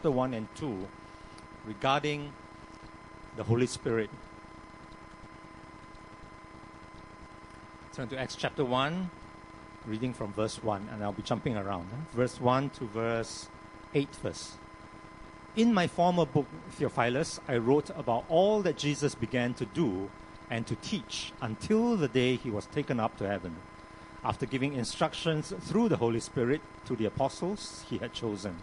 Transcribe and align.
chapter 0.00 0.10
1 0.12 0.32
and 0.32 0.48
2 0.54 0.88
regarding 1.66 2.32
the 3.36 3.44
Holy 3.44 3.66
Spirit. 3.66 4.08
Turn 7.92 8.08
to 8.08 8.18
Acts 8.18 8.34
chapter 8.34 8.64
1, 8.64 9.10
reading 9.84 10.14
from 10.14 10.32
verse 10.32 10.62
1, 10.62 10.88
and 10.90 11.04
I'll 11.04 11.12
be 11.12 11.20
jumping 11.20 11.54
around. 11.54 11.90
Verse 12.14 12.40
1 12.40 12.70
to 12.70 12.86
verse 12.86 13.50
8 13.94 14.08
verse. 14.22 14.54
In 15.54 15.74
my 15.74 15.86
former 15.86 16.24
book, 16.24 16.46
Theophilus, 16.70 17.38
I 17.46 17.58
wrote 17.58 17.90
about 17.90 18.24
all 18.30 18.62
that 18.62 18.78
Jesus 18.78 19.14
began 19.14 19.52
to 19.52 19.66
do 19.66 20.08
and 20.48 20.66
to 20.66 20.76
teach 20.76 21.34
until 21.42 21.98
the 21.98 22.08
day 22.08 22.36
he 22.36 22.50
was 22.50 22.64
taken 22.64 22.98
up 22.98 23.18
to 23.18 23.28
heaven, 23.28 23.56
after 24.24 24.46
giving 24.46 24.72
instructions 24.72 25.52
through 25.60 25.90
the 25.90 25.98
Holy 25.98 26.20
Spirit 26.20 26.62
to 26.86 26.96
the 26.96 27.04
apostles 27.04 27.84
he 27.90 27.98
had 27.98 28.14
chosen. 28.14 28.62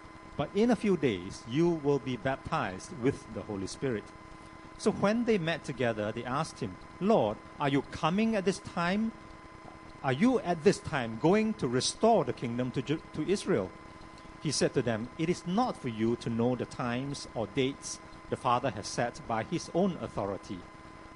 but 0.37 0.49
in 0.55 0.71
a 0.71 0.75
few 0.75 0.97
days 0.97 1.43
you 1.49 1.69
will 1.69 1.99
be 1.99 2.17
baptized 2.17 2.91
with 3.01 3.31
the 3.33 3.41
Holy 3.43 3.67
Spirit. 3.67 4.03
So 4.77 4.91
when 4.91 5.25
they 5.25 5.37
met 5.37 5.63
together, 5.63 6.11
they 6.11 6.23
asked 6.23 6.59
him, 6.59 6.75
Lord, 6.99 7.37
are 7.59 7.69
you 7.69 7.83
coming 7.91 8.35
at 8.35 8.45
this 8.45 8.59
time? 8.59 9.11
Are 10.03 10.13
you 10.13 10.39
at 10.39 10.63
this 10.63 10.79
time 10.79 11.19
going 11.21 11.53
to 11.55 11.67
restore 11.67 12.25
the 12.25 12.33
kingdom 12.33 12.71
to, 12.71 12.81
to 12.81 12.99
Israel? 13.27 13.69
He 14.41 14.51
said 14.51 14.73
to 14.73 14.81
them, 14.81 15.09
It 15.19 15.29
is 15.29 15.45
not 15.45 15.77
for 15.77 15.89
you 15.89 16.15
to 16.17 16.29
know 16.29 16.55
the 16.55 16.65
times 16.65 17.27
or 17.35 17.45
dates 17.45 17.99
the 18.31 18.35
Father 18.35 18.71
has 18.71 18.87
set 18.87 19.21
by 19.27 19.43
his 19.43 19.69
own 19.75 19.97
authority, 20.01 20.57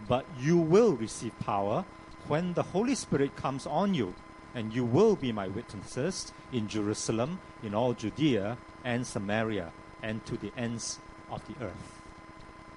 but 0.08 0.26
you 0.38 0.58
will 0.58 0.94
receive 0.94 1.38
power 1.40 1.86
when 2.28 2.54
the 2.54 2.64
Holy 2.64 2.94
Spirit 2.94 3.36
comes 3.36 3.66
on 3.66 3.96
you, 3.96 4.14
and 4.54 4.74
you 4.74 4.86
will 4.86 5.16
be 5.16 5.32
my 5.32 5.48
witnesses 5.48 6.34
in 6.52 6.68
Jerusalem, 6.68 7.40
in 7.64 7.74
all 7.74 7.94
Judea 7.94 8.58
and 8.86 9.06
Samaria, 9.06 9.74
and 10.02 10.24
to 10.28 10.38
the 10.38 10.54
ends 10.56 11.00
of 11.30 11.42
the 11.48 11.66
earth. 11.66 12.02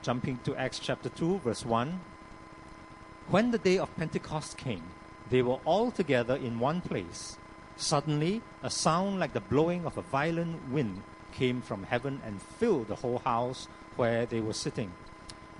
Jumping 0.02 0.40
to 0.44 0.56
Acts 0.56 0.80
chapter 0.80 1.10
2, 1.10 1.40
verse 1.40 1.64
1. 1.64 2.00
When 3.28 3.50
the 3.50 3.58
day 3.58 3.78
of 3.78 3.94
Pentecost 3.96 4.56
came, 4.56 4.84
they 5.28 5.42
were 5.42 5.60
all 5.66 5.90
together 5.90 6.34
in 6.34 6.58
one 6.58 6.80
place. 6.80 7.36
Suddenly, 7.76 8.42
a 8.62 8.70
sound 8.70 9.20
like 9.20 9.34
the 9.34 9.40
blowing 9.40 9.84
of 9.84 9.98
a 9.98 10.02
violent 10.02 10.70
wind 10.70 11.02
came 11.32 11.60
from 11.60 11.84
heaven 11.84 12.22
and 12.24 12.40
filled 12.40 12.88
the 12.88 12.96
whole 12.96 13.18
house 13.18 13.68
where 13.96 14.24
they 14.24 14.40
were 14.40 14.54
sitting. 14.54 14.92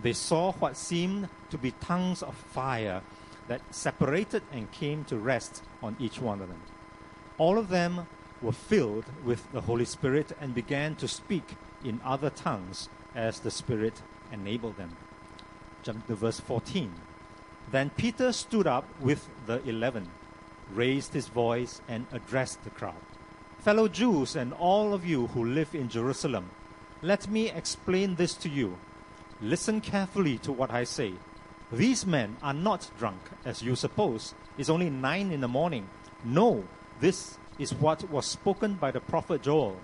They 0.01 0.15
saw 0.15 0.53
what 0.53 0.77
seemed 0.77 1.29
to 1.51 1.59
be 1.59 1.73
tongues 1.73 2.23
of 2.23 2.35
fire 2.35 3.03
that 3.49 3.61
separated 3.71 4.43
and 4.53 4.73
came 4.73 5.05
to 5.05 5.19
rest 5.19 5.63
on 5.83 5.97
each 5.99 6.21
one 6.21 6.41
of 6.41 6.49
them. 6.49 6.63
All 7.37 7.59
of 7.59 7.69
them 7.69 8.07
were 8.43 8.53
filled 8.53 9.05
with 9.25 9.51
the 9.53 9.63
Holy 9.63 9.85
Spirit 9.85 10.33
and 10.41 10.55
began 10.55 10.95
to 10.97 11.09
speak 11.09 11.57
in 11.85 12.01
other 12.05 12.31
tongues 12.31 12.89
as 13.15 13.41
the 13.41 13.51
Spirit 13.51 14.03
enabled 14.33 14.77
them. 14.77 14.97
Jump 15.83 16.07
to 16.07 16.15
verse 16.15 16.41
14. 16.41 16.93
Then 17.71 17.91
Peter 17.91 18.33
stood 18.33 18.67
up 18.67 18.87
with 19.01 19.29
the 19.47 19.63
eleven 19.69 20.09
raised 20.73 21.15
his 21.15 21.29
voice 21.29 21.81
and 21.89 22.07
addressed 22.13 22.63
the 22.65 22.71
crowd. 22.71 22.95
Fellow 23.59 23.89
Jews 23.89 24.37
and 24.37 24.53
all 24.53 24.95
of 24.95 25.05
you 25.05 25.29
who 25.29 25.45
live 25.45 25.75
in 25.75 25.89
Jerusalem, 25.89 26.51
let 27.03 27.29
me 27.29 27.51
explain 27.51 28.15
this 28.15 28.35
to 28.35 28.49
you. 28.49 28.79
Listen 29.41 29.81
carefully 29.81 30.39
to 30.39 30.53
what 30.53 30.71
I 30.71 30.85
say. 30.85 31.15
These 31.71 32.07
men 32.07 32.37
are 32.43 32.55
not 32.55 32.91
drunk, 32.99 33.21
as 33.45 33.63
you 33.63 33.77
suppose. 33.77 34.35
It's 34.57 34.71
only 34.71 34.91
nine 34.91 35.31
in 35.31 35.41
the 35.41 35.49
morning. 35.49 35.89
No, 36.25 36.65
this 37.01 37.39
is 37.59 37.75
what 37.75 38.09
was 38.11 38.27
spoken 38.27 38.75
by 38.75 38.91
the 38.91 39.01
prophet 39.01 39.43
Joel. 39.43 39.81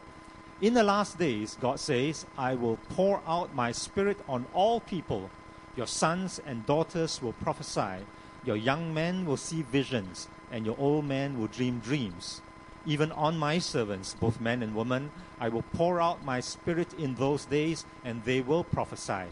In 0.60 0.74
the 0.74 0.82
last 0.82 1.18
days, 1.18 1.56
God 1.60 1.80
says, 1.80 2.26
I 2.38 2.54
will 2.54 2.78
pour 2.90 3.20
out 3.26 3.54
my 3.54 3.72
spirit 3.72 4.18
on 4.28 4.46
all 4.54 4.80
people. 4.80 5.30
Your 5.76 5.86
sons 5.86 6.40
and 6.46 6.64
daughters 6.66 7.20
will 7.20 7.32
prophesy. 7.32 8.04
Your 8.44 8.56
young 8.56 8.94
men 8.94 9.26
will 9.26 9.36
see 9.36 9.62
visions 9.62 10.28
and 10.54 10.64
your 10.64 10.76
old 10.78 11.04
men 11.04 11.38
will 11.38 11.48
dream 11.48 11.80
dreams. 11.80 12.40
Even 12.86 13.10
on 13.12 13.36
my 13.36 13.58
servants, 13.58 14.14
both 14.14 14.40
men 14.40 14.62
and 14.62 14.74
women, 14.74 15.10
I 15.40 15.48
will 15.48 15.64
pour 15.72 16.00
out 16.00 16.24
my 16.24 16.38
spirit 16.38 16.94
in 16.94 17.16
those 17.16 17.46
days, 17.46 17.84
and 18.04 18.22
they 18.22 18.40
will 18.40 18.62
prophesy. 18.62 19.24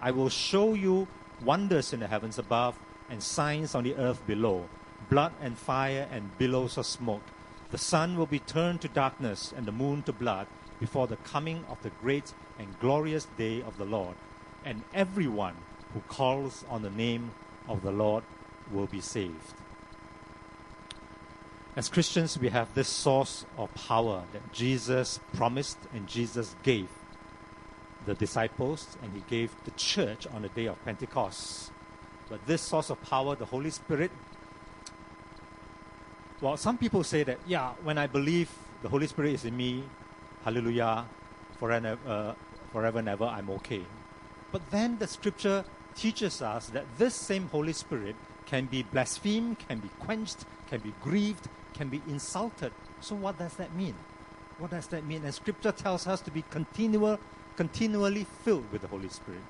I 0.00 0.10
will 0.10 0.30
show 0.30 0.74
you 0.74 1.06
wonders 1.44 1.92
in 1.92 2.00
the 2.00 2.08
heavens 2.08 2.38
above 2.38 2.78
and 3.08 3.22
signs 3.22 3.74
on 3.74 3.84
the 3.84 3.94
earth 3.94 4.26
below 4.26 4.68
blood 5.08 5.32
and 5.40 5.56
fire 5.56 6.08
and 6.10 6.36
billows 6.38 6.76
of 6.76 6.84
smoke. 6.84 7.22
The 7.70 7.78
sun 7.78 8.16
will 8.16 8.26
be 8.26 8.38
turned 8.38 8.80
to 8.80 8.88
darkness 8.88 9.52
and 9.54 9.66
the 9.66 9.72
moon 9.72 10.02
to 10.04 10.12
blood 10.12 10.46
before 10.80 11.06
the 11.06 11.16
coming 11.16 11.64
of 11.68 11.82
the 11.82 11.90
great 11.90 12.32
and 12.58 12.78
glorious 12.80 13.26
day 13.36 13.62
of 13.62 13.76
the 13.76 13.84
Lord. 13.84 14.16
And 14.64 14.82
everyone 14.94 15.56
who 15.92 16.00
calls 16.00 16.64
on 16.68 16.82
the 16.82 16.90
name 16.90 17.32
of 17.68 17.82
the 17.82 17.90
Lord 17.90 18.24
will 18.70 18.86
be 18.86 19.00
saved. 19.00 19.54
As 21.76 21.88
Christians, 21.88 22.38
we 22.38 22.48
have 22.48 22.74
this 22.74 22.88
source 22.88 23.44
of 23.56 23.72
power 23.74 24.24
that 24.32 24.52
Jesus 24.52 25.20
promised 25.34 25.78
and 25.92 26.08
Jesus 26.08 26.56
gave 26.62 26.88
the 28.06 28.14
disciples 28.14 28.96
and 29.02 29.12
he 29.12 29.22
gave 29.28 29.54
the 29.64 29.70
church 29.72 30.26
on 30.26 30.42
the 30.42 30.48
day 30.48 30.66
of 30.66 30.82
Pentecost. 30.84 31.70
But 32.28 32.46
this 32.46 32.62
source 32.62 32.90
of 32.90 33.00
power, 33.02 33.36
the 33.36 33.44
Holy 33.44 33.70
Spirit, 33.70 34.10
well, 36.40 36.56
some 36.56 36.78
people 36.78 37.02
say 37.02 37.24
that, 37.24 37.38
yeah, 37.46 37.72
when 37.82 37.98
I 37.98 38.06
believe 38.06 38.50
the 38.82 38.88
Holy 38.88 39.06
Spirit 39.06 39.34
is 39.34 39.44
in 39.44 39.56
me, 39.56 39.82
hallelujah, 40.44 41.04
forever, 41.58 41.98
uh, 42.06 42.34
forever 42.72 43.00
and 43.00 43.08
ever, 43.08 43.24
I'm 43.24 43.50
okay. 43.50 43.82
But 44.52 44.70
then 44.70 44.98
the 44.98 45.06
scripture 45.06 45.64
teaches 45.96 46.40
us 46.40 46.68
that 46.68 46.84
this 46.96 47.14
same 47.14 47.48
Holy 47.48 47.72
Spirit 47.72 48.14
can 48.46 48.66
be 48.66 48.82
blasphemed, 48.84 49.58
can 49.68 49.80
be 49.80 49.88
quenched, 49.98 50.44
can 50.68 50.80
be 50.80 50.94
grieved, 51.02 51.48
can 51.74 51.88
be 51.88 52.00
insulted. 52.08 52.72
So 53.00 53.14
what 53.14 53.38
does 53.38 53.54
that 53.54 53.74
mean? 53.74 53.94
What 54.58 54.70
does 54.70 54.86
that 54.88 55.04
mean? 55.04 55.24
And 55.24 55.34
scripture 55.34 55.72
tells 55.72 56.06
us 56.06 56.20
to 56.22 56.30
be 56.30 56.44
continual, 56.50 57.18
continually 57.56 58.26
filled 58.44 58.70
with 58.72 58.82
the 58.82 58.88
Holy 58.88 59.08
Spirit. 59.08 59.42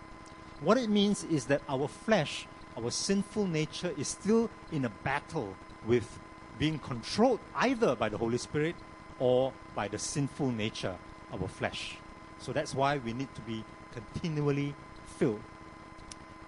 What 0.60 0.78
it 0.78 0.88
means 0.88 1.25
is 1.25 1.47
that 1.47 1.62
our 1.69 1.87
flesh, 1.87 2.47
our 2.77 2.91
sinful 2.91 3.47
nature 3.47 3.93
is 3.97 4.09
still 4.09 4.50
in 4.72 4.84
a 4.84 4.88
battle 4.88 5.54
with 5.87 6.19
being 6.59 6.79
controlled 6.79 7.41
either 7.55 7.95
by 7.95 8.09
the 8.09 8.19
Holy 8.19 8.39
Spirit 8.39 8.75
or 9.19 9.53
by 9.75 9.89
the 9.89 9.99
sinful 9.99 10.51
nature 10.51 10.97
of 11.33 11.43
our 11.43 11.49
flesh. 11.49 11.97
So 12.39 12.53
that's 12.53 12.75
why 12.75 12.99
we 12.99 13.13
need 13.13 13.35
to 13.35 13.41
be 13.43 13.65
continually 13.93 14.75
filled. 15.07 15.41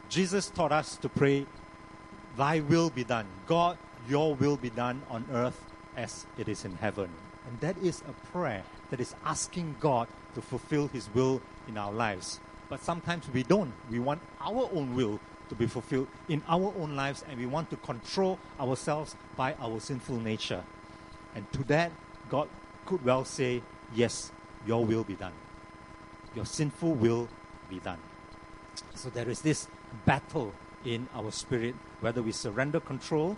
Jesus 0.08 0.50
taught 0.50 0.72
us 0.72 0.96
to 0.96 1.08
pray, 1.08 1.46
Thy 2.36 2.60
will 2.60 2.90
be 2.90 3.04
done. 3.04 3.26
God, 3.46 3.78
your 4.08 4.34
will 4.34 4.56
be 4.56 4.70
done 4.70 5.02
on 5.10 5.24
earth 5.32 5.64
as 5.96 6.26
it 6.38 6.48
is 6.48 6.64
in 6.64 6.76
heaven. 6.76 7.10
And 7.46 7.60
that 7.60 7.76
is 7.78 8.02
a 8.08 8.12
prayer 8.28 8.62
that 8.90 9.00
is 9.00 9.14
asking 9.24 9.76
God 9.80 10.08
to 10.34 10.40
fulfill 10.40 10.88
His 10.88 11.08
will 11.14 11.40
in 11.68 11.76
our 11.76 11.92
lives. 11.92 12.40
But 12.68 12.82
sometimes 12.82 13.28
we 13.32 13.42
don't. 13.42 13.72
We 13.90 13.98
want 13.98 14.20
our 14.40 14.68
own 14.72 14.94
will 14.94 15.18
to 15.50 15.54
be 15.54 15.66
fulfilled 15.66 16.08
in 16.28 16.42
our 16.48 16.72
own 16.78 16.96
lives, 16.96 17.22
and 17.28 17.38
we 17.38 17.44
want 17.44 17.68
to 17.70 17.76
control 17.76 18.38
ourselves 18.58 19.14
by 19.36 19.54
our 19.60 19.78
sinful 19.80 20.16
nature. 20.16 20.64
And 21.34 21.50
to 21.52 21.64
that, 21.64 21.92
God 22.30 22.48
could 22.86 23.04
well 23.04 23.24
say, 23.24 23.62
Yes, 23.94 24.30
your 24.66 24.84
will 24.84 25.04
be 25.04 25.14
done. 25.14 25.32
Your 26.34 26.46
sinful 26.46 26.94
will 26.94 27.28
be 27.68 27.80
done. 27.80 27.98
So 28.94 29.10
there 29.10 29.28
is 29.28 29.42
this 29.42 29.66
battle 30.06 30.54
in 30.84 31.08
our 31.14 31.30
spirit 31.32 31.74
whether 32.00 32.22
we 32.22 32.32
surrender 32.32 32.80
control 32.80 33.36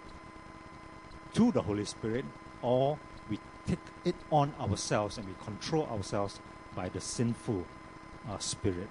to 1.35 1.51
the 1.51 1.63
Holy 1.63 1.85
Spirit 1.85 2.25
or 2.61 2.99
we 3.29 3.39
take 3.67 3.79
it 4.05 4.15
on 4.31 4.55
ourselves 4.61 5.17
and 5.17 5.27
we 5.27 5.35
control 5.43 5.87
ourselves 5.87 6.41
by 6.75 6.89
the 6.89 7.01
sinful 7.01 7.65
uh, 8.29 8.39
spirit. 8.39 8.89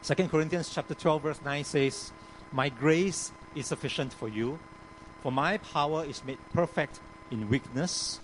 Second 0.00 0.30
Corinthians 0.30 0.70
chapter 0.72 0.94
12 0.94 1.22
verse 1.22 1.40
9 1.44 1.64
says, 1.64 2.12
"My 2.52 2.68
grace 2.68 3.32
is 3.54 3.66
sufficient 3.66 4.12
for 4.12 4.28
you, 4.28 4.58
for 5.22 5.32
my 5.32 5.58
power 5.58 6.04
is 6.04 6.24
made 6.24 6.38
perfect 6.52 7.00
in 7.30 7.48
weakness, 7.48 8.20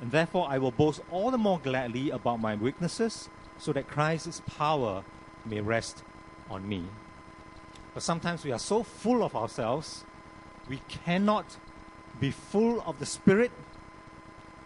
and 0.00 0.10
therefore 0.10 0.48
I 0.50 0.58
will 0.58 0.72
boast 0.72 1.00
all 1.10 1.30
the 1.30 1.38
more 1.38 1.58
gladly 1.58 2.10
about 2.10 2.40
my 2.40 2.54
weaknesses, 2.56 3.28
so 3.56 3.72
that 3.72 3.88
Christ's 3.88 4.42
power 4.46 5.04
may 5.44 5.60
rest 5.60 6.02
on 6.50 6.68
me. 6.68 6.86
But 7.94 8.02
sometimes 8.02 8.44
we 8.44 8.50
are 8.50 8.58
so 8.58 8.82
full 8.82 9.22
of 9.22 9.36
ourselves, 9.36 10.04
we 10.68 10.78
cannot 10.88 11.56
be 12.18 12.32
full 12.32 12.82
of 12.82 12.98
the 12.98 13.06
Spirit 13.06 13.52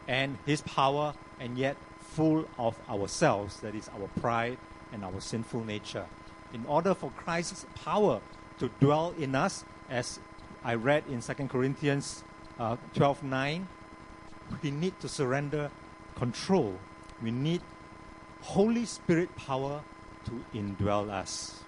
and 0.08 0.38
His 0.46 0.62
power, 0.62 1.14
and 1.38 1.58
yet 1.58 1.76
full 2.00 2.48
of 2.58 2.78
ourselves, 2.88 3.60
that 3.60 3.74
is, 3.74 3.90
our 3.90 4.08
pride 4.20 4.56
and 4.92 5.04
our 5.04 5.20
sinful 5.20 5.64
nature. 5.64 6.06
In 6.52 6.64
order 6.66 6.94
for 6.94 7.10
Christ's 7.10 7.66
power 7.74 8.20
to 8.58 8.70
dwell 8.80 9.14
in 9.18 9.34
us, 9.34 9.64
as 9.88 10.18
I 10.64 10.74
read 10.74 11.04
in 11.08 11.20
2 11.20 11.34
Corinthians 11.48 12.24
uh, 12.58 12.76
12 12.94 13.22
9, 13.22 13.68
we 14.62 14.70
need 14.70 14.98
to 15.00 15.08
surrender 15.08 15.70
control. 16.14 16.78
We 17.22 17.30
need 17.30 17.62
Holy 18.42 18.84
Spirit 18.84 19.34
power 19.36 19.82
to 20.26 20.44
indwell 20.54 21.10
us. 21.10 21.62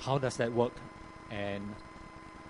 How 0.00 0.18
does 0.18 0.36
that 0.36 0.52
work? 0.52 0.74
And 1.30 1.74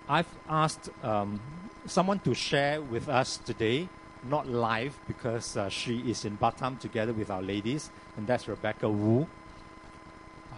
I've 0.09 0.27
asked 0.49 0.89
um, 1.03 1.39
someone 1.85 2.19
to 2.19 2.33
share 2.33 2.81
with 2.81 3.07
us 3.07 3.37
today, 3.37 3.89
not 4.25 4.47
live 4.47 4.97
because 5.07 5.57
uh, 5.57 5.69
she 5.69 5.99
is 6.09 6.25
in 6.25 6.37
Batam 6.37 6.79
together 6.79 7.13
with 7.13 7.29
our 7.29 7.41
ladies, 7.41 7.89
and 8.17 8.27
that's 8.27 8.47
Rebecca 8.47 8.89
Wu. 8.89 9.27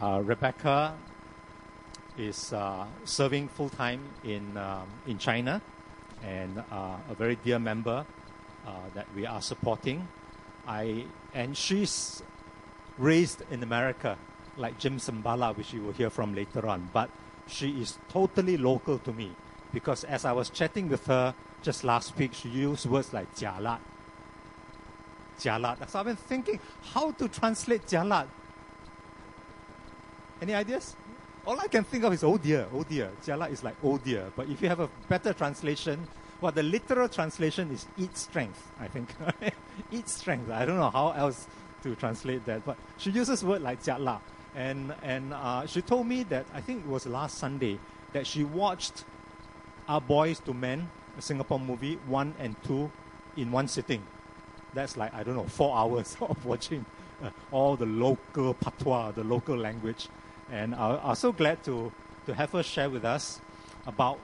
Uh, 0.02 0.22
Rebecca 0.24 0.96
is 2.18 2.54
uh, 2.54 2.86
serving 3.04 3.48
full 3.48 3.70
time 3.70 4.02
in 4.24 4.58
um, 4.58 4.88
in 5.08 5.18
China, 5.18 5.62
and 6.24 6.64
uh, 6.72 6.98
a 7.10 7.16
very 7.16 7.38
dear 7.44 7.60
member 7.60 8.06
uh, 8.66 8.72
that 8.94 9.08
we 9.16 9.26
are 9.26 9.42
supporting. 9.42 10.08
I 10.68 11.06
and 11.34 11.56
she's 11.56 12.24
raised 12.98 13.44
in 13.52 13.64
America, 13.64 14.18
like 14.58 14.80
Jim 14.80 14.98
Cymbala, 14.98 15.56
which 15.56 15.74
you 15.74 15.82
will 15.82 15.94
hear 15.94 16.10
from 16.10 16.34
later 16.34 16.68
on. 16.68 16.90
But 16.94 17.10
she 17.48 17.82
is 17.82 17.98
totally 18.10 18.58
local 18.58 19.00
to 19.00 19.14
me 19.14 19.32
because 19.74 20.04
as 20.04 20.26
I 20.26 20.32
was 20.32 20.50
chatting 20.50 20.90
with 20.90 21.06
her 21.08 21.36
just 21.66 21.84
last 21.84 22.16
week, 22.18 22.34
she 22.34 22.48
used 22.48 22.86
words 22.86 23.12
like 23.12 23.36
jialat. 23.36 23.80
Jialat. 25.40 25.90
So 25.90 26.00
I've 26.00 26.06
been 26.06 26.16
thinking 26.16 26.60
how 26.94 27.12
to 27.12 27.28
translate 27.28 27.88
jialat. 27.88 28.28
Any 30.42 30.54
ideas? 30.54 30.96
All 31.46 31.60
I 31.60 31.68
can 31.68 31.84
think 31.84 32.04
of 32.04 32.14
is 32.14 32.24
oh 32.24 32.38
dear, 32.38 32.68
oh 32.72 32.84
dear. 32.84 33.10
Jialat 33.26 33.52
is 33.52 33.64
like 33.64 33.76
oh 33.84 33.98
dear. 33.98 34.32
But 34.36 34.48
if 34.48 34.62
you 34.62 34.70
have 34.70 34.80
a 34.80 34.90
better 35.10 35.34
translation, 35.34 36.08
well, 36.40 36.52
the 36.52 36.62
literal 36.62 37.10
translation 37.10 37.72
is 37.72 37.88
eat 37.98 38.16
strength, 38.16 38.72
I 38.80 38.88
think. 38.88 39.10
eat 39.92 40.08
strength. 40.08 40.52
I 40.52 40.66
don't 40.66 40.78
know 40.78 40.92
how 40.92 41.12
else 41.12 41.48
to 41.82 41.96
translate 41.96 42.46
that. 42.46 42.64
But 42.64 42.78
she 42.98 43.10
uses 43.10 43.44
word 43.44 43.64
like 43.64 43.82
jialat. 43.84 44.22
And, 44.56 44.94
and 45.02 45.34
uh, 45.34 45.66
she 45.66 45.82
told 45.82 46.06
me 46.06 46.24
that, 46.24 46.46
I 46.54 46.62
think 46.62 46.86
it 46.86 46.90
was 46.90 47.08
last 47.08 47.40
Sunday, 47.40 47.80
that 48.14 48.28
she 48.28 48.44
watched 48.44 49.04
Our 49.90 50.00
Boys 50.00 50.40
to 50.42 50.54
Men, 50.54 50.90
Singapore 51.22 51.60
movie, 51.60 52.00
one 52.08 52.34
and 52.40 52.56
two, 52.64 52.92
in 53.38 53.52
one 53.52 53.68
sitting. 53.68 54.04
That's 54.74 54.98
like, 54.98 55.14
I 55.14 55.24
don't 55.24 55.36
know, 55.36 55.46
four 55.46 55.76
hours 55.76 56.18
of 56.22 56.46
watching 56.46 56.86
uh, 57.24 57.30
all 57.52 57.76
the 57.76 57.86
local 57.86 58.54
patois, 58.54 59.12
the 59.12 59.24
local 59.24 59.56
language. 59.58 60.10
And 60.52 60.76
I'm 60.76 61.16
so 61.16 61.32
glad 61.32 61.64
to, 61.64 61.92
to 62.28 62.34
have 62.34 62.52
her 62.52 62.64
share 62.64 62.90
with 62.90 63.04
us 63.04 63.42
about 63.88 64.20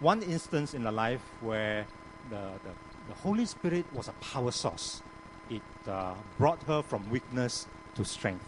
one 0.00 0.22
instance 0.22 0.74
in 0.74 0.82
her 0.82 0.92
life 0.92 1.22
where 1.40 1.86
the, 2.30 2.36
the, 2.64 2.70
the 3.08 3.14
Holy 3.14 3.46
Spirit 3.46 3.86
was 3.92 4.08
a 4.08 4.12
power 4.12 4.50
source. 4.50 5.02
It 5.50 5.62
uh, 5.86 6.14
brought 6.38 6.62
her 6.64 6.82
from 6.82 7.08
weakness 7.10 7.66
to 7.94 8.04
strength. 8.04 8.44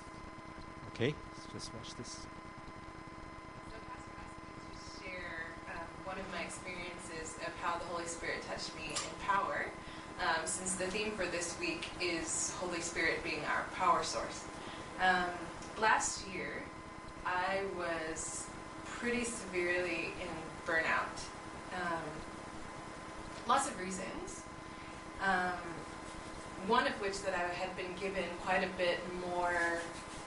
Okay, 0.94 1.14
let's 1.36 1.52
just 1.52 1.74
watch 1.74 1.94
this. 1.96 2.26
So, 3.70 3.76
Pastor 3.90 4.14
asked 4.14 4.38
me 4.38 4.54
to 4.72 5.02
share 5.02 5.54
um, 5.74 5.86
one 6.04 6.18
of 6.18 6.30
my 6.30 6.42
experiences 6.42 7.36
of 7.46 7.52
how 7.60 7.78
the 7.78 7.84
Holy 7.86 8.06
Spirit 8.06 8.42
touched 8.48 8.74
me 8.76 8.90
in 8.90 9.26
power, 9.26 9.66
um, 10.24 10.46
since 10.46 10.74
the 10.74 10.86
theme 10.86 11.12
for 11.12 11.26
this 11.26 11.58
week 11.60 11.88
is 12.00 12.52
Holy 12.58 12.80
Spirit 12.80 13.22
being 13.22 13.40
our 13.46 13.64
power 13.74 14.02
source. 14.02 14.44
Um, 15.00 15.30
last 15.78 16.26
year, 16.28 16.62
I 17.26 17.60
was 17.76 18.46
pretty 18.86 19.24
severely 19.24 20.12
in 20.20 20.66
burnout. 20.66 21.20
Um, 21.74 22.02
lots 23.46 23.68
of 23.68 23.78
reasons. 23.78 24.42
Um, 25.22 25.58
one 26.66 26.86
of 26.86 26.94
which 27.00 27.22
that 27.22 27.34
I 27.34 27.52
had 27.52 27.76
been 27.76 27.94
given 28.00 28.24
quite 28.44 28.64
a 28.64 28.78
bit 28.78 28.98
more 29.28 29.80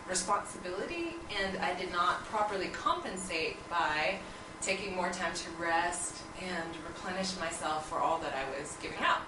responsibility, 0.08 1.16
and 1.42 1.58
I 1.58 1.74
did 1.74 1.92
not 1.92 2.24
properly 2.26 2.68
compensate 2.68 3.58
by 3.70 4.20
taking 4.62 4.96
more 4.96 5.10
time 5.10 5.34
to 5.34 5.50
rest 5.60 6.22
and 6.42 6.70
replenish 6.88 7.38
myself 7.40 7.90
for 7.90 8.00
all 8.00 8.20
that 8.20 8.34
I 8.34 8.60
was 8.60 8.78
giving 8.82 9.00
out. 9.00 9.22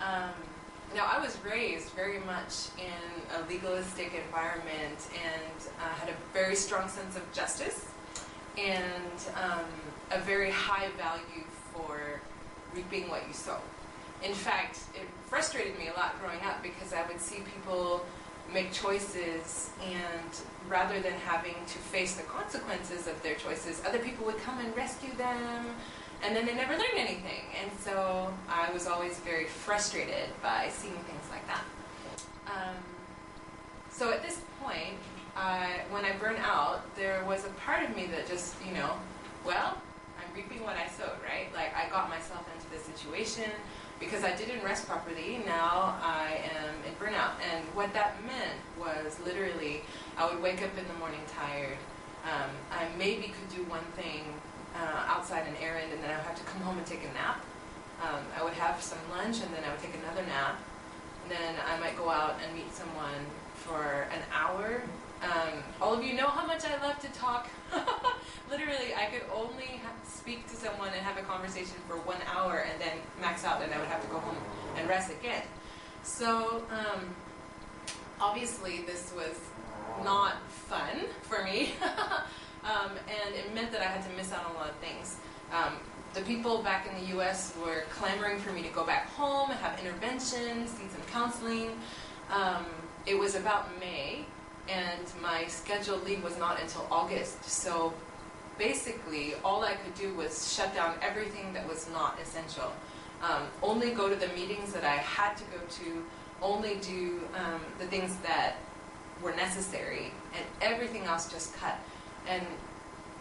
Um, 0.00 0.34
now, 0.94 1.06
I 1.10 1.18
was 1.18 1.36
raised 1.44 1.90
very 1.90 2.20
much 2.20 2.68
in 2.78 3.36
a 3.36 3.48
legalistic 3.48 4.12
environment 4.14 5.08
and 5.12 5.68
uh, 5.80 5.94
had 5.94 6.08
a 6.08 6.14
very 6.32 6.54
strong 6.54 6.88
sense 6.88 7.16
of 7.16 7.32
justice 7.32 7.86
and 8.56 9.18
um, 9.42 9.64
a 10.12 10.20
very 10.20 10.50
high 10.50 10.88
value 10.96 11.44
for 11.72 12.20
reaping 12.74 13.08
what 13.08 13.26
you 13.26 13.34
sow. 13.34 13.58
In 14.22 14.32
fact, 14.32 14.78
it 14.94 15.08
frustrated 15.26 15.76
me 15.78 15.88
a 15.88 15.98
lot 15.98 16.14
growing 16.20 16.40
up 16.44 16.62
because 16.62 16.92
I 16.92 17.06
would 17.08 17.20
see 17.20 17.42
people 17.54 18.06
make 18.52 18.72
choices 18.72 19.70
and 19.82 20.30
rather 20.68 21.00
than 21.00 21.14
having 21.26 21.54
to 21.54 21.78
face 21.78 22.14
the 22.14 22.22
consequences 22.22 23.08
of 23.08 23.20
their 23.22 23.34
choices, 23.34 23.82
other 23.86 23.98
people 23.98 24.24
would 24.26 24.38
come 24.38 24.58
and 24.60 24.74
rescue 24.76 25.12
them 25.16 25.66
and 26.22 26.34
then 26.34 26.46
they 26.46 26.54
never 26.54 26.72
learned 26.72 26.96
anything. 26.96 27.42
And 27.60 27.70
so 27.80 28.32
I 28.48 28.72
was 28.72 28.86
always 28.86 29.18
very 29.20 29.46
frustrated 29.46 30.28
by 30.42 30.68
seeing 30.70 30.94
things 30.94 31.24
like 31.30 31.46
that. 31.46 31.64
Um, 32.46 32.76
so 33.90 34.12
at 34.12 34.22
this 34.22 34.40
point, 34.62 34.94
I, 35.36 35.80
when 35.90 36.04
I 36.04 36.12
burn 36.12 36.36
out, 36.38 36.94
there 36.96 37.24
was 37.24 37.44
a 37.44 37.50
part 37.50 37.88
of 37.88 37.96
me 37.96 38.06
that 38.06 38.28
just, 38.28 38.54
you 38.66 38.72
know, 38.72 38.92
well, 39.44 39.78
I'm 40.18 40.34
reaping 40.34 40.62
what 40.64 40.76
I 40.76 40.88
sowed, 40.88 41.18
right? 41.22 41.52
Like 41.54 41.74
I 41.76 41.88
got 41.90 42.08
myself 42.08 42.44
into 42.56 42.70
this 42.70 42.82
situation 42.84 43.50
because 44.00 44.24
I 44.24 44.34
didn't 44.36 44.64
rest 44.64 44.88
properly. 44.88 45.40
Now 45.46 45.98
I 46.02 46.40
am 46.56 46.74
in 46.86 46.94
burnout, 46.94 47.32
and 47.52 47.64
what 47.74 47.92
that 47.94 48.16
meant 48.24 48.58
was 48.78 49.18
literally 49.24 49.82
I 50.16 50.28
would 50.28 50.42
wake 50.42 50.62
up 50.62 50.76
in 50.78 50.86
the 50.86 50.94
morning 50.94 51.20
tired. 51.28 51.78
Um, 52.24 52.50
I 52.72 52.86
maybe 52.96 53.32
could 53.34 53.56
do 53.56 53.64
one 53.70 53.84
thing 53.96 54.22
uh, 54.74 55.04
outside 55.06 55.46
an 55.46 55.54
errand, 55.62 55.92
and 55.92 56.02
then 56.02 56.10
I 56.10 56.16
would 56.16 56.26
have 56.26 56.38
to 56.38 56.44
come 56.44 56.62
home 56.62 56.78
and 56.78 56.86
take 56.86 57.04
a 57.04 57.12
nap. 57.14 57.44
Um, 58.02 58.20
I 58.38 58.42
would 58.42 58.54
have 58.54 58.82
some 58.82 58.98
lunch, 59.10 59.40
and 59.42 59.52
then 59.54 59.64
I 59.64 59.70
would 59.70 59.80
take 59.80 59.94
another 59.94 60.26
nap. 60.26 60.58
And 61.22 61.32
then 61.32 61.54
I 61.66 61.78
might 61.80 61.96
go 61.96 62.10
out 62.10 62.36
and 62.44 62.54
meet 62.54 62.72
someone 62.74 63.24
for 63.54 64.06
an 64.12 64.20
hour. 64.32 64.82
Um, 65.22 65.62
all 65.80 65.94
of 65.94 66.04
you 66.04 66.14
know 66.14 66.26
how 66.26 66.46
much 66.46 66.64
I 66.64 66.76
love 66.86 66.98
to 67.00 67.08
talk. 67.08 67.48
Literally, 68.50 68.94
I 68.94 69.06
could 69.06 69.22
only 69.34 69.80
speak 70.06 70.48
to 70.50 70.56
someone 70.56 70.88
and 70.88 71.00
have 71.00 71.16
a 71.16 71.22
conversation 71.22 71.76
for 71.88 71.96
one 71.98 72.18
hour 72.34 72.66
and 72.70 72.80
then 72.80 72.98
max 73.20 73.44
out, 73.44 73.62
and 73.62 73.72
I 73.72 73.78
would 73.78 73.88
have 73.88 74.02
to 74.02 74.08
go 74.08 74.18
home 74.18 74.36
and 74.76 74.88
rest 74.88 75.10
again. 75.10 75.42
So, 76.02 76.62
um, 76.70 77.14
obviously, 78.20 78.82
this 78.82 79.12
was 79.16 79.38
not 80.04 80.42
fun 80.50 81.06
for 81.22 81.42
me. 81.42 81.72
um, 82.64 82.92
and 83.08 83.34
it 83.34 83.54
meant 83.54 83.72
that 83.72 83.80
I 83.80 83.84
had 83.84 84.08
to 84.08 84.16
miss 84.16 84.32
out 84.32 84.44
on 84.46 84.52
a 84.52 84.54
lot 84.54 84.70
of 84.70 84.76
things. 84.76 85.16
Um, 85.52 85.74
the 86.14 86.22
people 86.22 86.62
back 86.62 86.88
in 86.88 87.02
the 87.02 87.10
U.S. 87.16 87.54
were 87.64 87.82
clamoring 87.90 88.38
for 88.38 88.52
me 88.52 88.62
to 88.62 88.68
go 88.68 88.84
back 88.84 89.08
home 89.10 89.50
and 89.50 89.58
have 89.60 89.78
interventions, 89.80 90.70
see 90.70 90.86
some 90.88 91.02
counseling. 91.10 91.70
Um, 92.30 92.64
it 93.06 93.18
was 93.18 93.34
about 93.34 93.68
May, 93.80 94.24
and 94.68 95.02
my 95.20 95.46
scheduled 95.46 96.04
leave 96.04 96.22
was 96.22 96.38
not 96.38 96.60
until 96.60 96.86
August. 96.90 97.44
So 97.44 97.92
basically, 98.58 99.34
all 99.44 99.62
I 99.64 99.74
could 99.74 99.94
do 99.94 100.14
was 100.14 100.54
shut 100.54 100.74
down 100.74 100.96
everything 101.02 101.52
that 101.52 101.68
was 101.68 101.88
not 101.90 102.18
essential. 102.22 102.72
Um, 103.22 103.42
only 103.62 103.90
go 103.90 104.08
to 104.08 104.16
the 104.16 104.28
meetings 104.28 104.72
that 104.72 104.84
I 104.84 104.96
had 104.96 105.36
to 105.36 105.44
go 105.44 105.58
to, 105.58 106.04
only 106.42 106.76
do 106.76 107.20
um, 107.36 107.60
the 107.78 107.86
things 107.86 108.16
that 108.18 108.56
were 109.22 109.34
necessary, 109.34 110.12
and 110.34 110.44
everything 110.60 111.04
else 111.04 111.30
just 111.30 111.54
cut. 111.54 111.78
And 112.28 112.46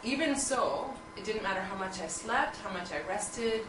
even 0.03 0.35
so, 0.35 0.93
it 1.17 1.23
didn't 1.23 1.43
matter 1.43 1.61
how 1.61 1.75
much 1.77 1.99
I 2.01 2.07
slept, 2.07 2.57
how 2.57 2.71
much 2.71 2.91
I 2.91 3.01
rested, 3.07 3.61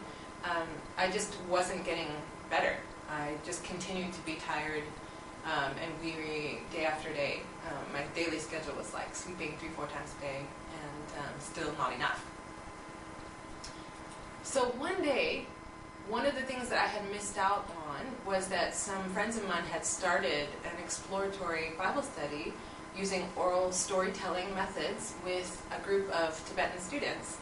um, 0.43 0.67
I 0.97 1.09
just 1.09 1.35
wasn't 1.49 1.85
getting 1.85 2.07
better. 2.49 2.75
I 3.09 3.33
just 3.45 3.63
continued 3.63 4.13
to 4.13 4.21
be 4.21 4.35
tired 4.35 4.83
um, 5.45 5.71
and 5.81 5.91
weary 6.01 6.59
day 6.71 6.85
after 6.85 7.11
day. 7.13 7.41
Um, 7.67 7.93
my 7.93 8.03
daily 8.15 8.39
schedule 8.39 8.75
was 8.75 8.93
like 8.93 9.13
sleeping 9.15 9.55
three, 9.59 9.69
four 9.69 9.87
times 9.87 10.13
a 10.17 10.21
day, 10.21 10.39
and 10.39 11.23
um, 11.23 11.33
still 11.39 11.71
not 11.77 11.93
enough. 11.93 12.23
So 14.43 14.65
one 14.77 15.01
day, 15.01 15.45
one 16.07 16.25
of 16.25 16.35
the 16.35 16.41
things 16.41 16.69
that 16.69 16.79
I 16.79 16.87
had 16.87 17.09
missed 17.11 17.37
out 17.37 17.69
on 17.87 18.05
was 18.31 18.47
that 18.47 18.75
some 18.75 19.03
friends 19.09 19.37
of 19.37 19.47
mine 19.47 19.63
had 19.71 19.85
started 19.85 20.47
an 20.63 20.83
exploratory 20.83 21.73
Bible 21.77 22.03
study 22.03 22.53
using 22.97 23.27
oral 23.35 23.71
storytelling 23.71 24.53
methods 24.55 25.13
with 25.23 25.65
a 25.71 25.85
group 25.85 26.09
of 26.11 26.43
Tibetan 26.47 26.79
students. 26.79 27.37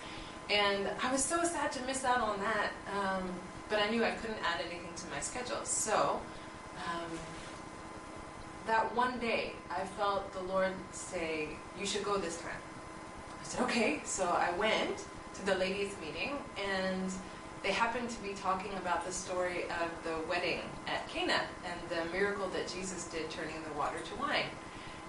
And 0.50 0.89
I 1.01 1.12
was 1.12 1.24
so 1.24 1.43
sad 1.43 1.72
to 1.74 1.83
miss 1.86 2.03
out 2.03 2.19
on 2.19 2.39
that, 2.39 2.72
um, 2.91 3.24
but 3.69 3.79
I 3.79 3.89
knew 3.89 4.03
I 4.03 4.12
couldn't 4.12 4.39
add 4.43 4.60
anything 4.60 4.93
to 4.95 5.07
my 5.10 5.19
schedule. 5.19 5.63
So, 5.63 6.19
um, 6.77 7.17
that 8.65 8.95
one 8.95 9.19
day, 9.19 9.53
I 9.69 9.83
felt 9.83 10.31
the 10.33 10.41
Lord 10.41 10.72
say, 10.91 11.50
You 11.79 11.86
should 11.86 12.03
go 12.03 12.17
this 12.17 12.38
time. 12.38 12.51
I 13.41 13.43
said, 13.43 13.62
Okay. 13.62 14.01
So 14.05 14.25
I 14.25 14.51
went 14.57 15.05
to 15.36 15.45
the 15.45 15.55
ladies' 15.55 15.95
meeting, 16.01 16.38
and 16.57 17.12
they 17.63 17.72
happened 17.72 18.10
to 18.10 18.22
be 18.22 18.33
talking 18.33 18.74
about 18.74 19.05
the 19.05 19.12
story 19.12 19.63
of 19.63 19.89
the 20.03 20.15
wedding 20.29 20.60
at 20.88 21.07
Cana 21.10 21.41
and 21.65 21.79
the 21.89 22.12
miracle 22.12 22.48
that 22.50 22.67
Jesus 22.67 23.05
did 23.05 23.29
turning 23.29 23.55
the 23.67 23.77
water 23.77 24.00
to 24.00 24.15
wine. 24.15 24.45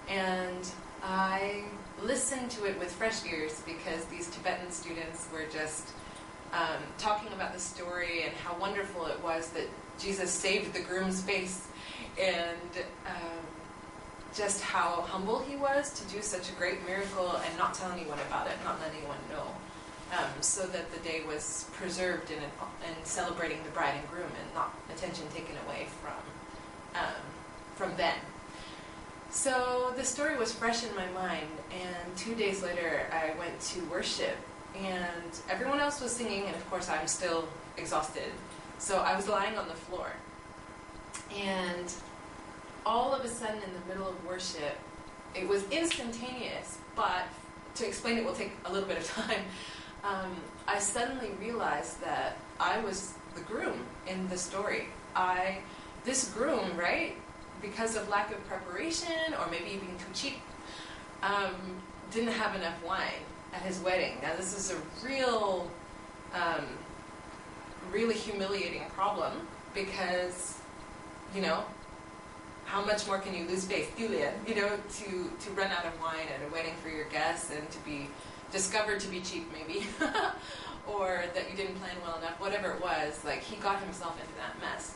And 0.09 0.69
I 1.03 1.63
listened 2.03 2.51
to 2.51 2.65
it 2.65 2.77
with 2.79 2.91
fresh 2.91 3.25
ears 3.25 3.61
because 3.65 4.05
these 4.05 4.29
Tibetan 4.29 4.71
students 4.71 5.27
were 5.31 5.45
just 5.51 5.89
um, 6.53 6.81
talking 6.97 7.31
about 7.33 7.53
the 7.53 7.59
story 7.59 8.23
and 8.23 8.33
how 8.35 8.57
wonderful 8.59 9.05
it 9.07 9.21
was 9.23 9.49
that 9.49 9.67
Jesus 9.99 10.31
saved 10.31 10.73
the 10.73 10.81
groom's 10.81 11.21
face 11.21 11.67
and 12.19 12.85
um, 13.07 13.45
just 14.35 14.61
how 14.61 15.01
humble 15.01 15.39
he 15.39 15.55
was 15.55 15.91
to 15.99 16.13
do 16.13 16.21
such 16.21 16.49
a 16.49 16.53
great 16.53 16.85
miracle 16.85 17.35
and 17.45 17.57
not 17.57 17.73
tell 17.73 17.91
anyone 17.91 18.19
about 18.27 18.47
it, 18.47 18.53
not 18.63 18.79
let 18.81 18.91
anyone 18.93 19.17
know. 19.29 19.45
Um, 20.13 20.29
so 20.39 20.67
that 20.67 20.91
the 20.91 20.99
day 20.99 21.23
was 21.27 21.67
preserved 21.73 22.29
in, 22.29 22.37
in 22.37 23.05
celebrating 23.05 23.57
the 23.63 23.71
bride 23.71 23.95
and 23.97 24.07
groom 24.09 24.29
and 24.39 24.53
not 24.53 24.73
attention 24.93 25.25
taken 25.33 25.55
away 25.65 25.87
from, 26.01 27.01
um, 27.01 27.21
from 27.75 27.97
them. 27.97 28.15
So 29.35 29.93
the 29.97 30.03
story 30.05 30.37
was 30.37 30.53
fresh 30.53 30.85
in 30.85 30.95
my 30.95 31.07
mind, 31.07 31.49
and 31.69 32.17
two 32.17 32.35
days 32.35 32.63
later 32.63 33.05
I 33.11 33.37
went 33.37 33.59
to 33.59 33.83
worship, 33.91 34.37
and 34.75 35.39
everyone 35.49 35.81
else 35.81 35.99
was 35.99 36.13
singing, 36.13 36.45
and 36.45 36.55
of 36.55 36.67
course 36.69 36.89
I'm 36.89 37.05
still 37.05 37.45
exhausted. 37.75 38.31
So 38.79 38.99
I 38.99 39.13
was 39.13 39.27
lying 39.27 39.57
on 39.57 39.67
the 39.67 39.73
floor, 39.73 40.07
and 41.35 41.93
all 42.85 43.13
of 43.13 43.25
a 43.25 43.27
sudden 43.27 43.57
in 43.57 43.73
the 43.73 43.85
middle 43.89 44.07
of 44.07 44.25
worship, 44.25 44.77
it 45.35 45.47
was 45.47 45.69
instantaneous, 45.69 46.77
but 46.95 47.23
to 47.75 47.85
explain 47.85 48.17
it 48.17 48.25
will 48.25 48.33
take 48.33 48.53
a 48.63 48.71
little 48.71 48.87
bit 48.87 48.97
of 48.97 49.07
time. 49.15 49.41
Um, 50.05 50.33
I 50.65 50.79
suddenly 50.79 51.31
realized 51.41 52.01
that 52.01 52.37
I 52.57 52.79
was 52.79 53.13
the 53.35 53.41
groom 53.41 53.85
in 54.07 54.29
the 54.29 54.37
story. 54.37 54.87
I, 55.13 55.59
this 56.05 56.33
groom, 56.33 56.77
right, 56.77 57.17
because 57.61 57.95
of 57.95 58.07
lack 58.09 58.31
of 58.31 58.45
preparation 58.47 59.33
or 59.39 59.49
maybe 59.49 59.77
being 59.77 59.97
too 59.97 60.13
cheap, 60.13 60.37
um, 61.23 61.53
didn't 62.11 62.33
have 62.33 62.55
enough 62.55 62.75
wine 62.85 63.23
at 63.53 63.61
his 63.61 63.79
wedding. 63.79 64.17
Now 64.21 64.35
this 64.35 64.57
is 64.57 64.71
a 64.71 65.07
real, 65.07 65.69
um, 66.33 66.65
really 67.91 68.15
humiliating 68.15 68.83
problem 68.93 69.33
because, 69.73 70.59
you 71.33 71.41
know, 71.41 71.63
how 72.65 72.83
much 72.83 73.05
more 73.07 73.19
can 73.19 73.33
you 73.33 73.47
lose 73.47 73.65
faith, 73.65 73.93
Julian, 73.97 74.33
you 74.47 74.55
know, 74.55 74.69
to, 74.69 75.31
to 75.39 75.51
run 75.51 75.71
out 75.71 75.85
of 75.85 75.99
wine 76.01 76.27
at 76.33 76.47
a 76.47 76.51
wedding 76.51 76.73
for 76.81 76.89
your 76.89 77.05
guests 77.05 77.51
and 77.51 77.69
to 77.69 77.79
be 77.79 78.07
discovered 78.51 78.99
to 78.99 79.07
be 79.07 79.21
cheap 79.21 79.47
maybe, 79.53 79.85
or 80.87 81.23
that 81.33 81.49
you 81.49 81.55
didn't 81.55 81.75
plan 81.75 81.95
well 82.05 82.17
enough, 82.17 82.39
whatever 82.39 82.71
it 82.71 82.81
was, 82.81 83.23
like 83.23 83.41
he 83.41 83.55
got 83.57 83.81
himself 83.83 84.19
into 84.19 84.33
that 84.35 84.59
mess. 84.59 84.95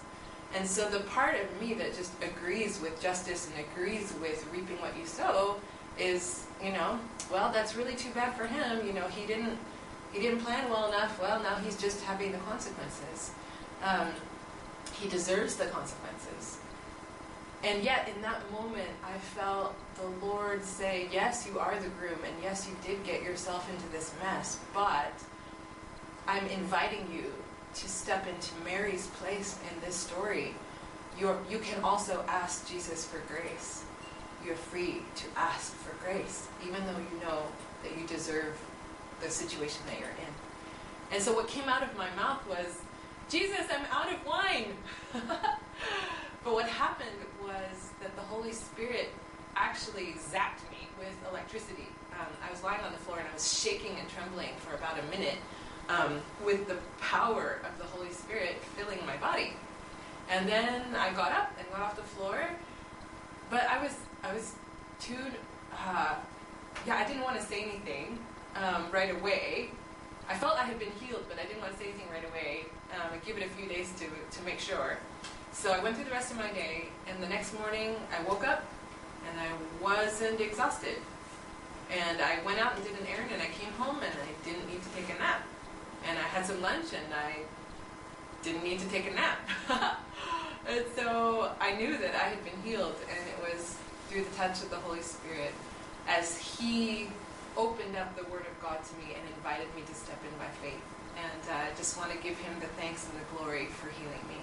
And 0.56 0.68
so 0.68 0.90
the 0.90 1.02
part 1.02 1.36
of 1.36 1.62
me 1.62 1.74
that 1.76 1.96
just 1.96 2.12
agrees 2.24 2.82
with 2.82 3.00
justice 3.02 3.50
and 3.50 3.66
agrees 3.66 4.14
with 4.22 4.48
reaping 4.52 4.80
what 4.80 4.98
you 4.98 5.06
sow 5.06 5.58
is, 5.98 6.46
you 6.64 6.72
know, 6.72 7.00
well, 7.32 7.52
that's 7.52 7.76
really 7.76 7.96
too 7.96 8.10
bad 8.12 8.36
for 8.36 8.48
him. 8.48 8.86
You 8.86 8.94
know, 8.94 9.08
he 9.08 9.26
didn't 9.26 9.58
he 10.12 10.20
didn't 10.20 10.40
plan 10.40 10.70
well 10.70 10.88
enough. 10.88 11.22
Well, 11.22 11.42
now 11.44 11.56
he's 11.56 11.80
just 11.80 12.04
having 12.04 12.32
the 12.32 12.40
consequences. 12.40 13.32
Um, 13.84 14.08
he 15.00 15.08
deserves 15.08 15.56
the 15.56 15.66
consequences. 15.66 16.58
And 17.64 17.84
yet, 17.84 18.10
in 18.14 18.22
that 18.22 18.50
moment, 18.52 18.90
I 19.06 19.18
felt 19.18 19.76
the 19.96 20.26
Lord 20.26 20.64
say, 20.64 21.10
Yes, 21.12 21.48
you 21.48 21.60
are 21.60 21.76
the 21.80 21.90
groom, 21.90 22.20
and 22.26 22.34
yes, 22.42 22.68
you 22.68 22.76
did 22.88 23.04
get 23.04 23.22
yourself 23.22 23.70
into 23.72 23.88
this 23.90 24.14
mess, 24.24 24.60
but 24.74 25.14
I'm 26.26 26.48
inviting 26.48 27.08
you 27.14 27.26
to 27.76 27.90
step 27.90 28.28
into 28.28 28.52
Mary's 28.64 29.08
place 29.08 29.58
in 29.72 29.82
this 29.82 29.96
story. 29.96 30.54
You're, 31.18 31.38
you 31.50 31.60
can 31.60 31.84
also 31.84 32.24
ask 32.28 32.68
Jesus 32.68 33.06
for 33.06 33.20
grace. 33.32 33.84
You're 34.46 34.56
free 34.56 35.02
to 35.16 35.26
ask 35.36 35.74
for 35.74 35.96
grace, 36.04 36.48
even 36.66 36.86
though 36.86 36.98
you 36.98 37.22
know 37.22 37.44
that 37.84 37.98
you 37.98 38.08
deserve 38.08 38.58
the 39.22 39.30
situation 39.30 39.82
that 39.88 40.00
you're 40.00 40.10
in. 40.10 40.34
And 41.12 41.22
so, 41.22 41.34
what 41.34 41.48
came 41.48 41.68
out 41.68 41.84
of 41.84 41.96
my 41.98 42.10
mouth 42.16 42.48
was, 42.48 42.82
Jesus, 43.30 43.66
I'm 43.70 43.86
out 43.92 44.14
of 44.14 44.26
wine. 44.26 44.74
but 45.14 46.54
what 46.54 46.68
happened 46.68 47.10
was 47.42 47.92
that 48.02 48.16
the 48.16 48.22
Holy 48.22 48.54
Spirit 48.54 49.10
actually 49.56 50.14
zapped 50.14 50.64
me 50.72 50.88
with 50.98 51.14
electricity. 51.30 51.88
Um, 52.14 52.28
I 52.48 52.52
was 52.52 52.64
lying 52.64 52.82
on 52.82 52.92
the 52.92 52.98
floor 53.00 53.20
and 53.20 53.28
I 53.28 53.34
was 53.34 53.60
shaking 53.60 53.98
and 54.00 54.08
trembling 54.10 54.50
for 54.60 54.76
about 54.76 54.98
a 55.00 55.04
minute 55.10 55.38
um, 55.90 56.22
with 56.46 56.68
the 56.68 56.78
power 57.02 57.60
of 57.66 57.78
the 57.78 57.86
Holy 57.86 58.12
Spirit 58.12 58.56
filling 58.78 59.00
my 59.06 59.18
body. 59.18 59.54
And 60.30 60.48
then 60.48 60.96
I 60.96 61.12
got 61.14 61.32
up 61.32 61.52
and 61.58 61.68
got 61.72 61.82
off 61.82 61.96
the 61.96 62.04
floor, 62.04 62.40
but 63.50 63.64
I 63.64 63.82
was 63.82 63.96
I 64.24 64.34
was 64.34 64.54
too 65.00 65.18
uh, 65.74 66.16
yeah 66.86 66.98
I 66.98 67.08
didn't 67.08 67.24
want 67.24 67.40
to 67.40 67.46
say 67.46 67.64
anything 67.64 68.20
um, 68.56 68.86
right 68.92 69.14
away. 69.20 69.70
I 70.30 70.36
felt 70.36 70.60
I 70.60 70.64
had 70.64 70.78
been 70.78 70.92
healed, 71.02 71.24
but 71.28 71.40
I 71.40 71.48
didn't 71.48 71.62
want 71.62 71.74
to 71.74 71.80
say 71.80 71.86
anything 71.86 72.08
right 72.12 72.24
away. 72.30 72.66
Um, 72.94 73.10
I'd 73.14 73.26
give 73.26 73.38
it 73.38 73.44
a 73.44 73.50
few 73.50 73.68
days 73.68 73.92
to 74.00 74.06
to 74.06 74.46
make 74.46 74.60
sure. 74.60 75.00
So 75.52 75.72
I 75.72 75.80
went 75.80 75.96
through 75.96 76.06
the 76.06 76.12
rest 76.12 76.32
of 76.32 76.38
my 76.38 76.52
day, 76.52 76.90
and 77.10 77.22
the 77.22 77.28
next 77.28 77.58
morning 77.58 77.96
I 78.16 78.22
woke 78.30 78.48
up 78.48 78.64
and 79.28 79.40
I 79.40 79.50
wasn't 79.84 80.40
exhausted. 80.40 80.98
And 81.92 82.22
I 82.22 82.38
went 82.46 82.60
out 82.60 82.76
and 82.76 82.84
did 82.86 82.94
an 82.94 83.08
errand, 83.08 83.32
and 83.34 83.42
I 83.42 83.48
came 83.48 83.74
home, 83.74 83.98
and 83.98 84.14
I 84.14 84.46
didn't 84.46 84.70
need 84.70 84.82
to 84.84 84.90
take 84.90 85.10
a 85.10 85.18
nap. 85.18 85.42
And 86.10 86.18
I 86.18 86.24
had 86.24 86.44
some 86.44 86.60
lunch, 86.60 86.88
and 86.94 87.14
I 87.14 87.46
didn't 88.42 88.64
need 88.64 88.80
to 88.80 88.88
take 88.90 89.06
a 89.12 89.14
nap. 89.14 89.38
and 90.68 90.84
so 90.96 91.52
I 91.62 91.76
knew 91.76 92.00
that 92.00 92.16
I 92.16 92.30
had 92.34 92.44
been 92.44 92.60
healed, 92.64 92.96
and 93.08 93.20
it 93.30 93.38
was 93.54 93.78
through 94.10 94.24
the 94.24 94.36
touch 94.36 94.64
of 94.64 94.72
the 94.72 94.78
Holy 94.78 95.04
Spirit 95.04 95.54
as 96.08 96.36
He 96.36 97.10
opened 97.56 97.96
up 97.96 98.18
the 98.18 98.24
Word 98.32 98.48
of 98.50 98.60
God 98.60 98.84
to 98.84 98.96
me 98.98 99.14
and 99.14 99.22
invited 99.38 99.68
me 99.76 99.84
to 99.86 99.94
step 99.94 100.20
in 100.24 100.36
by 100.40 100.50
faith. 100.64 100.82
And 101.16 101.42
uh, 101.48 101.72
I 101.72 101.78
just 101.78 101.96
want 101.96 102.12
to 102.12 102.18
give 102.18 102.40
Him 102.40 102.60
the 102.60 102.72
thanks 102.82 103.06
and 103.06 103.14
the 103.14 103.38
glory 103.38 103.68
for 103.68 103.90
healing 103.90 104.26
me. 104.28 104.42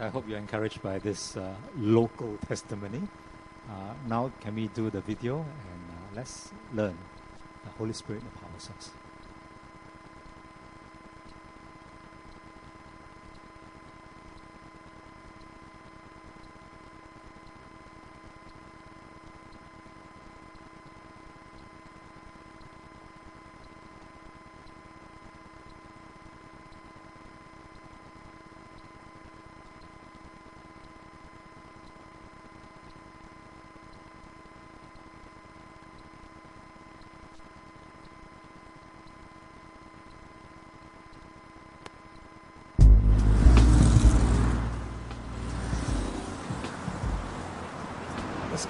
I 0.00 0.08
hope 0.08 0.28
you're 0.28 0.38
encouraged 0.38 0.82
by 0.82 0.98
this 0.98 1.36
uh, 1.36 1.54
local 1.78 2.36
testimony. 2.48 3.02
Uh, 3.72 3.94
now, 4.06 4.30
can 4.40 4.54
we 4.54 4.68
do 4.68 4.90
the 4.90 5.00
video 5.00 5.36
and 5.38 5.82
uh, 5.88 6.14
let's 6.14 6.52
learn 6.74 6.96
the 7.64 7.70
Holy 7.78 7.94
Spirit 7.94 8.22
of 8.22 8.44
our 8.44 8.60
source. 8.60 8.90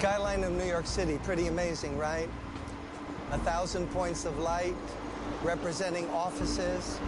Skyline 0.03 0.43
of 0.43 0.51
New 0.51 0.65
York 0.65 0.85
City, 0.85 1.17
pretty 1.23 1.47
amazing, 1.47 1.97
right? 1.97 2.27
A 3.31 3.37
thousand 3.37 3.89
points 3.91 4.25
of 4.25 4.37
light 4.37 4.75
representing 5.43 6.09
offices, 6.09 6.99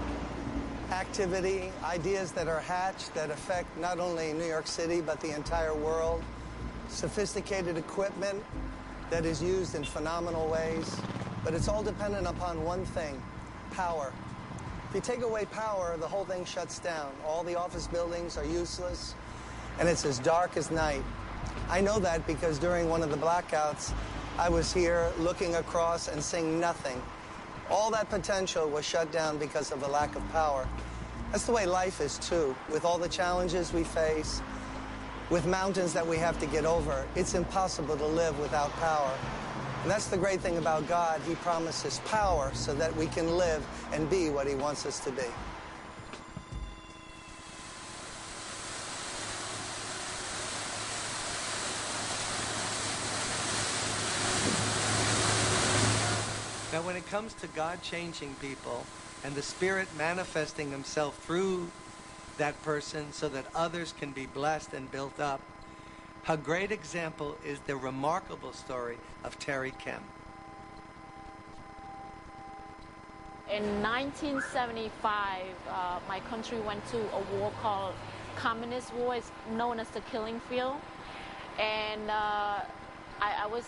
activity, 0.91 1.73
ideas 1.83 2.31
that 2.31 2.47
are 2.47 2.61
hatched 2.61 3.13
that 3.13 3.29
affect 3.29 3.67
not 3.79 3.99
only 3.99 4.31
New 4.31 4.45
York 4.45 4.65
City 4.65 5.01
but 5.01 5.19
the 5.19 5.35
entire 5.35 5.75
world, 5.75 6.23
sophisticated 6.87 7.77
equipment 7.77 8.41
that 9.09 9.25
is 9.25 9.43
used 9.43 9.75
in 9.75 9.83
phenomenal 9.83 10.47
ways, 10.47 10.95
But 11.43 11.53
it's 11.53 11.67
all 11.67 11.83
dependent 11.83 12.25
upon 12.27 12.63
one 12.63 12.85
thing 12.85 13.21
power. 13.71 14.13
If 14.87 14.95
you 14.95 15.01
take 15.01 15.21
away 15.21 15.43
power, 15.43 15.97
the 15.99 16.07
whole 16.07 16.23
thing 16.23 16.45
shuts 16.45 16.79
down. 16.79 17.11
All 17.27 17.43
the 17.43 17.55
office 17.59 17.87
buildings 17.87 18.37
are 18.37 18.45
useless, 18.45 19.15
and 19.79 19.89
it's 19.89 20.05
as 20.05 20.17
dark 20.17 20.55
as 20.55 20.71
night. 20.71 21.03
I 21.69 21.81
know 21.81 21.99
that 21.99 22.25
because 22.27 22.59
during 22.59 22.89
one 22.89 23.01
of 23.01 23.09
the 23.09 23.17
blackouts, 23.17 23.93
I 24.37 24.49
was 24.49 24.73
here 24.73 25.11
looking 25.17 25.55
across 25.55 26.07
and 26.07 26.21
seeing 26.21 26.59
nothing. 26.59 27.01
All 27.69 27.89
that 27.91 28.09
potential 28.09 28.69
was 28.69 28.85
shut 28.85 29.11
down 29.11 29.37
because 29.37 29.71
of 29.71 29.79
the 29.79 29.87
lack 29.87 30.15
of 30.15 30.31
power. 30.31 30.67
That's 31.31 31.45
the 31.45 31.51
way 31.51 31.65
life 31.65 32.01
is 32.01 32.17
too. 32.19 32.55
With 32.71 32.85
all 32.85 32.97
the 32.97 33.09
challenges 33.09 33.73
we 33.73 33.83
face, 33.83 34.41
with 35.29 35.47
mountains 35.47 35.91
that 35.93 36.05
we 36.05 36.17
have 36.17 36.39
to 36.39 36.45
get 36.45 36.65
over, 36.65 37.07
it's 37.15 37.33
impossible 37.33 37.97
to 37.97 38.05
live 38.05 38.37
without 38.39 38.71
power. 38.73 39.17
And 39.81 39.91
that's 39.91 40.07
the 40.07 40.17
great 40.17 40.41
thing 40.41 40.57
about 40.57 40.87
God. 40.87 41.21
He 41.27 41.35
promises 41.35 41.99
power 42.05 42.51
so 42.53 42.73
that 42.75 42.95
we 42.95 43.07
can 43.07 43.37
live 43.37 43.65
and 43.91 44.09
be 44.09 44.29
what 44.29 44.47
He 44.47 44.55
wants 44.55 44.85
us 44.85 44.99
to 45.01 45.11
be. 45.11 45.25
When 56.95 57.03
it 57.03 57.09
comes 57.09 57.33
to 57.33 57.47
God 57.47 57.81
changing 57.81 58.33
people 58.35 58.85
and 59.25 59.35
the 59.35 59.41
Spirit 59.41 59.89
manifesting 59.97 60.71
Himself 60.71 61.17
through 61.25 61.69
that 62.37 62.63
person 62.63 63.11
so 63.11 63.27
that 63.27 63.45
others 63.53 63.93
can 63.99 64.13
be 64.13 64.27
blessed 64.27 64.73
and 64.73 64.89
built 64.91 65.19
up, 65.19 65.41
a 66.29 66.37
great 66.37 66.71
example 66.71 67.35
is 67.45 67.59
the 67.67 67.75
remarkable 67.75 68.53
story 68.53 68.95
of 69.25 69.37
Terry 69.39 69.73
Kim. 69.77 69.99
In 73.51 73.83
1975, 73.83 75.43
uh, 75.67 75.99
my 76.07 76.21
country 76.21 76.61
went 76.61 76.87
to 76.91 76.99
a 77.13 77.37
war 77.37 77.51
called 77.61 77.93
Communist 78.37 78.93
War. 78.93 79.15
It's 79.15 79.31
known 79.51 79.81
as 79.81 79.89
the 79.89 79.99
Killing 79.99 80.39
Field. 80.47 80.77
And 81.59 82.09
uh, 82.09 82.61
I, 83.19 83.43
I 83.43 83.47
was 83.47 83.65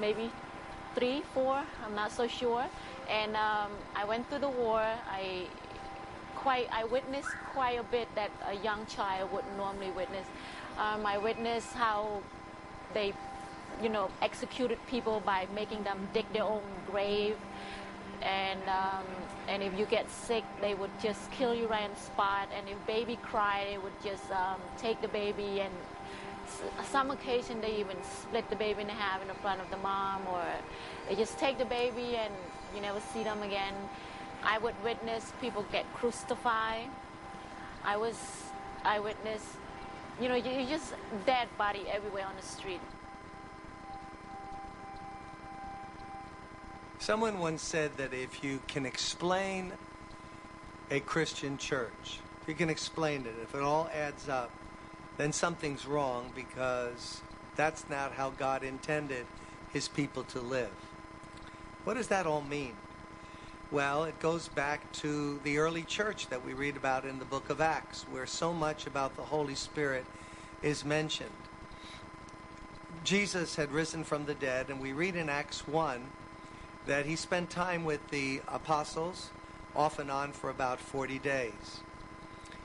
maybe 0.00 0.32
three, 0.94 1.22
four, 1.34 1.62
I'm 1.84 1.94
not 1.94 2.12
so 2.12 2.26
sure. 2.26 2.64
And 3.08 3.36
um, 3.36 3.70
I 3.94 4.04
went 4.04 4.28
through 4.28 4.40
the 4.40 4.48
war. 4.48 4.80
I 4.80 5.46
quite, 6.36 6.68
I 6.72 6.84
witnessed 6.84 7.30
quite 7.52 7.78
a 7.78 7.82
bit 7.84 8.08
that 8.14 8.30
a 8.46 8.54
young 8.62 8.86
child 8.86 9.32
would 9.32 9.44
normally 9.56 9.90
witness. 9.90 10.26
Um, 10.78 11.04
I 11.04 11.18
witnessed 11.18 11.72
how 11.72 12.22
they, 12.94 13.12
you 13.82 13.88
know, 13.88 14.10
executed 14.22 14.78
people 14.86 15.22
by 15.24 15.46
making 15.54 15.82
them 15.84 16.08
dig 16.12 16.30
their 16.32 16.44
own 16.44 16.62
grave. 16.90 17.36
And 18.22 18.60
um, 18.68 19.06
and 19.48 19.62
if 19.62 19.78
you 19.78 19.86
get 19.86 20.10
sick, 20.10 20.44
they 20.60 20.74
would 20.74 20.90
just 21.02 21.30
kill 21.32 21.54
you 21.54 21.66
right 21.66 21.84
on 21.84 21.90
the 21.90 22.00
spot. 22.00 22.48
And 22.54 22.68
if 22.68 22.86
baby 22.86 23.18
cried, 23.22 23.66
they 23.70 23.78
would 23.78 23.98
just 24.04 24.30
um, 24.30 24.60
take 24.76 25.00
the 25.00 25.08
baby 25.08 25.60
and 25.60 25.72
some 26.90 27.10
occasion 27.10 27.60
they 27.60 27.76
even 27.76 27.96
split 28.02 28.48
the 28.50 28.56
baby 28.56 28.82
in 28.82 28.88
half 28.88 29.22
in 29.22 29.34
front 29.36 29.60
of 29.60 29.70
the 29.70 29.76
mom 29.78 30.22
or 30.28 30.44
they 31.08 31.14
just 31.14 31.38
take 31.38 31.58
the 31.58 31.64
baby 31.64 32.16
and 32.16 32.32
you 32.74 32.80
never 32.80 33.00
see 33.12 33.22
them 33.22 33.42
again. 33.42 33.74
I 34.42 34.58
would 34.58 34.74
witness 34.82 35.32
people 35.40 35.64
get 35.72 35.92
crucified. 35.94 36.88
I 37.84 37.96
was 37.96 38.16
i 38.82 38.98
witnessed 38.98 39.56
you 40.20 40.28
know 40.28 40.34
you, 40.34 40.50
you 40.50 40.66
just 40.66 40.94
dead 41.26 41.48
body 41.58 41.84
everywhere 41.90 42.26
on 42.26 42.34
the 42.36 42.46
street. 42.46 42.80
Someone 46.98 47.38
once 47.38 47.62
said 47.62 47.96
that 47.96 48.12
if 48.12 48.44
you 48.44 48.60
can 48.68 48.84
explain 48.84 49.72
a 50.90 51.00
christian 51.00 51.56
church 51.56 52.20
if 52.42 52.48
you 52.48 52.54
can 52.54 52.70
explain 52.70 53.26
it. 53.26 53.34
If 53.42 53.54
it 53.54 53.62
all 53.62 53.90
adds 53.94 54.28
up 54.28 54.50
then 55.20 55.32
something's 55.34 55.84
wrong 55.84 56.30
because 56.34 57.20
that's 57.54 57.90
not 57.90 58.12
how 58.12 58.30
God 58.30 58.64
intended 58.64 59.26
his 59.70 59.86
people 59.86 60.22
to 60.24 60.40
live. 60.40 60.70
What 61.84 61.98
does 61.98 62.08
that 62.08 62.26
all 62.26 62.40
mean? 62.40 62.72
Well, 63.70 64.04
it 64.04 64.18
goes 64.18 64.48
back 64.48 64.90
to 64.92 65.38
the 65.44 65.58
early 65.58 65.82
church 65.82 66.28
that 66.28 66.42
we 66.42 66.54
read 66.54 66.74
about 66.74 67.04
in 67.04 67.18
the 67.18 67.26
book 67.26 67.50
of 67.50 67.60
Acts, 67.60 68.06
where 68.10 68.24
so 68.24 68.54
much 68.54 68.86
about 68.86 69.14
the 69.14 69.22
Holy 69.22 69.54
Spirit 69.54 70.06
is 70.62 70.86
mentioned. 70.86 71.28
Jesus 73.04 73.56
had 73.56 73.72
risen 73.72 74.04
from 74.04 74.24
the 74.24 74.34
dead, 74.34 74.70
and 74.70 74.80
we 74.80 74.94
read 74.94 75.16
in 75.16 75.28
Acts 75.28 75.68
1 75.68 76.00
that 76.86 77.04
he 77.04 77.14
spent 77.14 77.50
time 77.50 77.84
with 77.84 78.08
the 78.08 78.40
apostles 78.48 79.28
off 79.76 79.98
and 79.98 80.10
on 80.10 80.32
for 80.32 80.48
about 80.48 80.80
40 80.80 81.18
days 81.18 81.82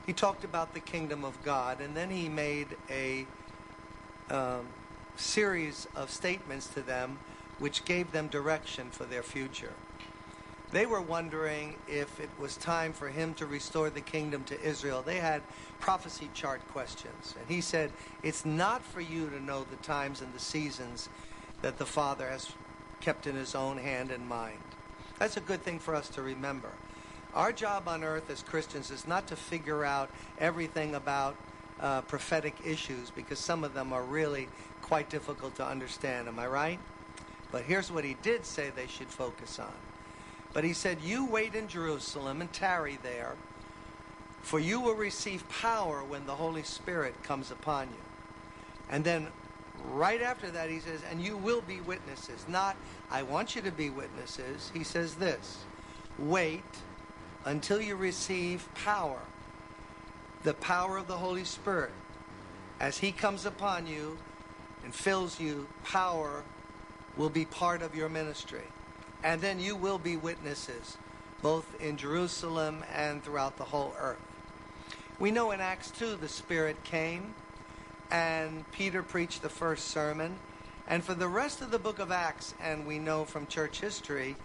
he 0.06 0.12
talked 0.12 0.44
about 0.44 0.72
the 0.72 0.80
kingdom 0.80 1.24
of 1.24 1.42
God, 1.42 1.80
and 1.80 1.96
then 1.96 2.10
he 2.10 2.28
made 2.28 2.68
a 2.88 3.26
um, 4.30 4.66
series 5.16 5.88
of 5.96 6.10
statements 6.10 6.68
to 6.68 6.80
them 6.80 7.18
which 7.58 7.84
gave 7.84 8.12
them 8.12 8.28
direction 8.28 8.88
for 8.90 9.04
their 9.04 9.22
future. 9.22 9.72
They 10.72 10.84
were 10.84 11.00
wondering 11.00 11.76
if 11.88 12.20
it 12.20 12.28
was 12.38 12.56
time 12.56 12.92
for 12.92 13.08
him 13.08 13.34
to 13.34 13.46
restore 13.46 13.88
the 13.88 14.00
kingdom 14.00 14.44
to 14.44 14.60
Israel. 14.60 15.02
They 15.04 15.16
had 15.16 15.42
prophecy 15.80 16.28
chart 16.34 16.60
questions. 16.68 17.34
And 17.38 17.48
he 17.48 17.60
said, 17.60 17.92
It's 18.22 18.44
not 18.44 18.82
for 18.82 19.00
you 19.00 19.30
to 19.30 19.42
know 19.42 19.64
the 19.64 19.76
times 19.76 20.20
and 20.20 20.32
the 20.34 20.40
seasons 20.40 21.08
that 21.62 21.78
the 21.78 21.86
Father 21.86 22.28
has 22.28 22.50
kept 23.00 23.26
in 23.26 23.36
his 23.36 23.54
own 23.54 23.78
hand 23.78 24.10
and 24.10 24.28
mind. 24.28 24.58
That's 25.18 25.36
a 25.36 25.40
good 25.40 25.62
thing 25.62 25.78
for 25.78 25.94
us 25.94 26.08
to 26.10 26.22
remember. 26.22 26.72
Our 27.36 27.52
job 27.52 27.86
on 27.86 28.02
earth 28.02 28.30
as 28.30 28.42
Christians 28.42 28.90
is 28.90 29.06
not 29.06 29.26
to 29.26 29.36
figure 29.36 29.84
out 29.84 30.08
everything 30.38 30.94
about 30.94 31.36
uh, 31.78 32.00
prophetic 32.00 32.54
issues 32.64 33.10
because 33.10 33.38
some 33.38 33.62
of 33.62 33.74
them 33.74 33.92
are 33.92 34.02
really 34.02 34.48
quite 34.80 35.10
difficult 35.10 35.54
to 35.56 35.66
understand. 35.66 36.28
Am 36.28 36.38
I 36.38 36.46
right? 36.46 36.78
But 37.52 37.64
here's 37.64 37.92
what 37.92 38.04
he 38.04 38.16
did 38.22 38.46
say 38.46 38.70
they 38.70 38.86
should 38.86 39.08
focus 39.08 39.58
on. 39.58 39.74
But 40.54 40.64
he 40.64 40.72
said, 40.72 41.02
You 41.02 41.26
wait 41.26 41.54
in 41.54 41.68
Jerusalem 41.68 42.40
and 42.40 42.50
tarry 42.54 42.98
there, 43.02 43.34
for 44.40 44.58
you 44.58 44.80
will 44.80 44.94
receive 44.94 45.46
power 45.50 46.02
when 46.02 46.24
the 46.24 46.36
Holy 46.36 46.62
Spirit 46.62 47.22
comes 47.22 47.50
upon 47.50 47.88
you. 47.88 48.04
And 48.88 49.04
then 49.04 49.26
right 49.90 50.22
after 50.22 50.50
that, 50.52 50.70
he 50.70 50.80
says, 50.80 51.02
And 51.10 51.20
you 51.20 51.36
will 51.36 51.60
be 51.60 51.82
witnesses. 51.82 52.46
Not, 52.48 52.76
I 53.10 53.24
want 53.24 53.54
you 53.54 53.60
to 53.60 53.70
be 53.70 53.90
witnesses. 53.90 54.70
He 54.72 54.84
says 54.84 55.16
this 55.16 55.58
Wait 56.18 56.64
until 57.46 57.80
you 57.80 57.94
receive 57.94 58.68
power, 58.74 59.20
the 60.42 60.52
power 60.54 60.98
of 60.98 61.06
the 61.06 61.16
Holy 61.16 61.44
Spirit. 61.44 61.92
As 62.80 62.98
He 62.98 63.12
comes 63.12 63.46
upon 63.46 63.86
you 63.86 64.18
and 64.84 64.92
fills 64.92 65.40
you, 65.40 65.68
power 65.84 66.42
will 67.16 67.30
be 67.30 67.44
part 67.44 67.80
of 67.80 67.94
your 67.94 68.08
ministry. 68.08 68.64
And 69.22 69.40
then 69.40 69.60
you 69.60 69.76
will 69.76 69.98
be 69.98 70.16
witnesses, 70.16 70.98
both 71.40 71.64
in 71.80 71.96
Jerusalem 71.96 72.84
and 72.92 73.22
throughout 73.22 73.56
the 73.56 73.64
whole 73.64 73.94
earth. 73.98 74.18
We 75.18 75.30
know 75.30 75.52
in 75.52 75.60
Acts 75.60 75.90
2 75.92 76.16
the 76.16 76.28
Spirit 76.28 76.82
came 76.84 77.32
and 78.10 78.70
Peter 78.72 79.02
preached 79.02 79.42
the 79.42 79.48
first 79.48 79.86
sermon. 79.86 80.36
And 80.88 81.02
for 81.02 81.14
the 81.14 81.28
rest 81.28 81.62
of 81.62 81.70
the 81.70 81.78
book 81.78 81.98
of 81.98 82.12
Acts, 82.12 82.54
and 82.60 82.86
we 82.86 82.98
know 82.98 83.24
from 83.24 83.46
church 83.46 83.80
history, 83.80 84.36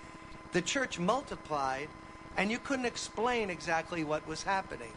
the 0.53 0.61
church 0.61 0.97
multiplied 0.97 1.89
and 2.37 2.51
you 2.51 2.59
couldn't 2.59 2.85
explain 2.85 3.49
exactly 3.49 4.03
what 4.03 4.27
was 4.27 4.43
happening. 4.43 4.91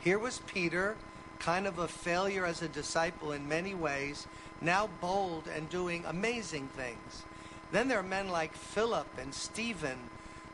Here 0.00 0.18
was 0.18 0.40
Peter, 0.46 0.96
kind 1.38 1.66
of 1.66 1.78
a 1.78 1.88
failure 1.88 2.44
as 2.44 2.62
a 2.62 2.68
disciple 2.68 3.32
in 3.32 3.48
many 3.48 3.74
ways, 3.74 4.26
now 4.60 4.88
bold 5.00 5.48
and 5.54 5.68
doing 5.68 6.04
amazing 6.06 6.68
things. 6.68 7.22
Then 7.72 7.88
there 7.88 7.98
are 7.98 8.04
men 8.04 8.28
like 8.28 8.54
Philip 8.54 9.08
and 9.18 9.32
Stephen 9.32 9.98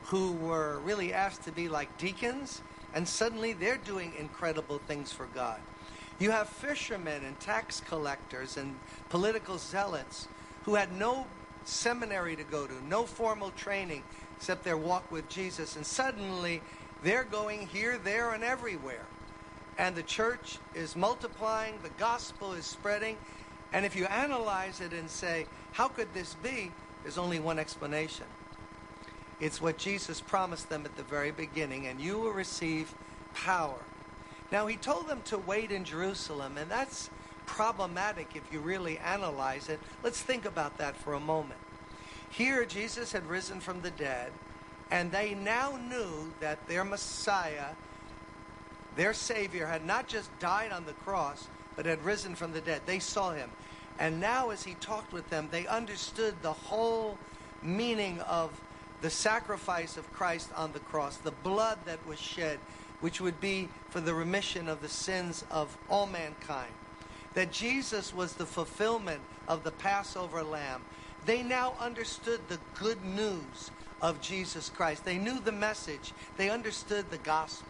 who 0.05 0.33
were 0.33 0.79
really 0.79 1.13
asked 1.13 1.43
to 1.45 1.53
be 1.53 1.69
like 1.69 1.99
deacons, 1.99 2.63
and 2.95 3.07
suddenly 3.07 3.53
they're 3.53 3.77
doing 3.77 4.13
incredible 4.19 4.79
things 4.79 5.13
for 5.13 5.27
God. 5.35 5.61
You 6.19 6.31
have 6.31 6.49
fishermen 6.49 7.25
and 7.25 7.39
tax 7.39 7.81
collectors 7.81 8.57
and 8.57 8.77
political 9.09 9.59
zealots 9.59 10.29
who 10.65 10.75
had 10.75 10.93
no 10.93 11.27
seminary 11.65 12.37
to 12.37 12.45
go 12.45 12.67
to, 12.67 12.87
no 12.89 13.05
formal 13.05 13.51
training, 13.51 14.03
except 14.39 14.63
their 14.63 14.77
walk 14.77 15.11
with 15.11 15.29
Jesus. 15.29 15.75
And 15.75 15.85
suddenly 15.85 16.63
they're 17.03 17.25
going 17.25 17.67
here, 17.67 17.99
there, 17.99 18.31
and 18.31 18.45
everywhere. 18.45 19.05
And 19.79 19.97
the 19.97 20.05
church 20.05 20.59
is 20.77 20.95
multiplying, 20.95 21.75
the 21.83 21.91
gospel 21.99 22.53
is 22.53 22.65
spreading. 22.65 23.17
And 23.73 23.85
if 23.85 23.97
you 23.97 24.05
analyze 24.07 24.81
it 24.81 24.93
and 24.93 25.11
say, 25.11 25.47
how 25.73 25.89
could 25.89 26.15
this 26.15 26.35
be? 26.35 26.71
There's 27.03 27.19
only 27.19 27.41
one 27.41 27.59
explanation. 27.59 28.27
It's 29.41 29.61
what 29.61 29.77
Jesus 29.77 30.21
promised 30.21 30.69
them 30.69 30.85
at 30.85 30.97
the 30.97 31.03
very 31.03 31.33
beginning, 31.33 31.89
and 31.89 32.01
you 32.01 32.19
will 32.19 32.33
receive 32.33 32.95
power. 33.35 33.81
Now, 34.53 34.69
he 34.69 34.77
told 34.77 35.09
them 35.09 35.23
to 35.27 35.39
wait 35.39 35.73
in 35.73 35.85
Jerusalem, 35.85 36.57
and 36.59 36.71
that's 36.71 37.11
problematic 37.45 38.37
if 38.37 38.53
you 38.53 38.61
really 38.61 38.99
analyze 38.99 39.69
it. 39.69 39.81
Let's 40.05 40.23
think 40.23 40.45
about 40.45 40.79
that 40.79 40.97
for 40.97 41.15
a 41.15 41.21
moment. 41.21 41.61
Here, 42.31 42.65
Jesus 42.65 43.13
had 43.13 43.27
risen 43.27 43.61
from 43.61 43.81
the 43.81 43.91
dead, 43.91 44.33
and 44.91 45.11
they 45.11 45.35
now 45.35 45.79
knew 45.89 46.33
that 46.41 46.67
their 46.69 46.85
Messiah, 46.85 47.75
their 48.97 49.13
Savior, 49.15 49.67
had 49.67 49.85
not 49.85 50.09
just 50.09 50.37
died 50.39 50.73
on 50.73 50.85
the 50.85 50.93
cross, 50.93 51.49
but 51.77 51.87
had 51.87 52.05
risen 52.05 52.35
from 52.35 52.53
the 52.53 52.61
dead. 52.61 52.83
They 52.87 52.99
saw 52.99 53.33
him. 53.33 53.51
And 53.99 54.21
now, 54.21 54.51
as 54.51 54.63
he 54.63 54.75
talked 54.75 55.13
with 55.13 55.29
them, 55.31 55.49
they 55.51 55.67
understood 55.67 56.35
the 56.43 56.53
whole 56.53 57.19
meaning 57.63 58.21
of 58.21 58.61
the 59.01 59.11
sacrifice 59.11 59.97
of 59.97 60.13
Christ 60.13 60.51
on 60.57 60.73
the 60.73 60.81
cross, 60.81 61.17
the 61.17 61.31
blood 61.31 61.79
that 61.85 62.05
was 62.07 62.19
shed, 62.19 62.59
which 63.01 63.21
would 63.21 63.41
be 63.41 63.69
for 63.91 64.01
the 64.01 64.15
remission 64.15 64.69
of 64.69 64.81
the 64.81 64.89
sins 64.89 65.45
of 65.51 65.77
all 65.89 66.07
mankind. 66.07 66.73
That 67.35 67.53
Jesus 67.53 68.15
was 68.15 68.35
the 68.35 68.47
fulfillment 68.47 69.21
of 69.47 69.63
the 69.63 69.71
Passover 69.71 70.43
lamb. 70.43 70.83
They 71.27 71.43
now 71.43 71.75
understood 71.81 72.41
the 72.49 72.59
good 72.79 73.05
news 73.05 73.71
of 74.01 74.21
Jesus 74.21 74.69
Christ. 74.69 75.05
They 75.05 75.19
knew 75.19 75.41
the 75.41 75.53
message, 75.53 76.13
they 76.37 76.51
understood 76.51 77.11
the 77.11 77.19
gospel. 77.19 77.69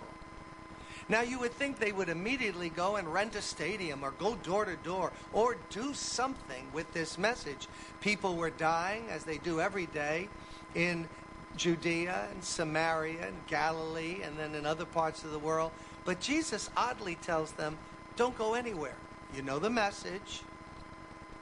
Now, 1.10 1.22
you 1.22 1.38
would 1.38 1.52
think 1.52 1.78
they 1.78 1.92
would 1.92 2.10
immediately 2.10 2.68
go 2.68 2.96
and 2.96 3.10
rent 3.10 3.34
a 3.34 3.40
stadium 3.40 4.04
or 4.04 4.10
go 4.10 4.34
door 4.36 4.66
to 4.66 4.76
door 4.76 5.10
or 5.32 5.56
do 5.70 5.94
something 5.94 6.66
with 6.74 6.92
this 6.92 7.16
message. 7.16 7.66
People 8.02 8.36
were 8.36 8.50
dying, 8.50 9.04
as 9.08 9.24
they 9.24 9.38
do 9.38 9.58
every 9.58 9.86
day, 9.86 10.28
in 10.74 11.08
Judea 11.56 12.28
and 12.30 12.44
Samaria 12.44 13.26
and 13.26 13.46
Galilee 13.46 14.18
and 14.22 14.38
then 14.38 14.54
in 14.54 14.66
other 14.66 14.84
parts 14.84 15.24
of 15.24 15.32
the 15.32 15.38
world. 15.38 15.72
But 16.04 16.20
Jesus 16.20 16.68
oddly 16.76 17.14
tells 17.16 17.52
them, 17.52 17.78
don't 18.16 18.36
go 18.36 18.52
anywhere. 18.52 18.96
You 19.34 19.42
know 19.42 19.58
the 19.58 19.70
message, 19.70 20.42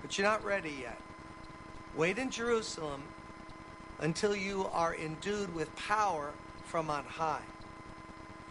but 0.00 0.16
you're 0.16 0.26
not 0.26 0.44
ready 0.44 0.76
yet. 0.80 1.00
Wait 1.96 2.18
in 2.18 2.30
Jerusalem 2.30 3.02
until 4.00 4.36
you 4.36 4.66
are 4.72 4.94
endued 4.94 5.54
with 5.54 5.74
power 5.76 6.32
from 6.64 6.90
on 6.90 7.04
high 7.04 7.42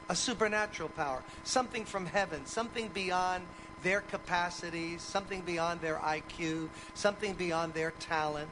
a 0.10 0.16
supernatural 0.16 0.90
power, 0.90 1.24
something 1.44 1.86
from 1.86 2.06
heaven, 2.06 2.46
something 2.46 2.90
beyond 2.90 3.44
their 3.84 4.02
capacities, 4.02 5.02
something 5.02 5.42
beyond 5.42 5.82
their 5.82 5.96
IQ, 5.98 6.70
something 6.94 7.34
beyond 7.34 7.74
their 7.74 7.92
talent. 7.92 8.50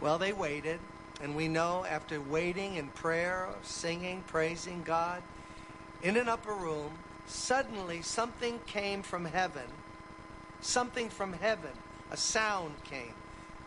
Well, 0.00 0.18
they 0.18 0.32
waited, 0.32 0.80
and 1.22 1.34
we 1.34 1.48
know 1.48 1.84
after 1.88 2.20
waiting 2.20 2.76
in 2.76 2.88
prayer, 2.88 3.48
singing, 3.62 4.22
praising 4.26 4.82
God, 4.84 5.22
in 6.02 6.16
an 6.16 6.28
upper 6.28 6.54
room, 6.54 6.92
suddenly 7.26 8.02
something 8.02 8.60
came 8.66 9.02
from 9.02 9.24
heaven. 9.24 9.66
Something 10.60 11.08
from 11.08 11.32
heaven. 11.32 11.70
A 12.10 12.16
sound 12.16 12.74
came. 12.84 13.14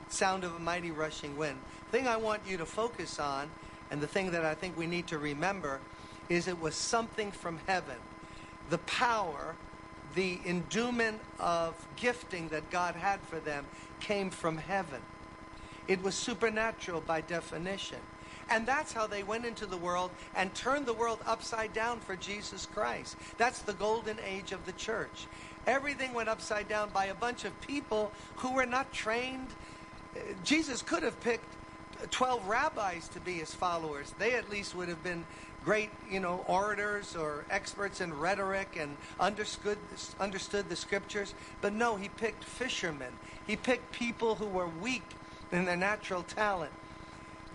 Sound 0.09 0.43
of 0.43 0.55
a 0.55 0.59
mighty 0.59 0.91
rushing 0.91 1.37
wind. 1.37 1.57
The 1.91 1.97
thing 1.97 2.07
I 2.07 2.17
want 2.17 2.41
you 2.47 2.57
to 2.57 2.65
focus 2.65 3.19
on, 3.19 3.49
and 3.91 4.01
the 4.01 4.07
thing 4.07 4.31
that 4.31 4.43
I 4.43 4.55
think 4.55 4.77
we 4.77 4.87
need 4.87 5.07
to 5.07 5.17
remember, 5.17 5.79
is 6.29 6.47
it 6.47 6.59
was 6.59 6.75
something 6.75 7.31
from 7.31 7.59
heaven. 7.67 7.97
The 8.69 8.79
power, 8.79 9.55
the 10.15 10.39
endowment 10.45 11.19
of 11.39 11.75
gifting 11.95 12.49
that 12.49 12.69
God 12.69 12.95
had 12.95 13.19
for 13.21 13.39
them 13.39 13.65
came 13.99 14.29
from 14.29 14.57
heaven. 14.57 15.01
It 15.87 16.03
was 16.03 16.15
supernatural 16.15 17.01
by 17.01 17.21
definition. 17.21 17.99
And 18.51 18.65
that's 18.65 18.93
how 18.93 19.05
they 19.05 19.23
went 19.23 19.45
into 19.45 19.65
the 19.65 19.77
world 19.77 20.11
and 20.35 20.53
turned 20.55 20.85
the 20.85 20.93
world 20.93 21.19
upside 21.25 21.73
down 21.73 21.99
for 21.99 22.15
Jesus 22.15 22.65
Christ. 22.65 23.15
That's 23.37 23.61
the 23.61 23.73
golden 23.73 24.17
age 24.27 24.51
of 24.51 24.65
the 24.65 24.71
church. 24.71 25.27
Everything 25.67 26.13
went 26.13 26.29
upside 26.29 26.67
down 26.67 26.89
by 26.89 27.05
a 27.05 27.13
bunch 27.13 27.45
of 27.45 27.59
people 27.61 28.11
who 28.37 28.53
were 28.53 28.65
not 28.65 28.91
trained. 28.91 29.49
Jesus 30.43 30.81
could 30.81 31.03
have 31.03 31.19
picked 31.21 31.45
12 32.11 32.47
rabbis 32.47 33.07
to 33.09 33.19
be 33.19 33.33
his 33.33 33.53
followers. 33.53 34.13
They 34.17 34.33
at 34.33 34.49
least 34.49 34.75
would 34.75 34.89
have 34.89 35.03
been 35.03 35.25
great, 35.65 35.89
you 36.09 36.19
know, 36.19 36.43
orators 36.47 37.15
or 37.15 37.45
experts 37.49 38.01
in 38.01 38.17
rhetoric 38.17 38.77
and 38.79 38.95
understood 39.19 39.77
understood 40.19 40.69
the 40.69 40.75
scriptures. 40.75 41.33
But 41.61 41.73
no, 41.73 41.95
he 41.95 42.09
picked 42.09 42.43
fishermen. 42.43 43.11
He 43.45 43.55
picked 43.55 43.91
people 43.91 44.35
who 44.35 44.47
were 44.47 44.67
weak 44.67 45.03
in 45.51 45.65
their 45.65 45.77
natural 45.77 46.23
talent. 46.23 46.71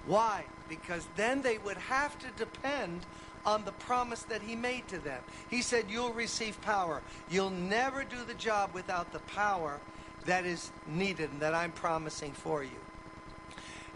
Why? 0.07 0.45
Because 0.69 1.07
then 1.17 1.43
they 1.43 1.59
would 1.59 1.79
have 1.79 2.19
to 2.19 2.27
depend 2.37 3.07
on 3.47 3.65
the 3.65 3.73
promise 3.73 4.23
that 4.23 4.43
he 4.43 4.57
made 4.57 4.87
to 4.89 4.99
them. 4.99 5.23
He 5.49 5.63
said, 5.63 5.87
You'll 5.89 6.13
receive 6.13 6.61
power. 6.61 7.03
You'll 7.31 7.51
never 7.51 8.05
do 8.05 8.25
the 8.25 8.35
job 8.35 8.71
without 8.75 9.13
the 9.13 9.19
power 9.21 9.81
that 10.27 10.47
is 10.47 10.71
needed 10.87 11.31
and 11.31 11.41
that 11.41 11.55
I'm 11.55 11.73
promising 11.73 12.33
for 12.33 12.63
you. 12.63 12.71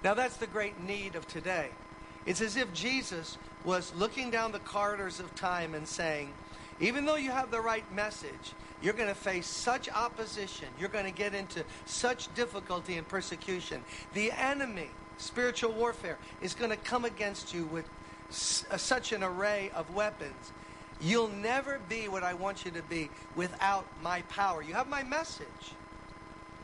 Now, 0.04 0.14
that's 0.14 0.36
the 0.36 0.46
great 0.46 0.80
need 0.82 1.14
of 1.14 1.26
today. 1.26 1.70
It's 2.26 2.40
as 2.40 2.56
if 2.56 2.72
Jesus 2.72 3.38
was 3.64 3.92
looking 3.96 4.30
down 4.30 4.52
the 4.52 4.58
corridors 4.60 5.18
of 5.18 5.34
time 5.34 5.74
and 5.74 5.88
saying, 5.88 6.32
even 6.80 7.04
though 7.04 7.16
you 7.16 7.30
have 7.30 7.50
the 7.50 7.60
right 7.60 7.84
message, 7.94 8.54
you're 8.80 8.92
going 8.92 9.08
to 9.08 9.14
face 9.14 9.46
such 9.46 9.88
opposition. 9.88 10.68
You're 10.78 10.88
going 10.88 11.04
to 11.04 11.10
get 11.10 11.34
into 11.34 11.64
such 11.86 12.32
difficulty 12.34 12.96
and 12.96 13.08
persecution. 13.08 13.82
The 14.14 14.30
enemy, 14.30 14.90
spiritual 15.16 15.72
warfare, 15.72 16.18
is 16.40 16.54
going 16.54 16.70
to 16.70 16.76
come 16.76 17.04
against 17.04 17.52
you 17.52 17.64
with 17.64 17.86
uh, 18.30 18.76
such 18.76 19.12
an 19.12 19.24
array 19.24 19.72
of 19.74 19.92
weapons. 19.94 20.52
You'll 21.00 21.28
never 21.28 21.80
be 21.88 22.08
what 22.08 22.22
I 22.22 22.34
want 22.34 22.64
you 22.64 22.70
to 22.72 22.82
be 22.82 23.10
without 23.34 23.86
my 24.02 24.22
power. 24.22 24.62
You 24.62 24.74
have 24.74 24.88
my 24.88 25.02
message, 25.02 25.46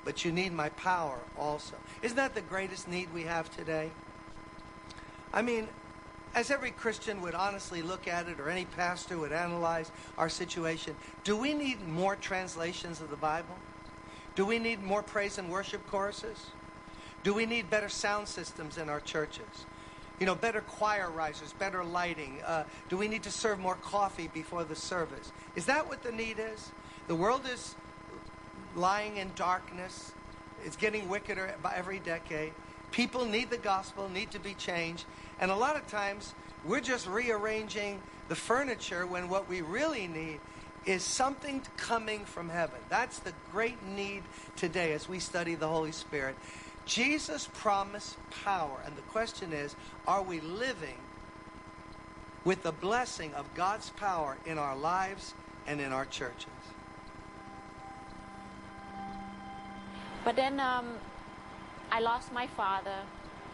but 0.05 0.25
you 0.25 0.33
need 0.33 0.53
my 0.53 0.69
power 0.71 1.19
also. 1.39 1.77
Isn't 2.03 2.17
that 2.17 2.35
the 2.35 2.43
greatest 2.43 2.89
need 2.89 3.13
we 3.13 3.23
have 3.23 3.55
today? 3.57 3.91
I 5.33 5.43
mean, 5.43 5.69
as 6.35 6.51
every 6.51 6.71
Christian 6.71 7.21
would 7.23 7.35
honestly 7.35 7.83
look 7.83 8.09
at 8.09 8.29
it, 8.29 8.41
or 8.41 8.51
any 8.51 8.65
pastor 8.65 9.19
would 9.19 9.33
analyze 9.33 9.91
our 10.19 10.29
situation, 10.29 10.97
do 11.23 11.37
we 11.37 11.55
need 11.55 11.87
more 11.87 12.17
translations 12.17 13.01
of 13.01 13.11
the 13.11 13.17
Bible? 13.17 13.57
Do 14.35 14.45
we 14.45 14.59
need 14.59 14.83
more 14.83 15.03
praise 15.03 15.39
and 15.39 15.49
worship 15.49 15.87
choruses? 15.87 16.47
Do 17.23 17.33
we 17.33 17.47
need 17.47 17.71
better 17.71 17.89
sound 17.89 18.29
systems 18.29 18.79
in 18.79 18.89
our 18.89 19.01
churches? 19.01 19.67
You 20.19 20.27
know, 20.27 20.35
better 20.35 20.61
choir 20.61 21.11
risers, 21.11 21.53
better 21.55 21.85
lighting? 21.85 22.41
Uh, 22.45 22.65
do 22.89 22.97
we 22.97 23.09
need 23.09 23.23
to 23.25 23.31
serve 23.31 23.59
more 23.59 23.77
coffee 23.77 24.29
before 24.33 24.65
the 24.65 24.77
service? 24.77 25.33
Is 25.57 25.67
that 25.67 25.89
what 25.89 26.03
the 26.03 26.13
need 26.13 26.39
is? 26.39 26.71
The 27.07 27.15
world 27.15 27.43
is 27.53 27.75
lying 28.77 29.17
in 29.17 29.31
darkness. 29.37 30.13
It's 30.65 30.77
getting 30.77 31.09
wickeder 31.09 31.55
by 31.63 31.75
every 31.77 31.99
decade. 31.99 32.53
People 32.91 33.25
need 33.25 33.51
the 33.51 33.59
gospel, 33.59 34.09
need 34.09 34.31
to 34.31 34.39
be 34.39 34.55
changed. 34.55 35.05
And 35.41 35.51
a 35.51 35.57
lot 35.57 35.77
of 35.77 35.87
times, 35.89 36.35
we're 36.65 36.81
just 36.81 37.07
rearranging 37.07 38.01
the 38.29 38.35
furniture 38.35 39.07
when 39.07 39.29
what 39.29 39.49
we 39.49 39.61
really 39.61 40.07
need 40.07 40.41
is 40.87 41.03
something 41.03 41.63
coming 41.77 42.25
from 42.25 42.49
heaven. 42.49 42.79
That's 42.89 43.19
the 43.19 43.33
great 43.53 43.83
need 43.87 44.23
today 44.57 44.93
as 44.93 45.09
we 45.09 45.19
study 45.19 45.55
the 45.55 45.69
Holy 45.69 45.93
Spirit. 45.93 46.37
Jesus 46.87 47.49
promised 47.55 48.17
power. 48.45 48.79
And 48.85 48.97
the 48.97 49.03
question 49.03 49.53
is 49.53 49.75
are 50.07 50.23
we 50.23 50.41
living 50.41 50.99
with 52.45 52.63
the 52.63 52.73
blessing 52.73 53.33
of 53.35 53.53
God's 53.55 53.91
power 53.91 54.37
in 54.45 54.59
our 54.59 54.77
lives 54.77 55.35
and 55.67 55.81
in 55.81 55.93
our 55.93 56.05
churches? 56.05 56.49
But 60.25 60.37
then 60.37 60.59
um, 60.59 60.87
I 61.93 62.01
lost 62.01 62.33
my 62.33 62.47
father 62.47 62.99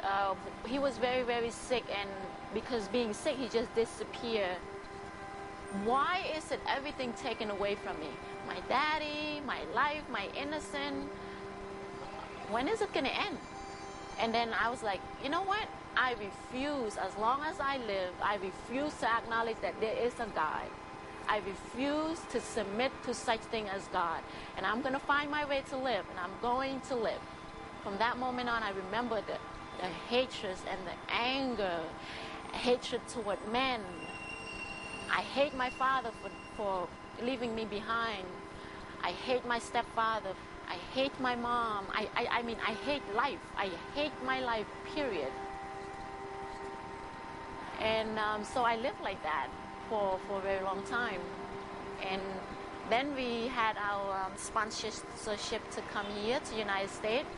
uh, 0.02 0.34
he 0.66 0.78
was 0.78 0.98
very, 0.98 1.22
very 1.22 1.50
sick, 1.50 1.84
and 1.98 2.08
because 2.54 2.88
being 2.88 3.12
sick, 3.12 3.36
he 3.36 3.48
just 3.48 3.74
disappeared. 3.74 4.56
Why 5.84 6.24
is 6.36 6.50
it 6.50 6.60
everything 6.68 7.12
taken 7.14 7.50
away 7.50 7.74
from 7.76 7.98
me? 8.00 8.08
My 8.46 8.58
daddy, 8.68 9.40
my 9.46 9.60
life, 9.74 10.02
my 10.10 10.28
innocence. 10.36 11.06
When 12.50 12.66
is 12.66 12.80
it 12.80 12.92
going 12.92 13.06
to 13.06 13.14
end? 13.14 13.38
And 14.18 14.34
then 14.34 14.50
I 14.60 14.68
was 14.68 14.82
like, 14.82 15.00
you 15.22 15.30
know 15.30 15.42
what? 15.42 15.68
I 15.96 16.14
refuse, 16.14 16.96
as 16.96 17.16
long 17.16 17.40
as 17.44 17.60
I 17.60 17.78
live, 17.78 18.12
I 18.22 18.36
refuse 18.36 18.94
to 19.00 19.10
acknowledge 19.10 19.56
that 19.62 19.80
there 19.80 19.96
is 19.96 20.14
a 20.14 20.26
God. 20.34 20.66
I 21.30 21.40
refuse 21.46 22.18
to 22.32 22.40
submit 22.40 22.90
to 23.04 23.14
such 23.14 23.38
thing 23.52 23.68
as 23.68 23.86
God. 23.92 24.20
And 24.56 24.66
I'm 24.66 24.80
going 24.82 24.94
to 24.94 24.98
find 24.98 25.30
my 25.30 25.44
way 25.44 25.62
to 25.70 25.76
live, 25.76 26.04
and 26.10 26.18
I'm 26.18 26.32
going 26.42 26.80
to 26.88 26.96
live. 26.96 27.20
From 27.84 27.96
that 27.98 28.18
moment 28.18 28.48
on, 28.48 28.64
I 28.64 28.70
remember 28.70 29.22
that 29.28 29.40
the 29.80 29.86
hatred 30.08 30.56
and 30.68 30.80
the 30.88 31.14
anger, 31.14 31.78
hatred 32.52 33.06
toward 33.06 33.38
men. 33.52 33.80
I 35.08 35.20
hate 35.20 35.54
my 35.54 35.70
father 35.70 36.10
for, 36.20 36.30
for 36.56 36.88
leaving 37.24 37.54
me 37.54 37.64
behind. 37.64 38.26
I 39.04 39.12
hate 39.12 39.46
my 39.46 39.60
stepfather. 39.60 40.34
I 40.68 40.74
hate 40.92 41.18
my 41.20 41.36
mom. 41.36 41.86
I, 41.92 42.08
I, 42.16 42.26
I 42.38 42.42
mean, 42.42 42.56
I 42.66 42.72
hate 42.72 43.02
life. 43.14 43.38
I 43.56 43.70
hate 43.94 44.12
my 44.26 44.40
life, 44.40 44.66
period. 44.96 45.30
And 47.80 48.18
um, 48.18 48.42
so 48.42 48.62
I 48.62 48.74
live 48.74 49.00
like 49.00 49.22
that 49.22 49.48
for, 49.90 50.20
for 50.28 50.38
a 50.38 50.42
very 50.42 50.64
long 50.64 50.82
time. 50.84 51.20
And 52.10 52.22
then 52.90 53.14
we 53.16 53.48
had 53.48 53.76
our 53.78 54.26
um, 54.26 54.32
sponsorship 54.36 55.70
to 55.72 55.82
come 55.92 56.06
here 56.24 56.40
to 56.40 56.56
United 56.58 56.90
States 56.90 57.28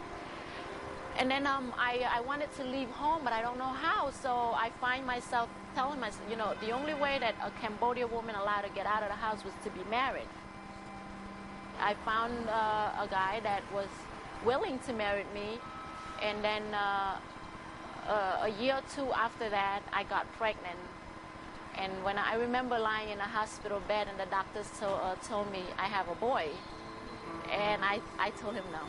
And 1.19 1.31
then 1.31 1.47
um, 1.47 1.75
I, 1.79 2.07
I 2.11 2.21
wanted 2.23 2.53
to 2.57 2.65
leave 2.65 2.91
home, 2.91 3.23
but 3.25 3.33
I 3.33 3.43
don't 3.43 3.59
know 3.59 3.65
how. 3.65 4.11
So 4.11 4.31
I 4.57 4.71
find 4.81 5.07
myself 5.07 5.51
telling 5.75 6.01
myself, 6.01 6.23
you 6.31 6.37
know, 6.37 6.55
the 6.61 6.73
only 6.73 6.95
way 6.95 7.19
that 7.21 7.35
a 7.45 7.51
Cambodian 7.61 8.11
woman 8.11 8.35
allowed 8.35 8.63
to 8.63 8.71
get 8.71 8.87
out 8.87 9.03
of 9.03 9.09
the 9.11 9.17
house 9.17 9.45
was 9.45 9.55
to 9.65 9.71
be 9.71 9.85
married. 9.91 10.29
I 11.81 11.95
found 12.05 12.33
uh, 12.49 13.05
a 13.05 13.09
guy 13.11 13.41
that 13.43 13.63
was 13.75 13.89
willing 14.45 14.79
to 14.87 14.93
marry 14.93 15.25
me, 15.35 15.59
and 16.23 16.43
then 16.45 16.63
uh, 16.75 17.17
uh, 18.09 18.39
a 18.43 18.49
year 18.61 18.77
or 18.77 18.83
two 18.95 19.13
after 19.13 19.49
that, 19.51 19.83
I 19.93 20.05
got 20.05 20.31
pregnant. 20.35 20.79
And 21.79 21.93
when 22.05 22.19
I 22.19 22.35
remember 22.37 22.79
lying 22.79 23.09
in 23.09 23.19
a 23.19 23.31
hospital 23.39 23.81
bed, 23.89 24.07
and 24.09 24.19
the 24.19 24.31
doctors 24.31 24.71
told, 24.79 25.01
uh, 25.03 25.15
told 25.27 25.51
me 25.51 25.63
I 25.79 25.87
have 25.87 26.09
a 26.09 26.15
boy, 26.15 26.49
and 27.51 27.85
I, 27.85 28.01
I 28.19 28.31
told 28.31 28.55
him 28.55 28.65
no, 28.73 28.81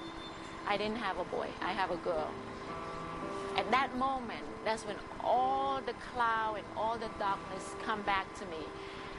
I 0.68 0.78
didn't 0.78 0.98
have 0.98 1.18
a 1.18 1.24
boy, 1.26 1.48
I 1.62 1.72
have 1.72 1.92
a 1.92 1.98
girl. 1.98 2.30
At 3.58 3.70
that 3.72 3.96
moment, 3.98 4.44
that's 4.66 4.84
when 4.84 4.96
all 5.24 5.80
the 5.86 5.94
cloud 6.14 6.56
and 6.58 6.66
all 6.76 6.98
the 6.98 7.10
darkness 7.20 7.76
come 7.84 8.02
back 8.02 8.34
to 8.40 8.46
me. 8.46 8.64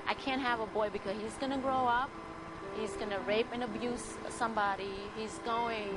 I 0.07 0.14
can't 0.14 0.42
have 0.42 0.61
a 0.61 0.66
boy 0.66 0.90
because 0.92 1.16
he's 1.22 1.35
gonna 1.35 1.59
grow 1.59 1.87
up, 1.87 2.11
he's 2.79 2.92
gonna 2.92 3.20
rape 3.20 3.46
and 3.53 3.62
abuse 3.62 4.14
somebody, 4.29 4.90
he's 5.16 5.38
going 5.44 5.96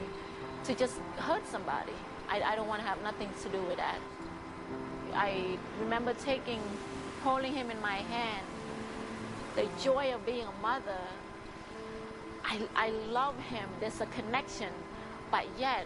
to 0.64 0.76
just 0.76 0.96
hurt 1.18 1.46
somebody. 1.48 1.94
I, 2.30 2.42
I 2.42 2.56
don't 2.56 2.68
want 2.68 2.82
to 2.82 2.88
have 2.88 3.02
nothing 3.02 3.30
to 3.42 3.50
do 3.50 3.62
with 3.64 3.78
that. 3.78 4.00
I 5.14 5.58
remember 5.80 6.14
taking, 6.14 6.62
holding 7.24 7.54
him 7.54 7.70
in 7.72 7.82
my 7.82 7.96
hand, 7.96 8.46
the 9.56 9.68
joy 9.82 10.14
of 10.14 10.26
being 10.26 10.46
a 10.46 10.62
mother. 10.62 11.02
I, 12.44 12.62
I 12.76 12.90
love 13.12 13.38
him. 13.50 13.68
There's 13.80 14.00
a 14.02 14.06
connection, 14.08 14.72
but 15.32 15.46
yet 15.60 15.86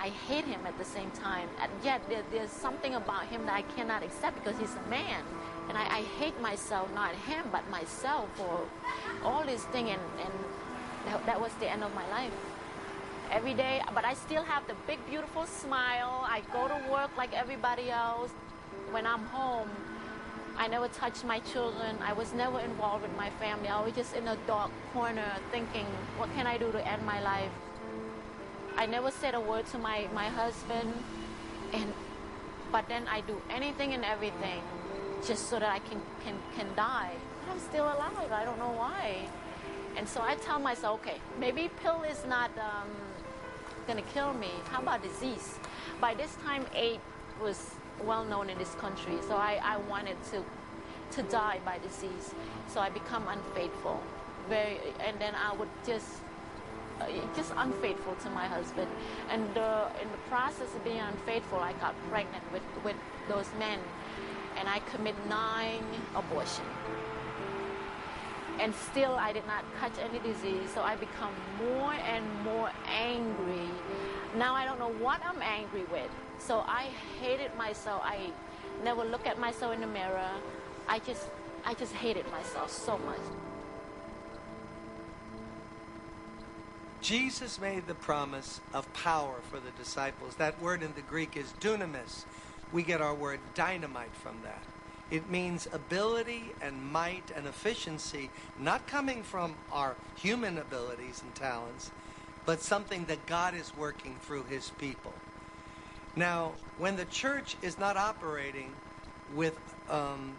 I 0.00 0.08
hate 0.08 0.44
him 0.44 0.60
at 0.66 0.78
the 0.78 0.84
same 0.84 1.10
time. 1.10 1.48
And 1.60 1.70
yet 1.82 2.00
there, 2.08 2.22
there's 2.32 2.50
something 2.50 2.94
about 2.94 3.26
him 3.26 3.44
that 3.46 3.54
I 3.54 3.62
cannot 3.62 4.02
accept 4.02 4.42
because 4.42 4.58
he's 4.58 4.74
a 4.74 4.90
man. 4.90 5.22
And 5.68 5.76
I, 5.78 5.82
I 5.82 6.02
hate 6.18 6.40
myself, 6.40 6.92
not 6.94 7.14
him, 7.14 7.44
but 7.52 7.68
myself 7.70 8.28
for 8.36 8.60
all 9.24 9.44
this 9.44 9.64
thing. 9.66 9.90
And, 9.90 10.00
and 10.20 10.32
that, 11.06 11.26
that 11.26 11.40
was 11.40 11.52
the 11.54 11.70
end 11.70 11.82
of 11.82 11.94
my 11.94 12.08
life 12.10 12.32
every 13.30 13.54
day, 13.54 13.82
but 13.94 14.04
I 14.04 14.14
still 14.14 14.42
have 14.42 14.66
the 14.66 14.74
big, 14.86 15.04
beautiful 15.08 15.46
smile. 15.46 16.24
I 16.24 16.42
go 16.52 16.68
to 16.68 16.90
work 16.90 17.10
like 17.16 17.32
everybody 17.34 17.90
else. 17.90 18.30
When 18.90 19.06
I'm 19.06 19.24
home, 19.26 19.68
I 20.56 20.68
never 20.68 20.88
touched 20.88 21.24
my 21.24 21.40
children. 21.40 21.96
I 22.02 22.12
was 22.12 22.32
never 22.32 22.60
involved 22.60 23.02
with 23.02 23.16
my 23.16 23.30
family. 23.30 23.68
I 23.68 23.82
was 23.82 23.94
just 23.94 24.14
in 24.14 24.28
a 24.28 24.36
dark 24.46 24.70
corner 24.92 25.32
thinking, 25.50 25.86
what 26.16 26.32
can 26.34 26.46
I 26.46 26.58
do 26.58 26.70
to 26.72 26.86
end 26.86 27.04
my 27.04 27.20
life? 27.22 27.50
I 28.76 28.86
never 28.86 29.10
said 29.10 29.34
a 29.34 29.40
word 29.40 29.66
to 29.66 29.78
my, 29.78 30.08
my 30.14 30.26
husband, 30.26 30.92
and 31.72 31.92
but 32.72 32.88
then 32.88 33.06
I 33.08 33.20
do 33.20 33.40
anything 33.50 33.94
and 33.94 34.04
everything 34.04 34.60
just 35.24 35.48
so 35.48 35.60
that 35.60 35.70
I 35.70 35.78
can, 35.78 36.00
can, 36.24 36.34
can 36.56 36.66
die. 36.74 37.12
I'm 37.48 37.60
still 37.60 37.84
alive. 37.84 38.32
I 38.32 38.44
don't 38.44 38.58
know 38.58 38.72
why. 38.72 39.28
And 39.96 40.08
so 40.08 40.20
I 40.20 40.34
tell 40.34 40.58
myself, 40.58 41.00
okay, 41.00 41.18
maybe 41.38 41.70
pill 41.82 42.02
is 42.02 42.24
not 42.28 42.50
um, 42.58 43.96
to 43.96 44.02
kill 44.12 44.34
me. 44.34 44.50
How 44.70 44.82
about 44.82 45.04
disease? 45.04 45.58
By 46.00 46.14
this 46.14 46.36
time, 46.44 46.66
AIDS 46.74 47.00
was 47.40 47.76
well 48.02 48.24
known 48.24 48.50
in 48.50 48.58
this 48.58 48.74
country, 48.74 49.16
so 49.26 49.36
I, 49.36 49.60
I 49.62 49.76
wanted 49.76 50.16
to 50.32 50.42
to 51.12 51.22
die 51.24 51.60
by 51.64 51.78
disease. 51.78 52.34
So 52.68 52.80
I 52.80 52.90
become 52.90 53.28
unfaithful, 53.28 54.00
very, 54.48 54.78
and 55.00 55.18
then 55.20 55.34
I 55.34 55.54
would 55.54 55.68
just 55.86 56.08
uh, 57.00 57.06
just 57.36 57.52
unfaithful 57.56 58.14
to 58.16 58.30
my 58.30 58.46
husband. 58.46 58.88
And 59.30 59.56
uh, 59.56 59.88
in 60.02 60.10
the 60.10 60.22
process 60.28 60.74
of 60.74 60.82
being 60.84 61.00
unfaithful, 61.00 61.58
I 61.58 61.72
got 61.74 61.94
pregnant 62.10 62.44
with 62.52 62.62
with 62.84 62.96
those 63.28 63.48
men, 63.58 63.78
and 64.58 64.68
I 64.68 64.80
commit 64.90 65.14
nine 65.28 65.84
abortions 66.14 66.68
and 68.60 68.74
still 68.74 69.14
I 69.14 69.32
did 69.32 69.46
not 69.46 69.64
catch 69.80 69.92
any 69.98 70.18
disease. 70.20 70.70
So 70.74 70.82
I 70.82 70.96
become 70.96 71.32
more 71.58 71.92
and 71.92 72.24
more 72.44 72.70
angry. 72.86 73.68
Now 74.36 74.54
I 74.54 74.64
don't 74.64 74.78
know 74.78 74.92
what 74.92 75.20
I'm 75.24 75.40
angry 75.40 75.84
with. 75.92 76.10
So 76.38 76.64
I 76.66 76.88
hated 77.20 77.54
myself. 77.56 78.02
I 78.04 78.30
never 78.82 79.04
look 79.04 79.26
at 79.26 79.38
myself 79.38 79.74
in 79.74 79.80
the 79.80 79.86
mirror. 79.86 80.30
I 80.88 80.98
just 81.00 81.28
I 81.64 81.74
just 81.74 81.94
hated 81.94 82.30
myself 82.30 82.70
so 82.70 82.98
much. 82.98 83.20
Jesus 87.00 87.60
made 87.60 87.86
the 87.86 87.94
promise 87.94 88.60
of 88.72 88.90
power 88.92 89.36
for 89.50 89.60
the 89.60 89.70
disciples. 89.72 90.36
That 90.36 90.60
word 90.60 90.82
in 90.82 90.94
the 90.94 91.02
Greek 91.02 91.36
is 91.36 91.52
dunamis. 91.60 92.24
We 92.72 92.82
get 92.82 93.00
our 93.00 93.14
word 93.14 93.40
dynamite 93.54 94.14
from 94.14 94.36
that. 94.42 94.62
It 95.10 95.30
means 95.30 95.68
ability 95.70 96.52
and 96.62 96.82
might 96.82 97.30
and 97.36 97.46
efficiency, 97.46 98.30
not 98.58 98.86
coming 98.86 99.22
from 99.22 99.54
our 99.70 99.96
human 100.16 100.56
abilities 100.56 101.22
and 101.22 101.34
talents, 101.34 101.90
but 102.46 102.60
something 102.60 103.04
that 103.06 103.26
God 103.26 103.54
is 103.54 103.72
working 103.76 104.16
through 104.20 104.44
his 104.44 104.70
people. 104.70 105.12
Now, 106.16 106.52
when 106.78 106.96
the 106.96 107.06
church 107.06 107.56
is 107.62 107.78
not 107.78 107.96
operating 107.96 108.72
with 109.34 109.58
um, 109.90 110.34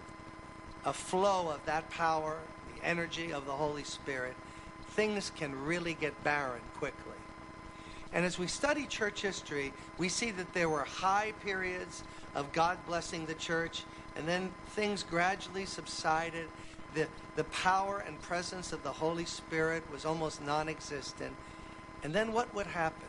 a 0.85 0.93
flow 0.93 1.49
of 1.49 1.65
that 1.65 1.89
power, 1.89 2.37
the 2.75 2.85
energy 2.85 3.33
of 3.33 3.45
the 3.45 3.51
Holy 3.51 3.83
Spirit, 3.83 4.35
things 4.89 5.31
can 5.35 5.53
really 5.65 5.93
get 5.93 6.23
barren 6.23 6.61
quickly. 6.77 7.13
And 8.13 8.23
as 8.23 8.39
we 8.39 8.47
study 8.47 8.85
church 8.85 9.21
history, 9.21 9.73
we 9.97 10.07
see 10.07 10.31
that 10.31 10.53
there 10.53 10.69
were 10.69 10.83
high 10.83 11.33
periods 11.43 12.03
of 12.33 12.51
God 12.53 12.77
blessing 12.87 13.25
the 13.25 13.33
church 13.33 13.83
and 14.15 14.25
then 14.25 14.51
things 14.69 15.03
gradually 15.03 15.65
subsided. 15.65 16.47
The, 16.93 17.07
the 17.35 17.43
power 17.45 18.03
and 18.07 18.21
presence 18.21 18.71
of 18.71 18.83
the 18.83 18.91
Holy 18.91 19.25
Spirit 19.25 19.83
was 19.91 20.05
almost 20.05 20.41
non 20.41 20.69
existent. 20.69 21.35
And 22.05 22.13
then 22.13 22.33
what 22.33 22.53
would 22.53 22.67
happen? 22.67 23.07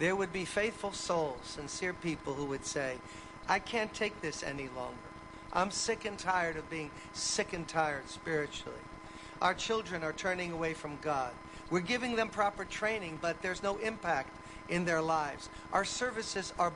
There 0.00 0.16
would 0.16 0.32
be 0.32 0.44
faithful 0.44 0.92
souls, 0.92 1.38
sincere 1.44 1.92
people 1.92 2.34
who 2.34 2.46
would 2.46 2.66
say, 2.66 2.96
I 3.48 3.60
can't 3.60 3.94
take 3.94 4.20
this 4.20 4.42
any 4.42 4.68
longer. 4.74 4.96
I'm 5.52 5.70
sick 5.70 6.04
and 6.04 6.18
tired 6.18 6.56
of 6.56 6.68
being 6.68 6.90
sick 7.12 7.52
and 7.52 7.66
tired 7.68 8.08
spiritually. 8.08 8.80
Our 9.40 9.54
children 9.54 10.02
are 10.02 10.12
turning 10.12 10.50
away 10.50 10.74
from 10.74 10.98
God. 11.00 11.30
We're 11.70 11.78
giving 11.78 12.16
them 12.16 12.28
proper 12.28 12.64
training, 12.64 13.20
but 13.22 13.40
there's 13.40 13.62
no 13.62 13.76
impact 13.76 14.30
in 14.68 14.84
their 14.84 15.00
lives. 15.00 15.48
Our 15.72 15.84
services 15.84 16.52
are 16.58 16.72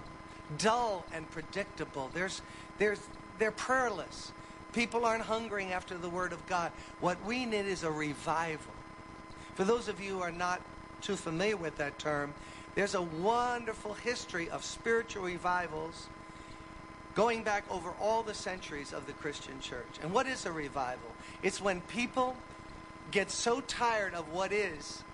dull 0.58 1.04
and 1.12 1.28
predictable. 1.28 2.08
There's, 2.14 2.40
there's, 2.78 3.00
they're 3.40 3.50
prayerless. 3.50 4.30
People 4.72 5.04
aren't 5.04 5.24
hungering 5.24 5.72
after 5.72 5.98
the 5.98 6.08
Word 6.08 6.32
of 6.32 6.46
God. 6.46 6.70
What 7.00 7.16
we 7.26 7.46
need 7.46 7.66
is 7.66 7.82
a 7.82 7.90
revival. 7.90 8.74
For 9.56 9.64
those 9.64 9.88
of 9.88 10.00
you 10.00 10.18
who 10.18 10.20
are 10.20 10.30
not 10.30 10.62
too 11.06 11.16
familiar 11.16 11.56
with 11.56 11.76
that 11.78 11.98
term, 11.98 12.34
there's 12.74 12.94
a 12.94 13.02
wonderful 13.02 13.94
history 13.94 14.50
of 14.50 14.64
spiritual 14.64 15.24
revivals 15.24 16.08
going 17.14 17.42
back 17.42 17.64
over 17.70 17.90
all 18.00 18.22
the 18.22 18.34
centuries 18.34 18.92
of 18.92 19.06
the 19.06 19.12
Christian 19.12 19.58
church. 19.60 19.98
And 20.02 20.12
what 20.12 20.26
is 20.26 20.44
a 20.44 20.52
revival? 20.52 21.10
It's 21.42 21.60
when 21.60 21.80
people 21.82 22.36
get 23.10 23.30
so 23.30 23.60
tired 23.62 24.14
of 24.14 24.30
what 24.32 24.52
is 24.52 25.04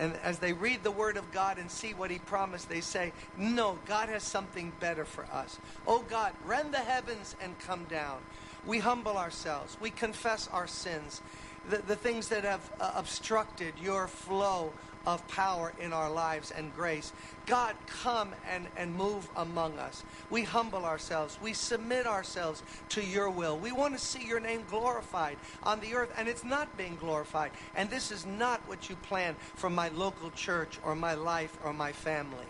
and 0.00 0.16
as 0.22 0.38
they 0.38 0.54
read 0.54 0.82
the 0.82 0.90
Word 0.90 1.18
of 1.18 1.30
God 1.30 1.58
and 1.58 1.70
see 1.70 1.92
what 1.92 2.10
He 2.10 2.18
promised, 2.18 2.68
they 2.68 2.80
say, 2.80 3.12
No, 3.36 3.78
God 3.86 4.08
has 4.08 4.22
something 4.22 4.72
better 4.80 5.04
for 5.04 5.26
us. 5.26 5.58
Oh 5.86 6.04
God, 6.08 6.32
rend 6.46 6.72
the 6.72 6.78
heavens 6.78 7.36
and 7.42 7.58
come 7.58 7.84
down. 7.84 8.18
We 8.66 8.78
humble 8.78 9.16
ourselves, 9.18 9.76
we 9.80 9.90
confess 9.90 10.48
our 10.48 10.66
sins, 10.66 11.20
the, 11.68 11.78
the 11.78 11.96
things 11.96 12.28
that 12.28 12.44
have 12.44 12.70
uh, 12.80 12.92
obstructed 12.94 13.74
your 13.82 14.06
flow 14.06 14.72
of 15.06 15.26
power 15.28 15.72
in 15.80 15.92
our 15.92 16.10
lives 16.10 16.50
and 16.50 16.74
grace. 16.74 17.12
God, 17.46 17.74
come 17.86 18.30
and, 18.50 18.66
and 18.76 18.94
move 18.94 19.28
among 19.36 19.78
us. 19.78 20.04
We 20.28 20.42
humble 20.42 20.84
ourselves. 20.84 21.38
We 21.42 21.52
submit 21.52 22.06
ourselves 22.06 22.62
to 22.90 23.04
your 23.04 23.30
will. 23.30 23.56
We 23.56 23.72
want 23.72 23.96
to 23.96 24.04
see 24.04 24.26
your 24.26 24.40
name 24.40 24.64
glorified 24.68 25.36
on 25.62 25.80
the 25.80 25.94
earth, 25.94 26.12
and 26.16 26.28
it's 26.28 26.44
not 26.44 26.76
being 26.76 26.96
glorified. 26.96 27.50
And 27.74 27.88
this 27.88 28.12
is 28.12 28.26
not 28.26 28.60
what 28.68 28.88
you 28.88 28.96
plan 28.96 29.36
for 29.54 29.70
my 29.70 29.88
local 29.88 30.30
church 30.30 30.78
or 30.84 30.94
my 30.94 31.14
life 31.14 31.56
or 31.64 31.72
my 31.72 31.92
family. 31.92 32.46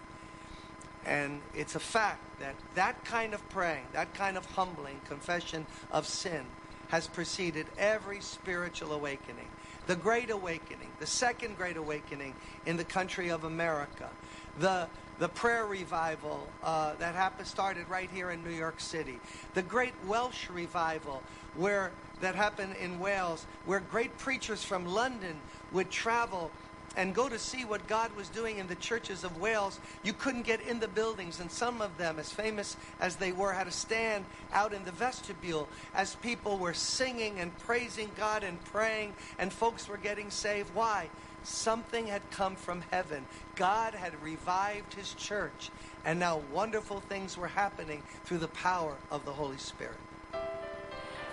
And 1.07 1.41
it's 1.55 1.77
a 1.77 1.81
fact 1.81 2.41
that 2.41 2.57
that 2.75 3.05
kind 3.05 3.33
of 3.33 3.49
praying, 3.49 3.85
that 3.93 4.13
kind 4.15 4.37
of 4.37 4.45
humbling 4.45 5.01
confession 5.09 5.67
of 5.91 6.07
sin 6.07 6.45
has 6.89 7.07
preceded 7.07 7.67
every 7.79 8.21
spiritual 8.21 8.93
awakening 8.93 9.49
the 9.91 9.97
Great 9.97 10.31
Awakening, 10.31 10.87
the 11.01 11.07
Second 11.07 11.57
Great 11.57 11.77
Awakening 11.77 12.33
in 12.65 12.77
the 12.77 12.85
country 12.85 13.29
of 13.29 13.43
America, 13.43 14.09
the 14.61 14.87
the 15.19 15.29
prayer 15.29 15.67
revival 15.67 16.47
uh, 16.63 16.95
that 17.01 17.17
happened 17.17 17.49
started 17.49 17.89
right 17.89 18.09
here 18.15 18.31
in 18.31 18.45
New 18.45 18.53
York 18.53 18.79
City, 18.79 19.19
the 19.55 19.63
Great 19.63 19.95
Welsh 20.07 20.49
Revival 20.49 21.25
where 21.57 21.91
that 22.21 22.37
happened 22.37 22.77
in 22.81 23.01
Wales, 23.01 23.47
where 23.67 23.81
great 23.81 24.17
preachers 24.17 24.63
from 24.63 24.87
London 24.87 25.41
would 25.73 25.91
travel 25.91 26.53
and 26.97 27.15
go 27.15 27.29
to 27.29 27.39
see 27.39 27.65
what 27.65 27.87
God 27.87 28.15
was 28.17 28.29
doing 28.29 28.59
in 28.59 28.67
the 28.67 28.75
churches 28.75 29.23
of 29.23 29.41
Wales, 29.41 29.79
you 30.03 30.13
couldn't 30.13 30.43
get 30.43 30.61
in 30.61 30.81
the 30.81 30.89
buildings. 30.89 31.41
And 31.41 31.51
some 31.51 31.81
of 31.81 31.97
them, 31.99 32.19
as 32.19 32.33
famous 32.33 32.77
as 33.01 33.17
they 33.17 33.33
were, 33.33 33.53
had 33.53 33.65
to 33.65 33.71
stand 33.71 34.25
out 34.53 34.73
in 34.73 34.85
the 34.85 34.93
vestibule 34.93 35.69
as 35.95 36.17
people 36.17 36.59
were 36.59 36.75
singing 36.75 37.39
and 37.39 37.57
praising 37.61 38.11
God 38.17 38.43
and 38.43 38.63
praying, 38.65 39.15
and 39.39 39.53
folks 39.53 39.89
were 39.89 39.97
getting 39.97 40.31
saved. 40.31 40.75
Why? 40.75 41.09
Something 41.43 42.07
had 42.07 42.29
come 42.31 42.57
from 42.57 42.83
heaven. 42.91 43.25
God 43.55 43.95
had 43.95 44.21
revived 44.23 44.95
his 44.95 45.15
church, 45.15 45.71
and 46.05 46.19
now 46.19 46.43
wonderful 46.53 47.01
things 47.01 47.37
were 47.37 47.49
happening 47.49 48.03
through 48.25 48.39
the 48.39 48.49
power 48.49 48.97
of 49.11 49.25
the 49.25 49.33
Holy 49.33 49.59
Spirit. 49.59 49.97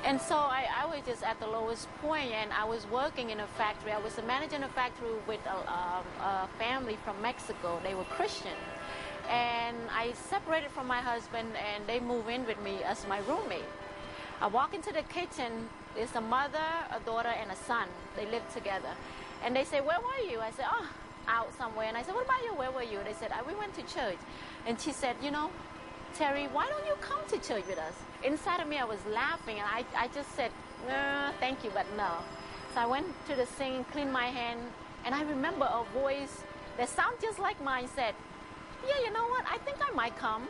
And 0.07 0.21
so 0.21 0.37
I, 0.37 0.67
I 0.73 0.85
was 0.85 1.01
just 1.05 1.21
at 1.21 1.37
the 1.41 1.47
lowest 1.47 1.93
point, 2.01 2.31
and 2.31 2.49
I 2.53 2.63
was 2.63 2.87
working 2.89 3.29
in 3.29 3.41
a 3.41 3.47
factory. 3.59 3.91
I 3.91 3.99
was 3.99 4.17
managing 4.25 4.63
a 4.63 4.69
factory 4.69 5.09
with 5.27 5.45
a, 5.45 5.49
a, 5.49 6.03
a 6.21 6.49
family 6.57 6.97
from 7.03 7.21
Mexico. 7.21 7.77
They 7.83 7.93
were 7.93 8.05
Christian. 8.05 8.55
And 9.29 9.75
I 9.93 10.13
separated 10.13 10.71
from 10.71 10.87
my 10.87 11.01
husband, 11.01 11.49
and 11.57 11.85
they 11.87 11.99
moved 11.99 12.29
in 12.29 12.45
with 12.45 12.57
me 12.63 12.83
as 12.85 13.05
my 13.09 13.19
roommate. 13.27 13.67
I 14.39 14.47
walk 14.47 14.73
into 14.73 14.93
the 14.93 15.01
kitchen. 15.01 15.67
There's 15.93 16.15
a 16.15 16.21
mother, 16.21 16.69
a 16.89 17.01
daughter, 17.01 17.33
and 17.41 17.51
a 17.51 17.57
son. 17.57 17.89
They 18.15 18.27
live 18.27 18.47
together. 18.53 18.93
And 19.43 19.53
they 19.53 19.65
say, 19.65 19.81
Where 19.81 19.99
were 19.99 20.31
you? 20.31 20.39
I 20.39 20.51
said, 20.51 20.67
Oh, 20.71 20.87
out 21.27 21.53
somewhere. 21.57 21.87
And 21.87 21.97
I 21.97 22.03
said, 22.03 22.15
What 22.15 22.23
about 22.23 22.41
you? 22.45 22.53
Where 22.53 22.71
were 22.71 22.83
you? 22.83 22.99
They 23.03 23.11
said, 23.11 23.31
ah, 23.33 23.43
We 23.45 23.55
went 23.55 23.73
to 23.73 23.81
church. 23.81 24.19
And 24.65 24.79
she 24.79 24.93
said, 24.93 25.17
You 25.21 25.31
know, 25.31 25.51
Terry, 26.13 26.45
why 26.53 26.69
don't 26.69 26.85
you 26.85 26.95
come 27.01 27.19
to 27.27 27.37
church 27.45 27.67
with 27.67 27.77
us? 27.77 27.93
Inside 28.27 28.59
of 28.59 28.67
me, 28.67 28.77
I 28.77 28.83
was 28.83 28.99
laughing, 29.13 29.57
and 29.57 29.65
I, 29.65 29.85
I 29.95 30.09
just 30.09 30.29
said, 30.35 30.51
no, 30.85 31.31
thank 31.39 31.63
you, 31.63 31.71
but 31.73 31.85
no. 31.95 32.11
So 32.73 32.81
I 32.81 32.85
went 32.85 33.07
to 33.29 33.35
the 33.35 33.45
sink, 33.45 33.89
cleaned 33.93 34.11
my 34.11 34.25
hand, 34.25 34.59
and 35.05 35.15
I 35.15 35.23
remember 35.23 35.63
a 35.63 35.85
voice 35.97 36.43
that 36.77 36.89
sounded 36.89 37.21
just 37.21 37.39
like 37.39 37.63
mine 37.63 37.87
said, 37.95 38.13
yeah, 38.85 38.99
you 39.05 39.13
know 39.13 39.25
what? 39.29 39.45
I 39.49 39.57
think 39.59 39.77
I 39.79 39.93
might 39.95 40.17
come. 40.17 40.43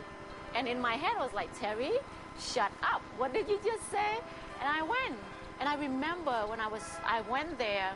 And 0.56 0.66
in 0.66 0.80
my 0.80 0.94
head, 0.94 1.12
I 1.20 1.22
was 1.22 1.32
like, 1.32 1.56
Terry, 1.60 1.92
shut 2.40 2.72
up. 2.82 3.00
What 3.16 3.32
did 3.32 3.48
you 3.48 3.60
just 3.64 3.88
say? 3.92 4.18
And 4.60 4.68
I 4.68 4.82
went. 4.82 5.16
And 5.60 5.68
I 5.68 5.76
remember 5.76 6.32
when 6.48 6.58
I 6.58 6.66
was, 6.66 6.82
I 7.06 7.20
went 7.30 7.58
there, 7.58 7.92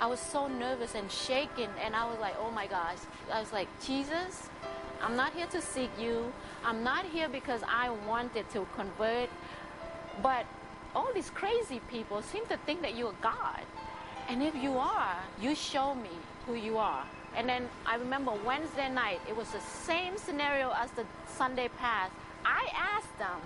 I 0.00 0.06
was 0.06 0.18
so 0.18 0.48
nervous 0.48 0.94
and 0.94 1.12
shaken, 1.12 1.68
and 1.84 1.94
I 1.94 2.08
was 2.08 2.18
like, 2.20 2.36
oh 2.40 2.50
my 2.50 2.66
gosh. 2.66 3.00
I 3.30 3.38
was 3.38 3.52
like, 3.52 3.68
Jesus, 3.84 4.48
I'm 5.02 5.16
not 5.16 5.32
here 5.32 5.46
to 5.46 5.60
seek 5.60 5.90
you. 5.98 6.32
I'm 6.64 6.84
not 6.84 7.04
here 7.06 7.28
because 7.28 7.62
I 7.66 7.90
wanted 8.06 8.48
to 8.50 8.66
convert. 8.76 9.30
But 10.22 10.44
all 10.94 11.12
these 11.14 11.30
crazy 11.30 11.80
people 11.90 12.22
seem 12.22 12.44
to 12.46 12.56
think 12.58 12.82
that 12.82 12.96
you're 12.96 13.14
God. 13.22 13.60
And 14.28 14.42
if 14.42 14.54
you 14.54 14.78
are, 14.78 15.16
you 15.40 15.54
show 15.54 15.94
me 15.94 16.10
who 16.46 16.54
you 16.54 16.78
are. 16.78 17.04
And 17.36 17.48
then 17.48 17.68
I 17.86 17.96
remember 17.96 18.32
Wednesday 18.44 18.88
night, 18.88 19.20
it 19.28 19.36
was 19.36 19.50
the 19.50 19.60
same 19.60 20.16
scenario 20.16 20.72
as 20.76 20.90
the 20.92 21.04
Sunday 21.26 21.68
past. 21.78 22.12
I 22.44 22.68
asked 22.74 23.16
them, 23.18 23.40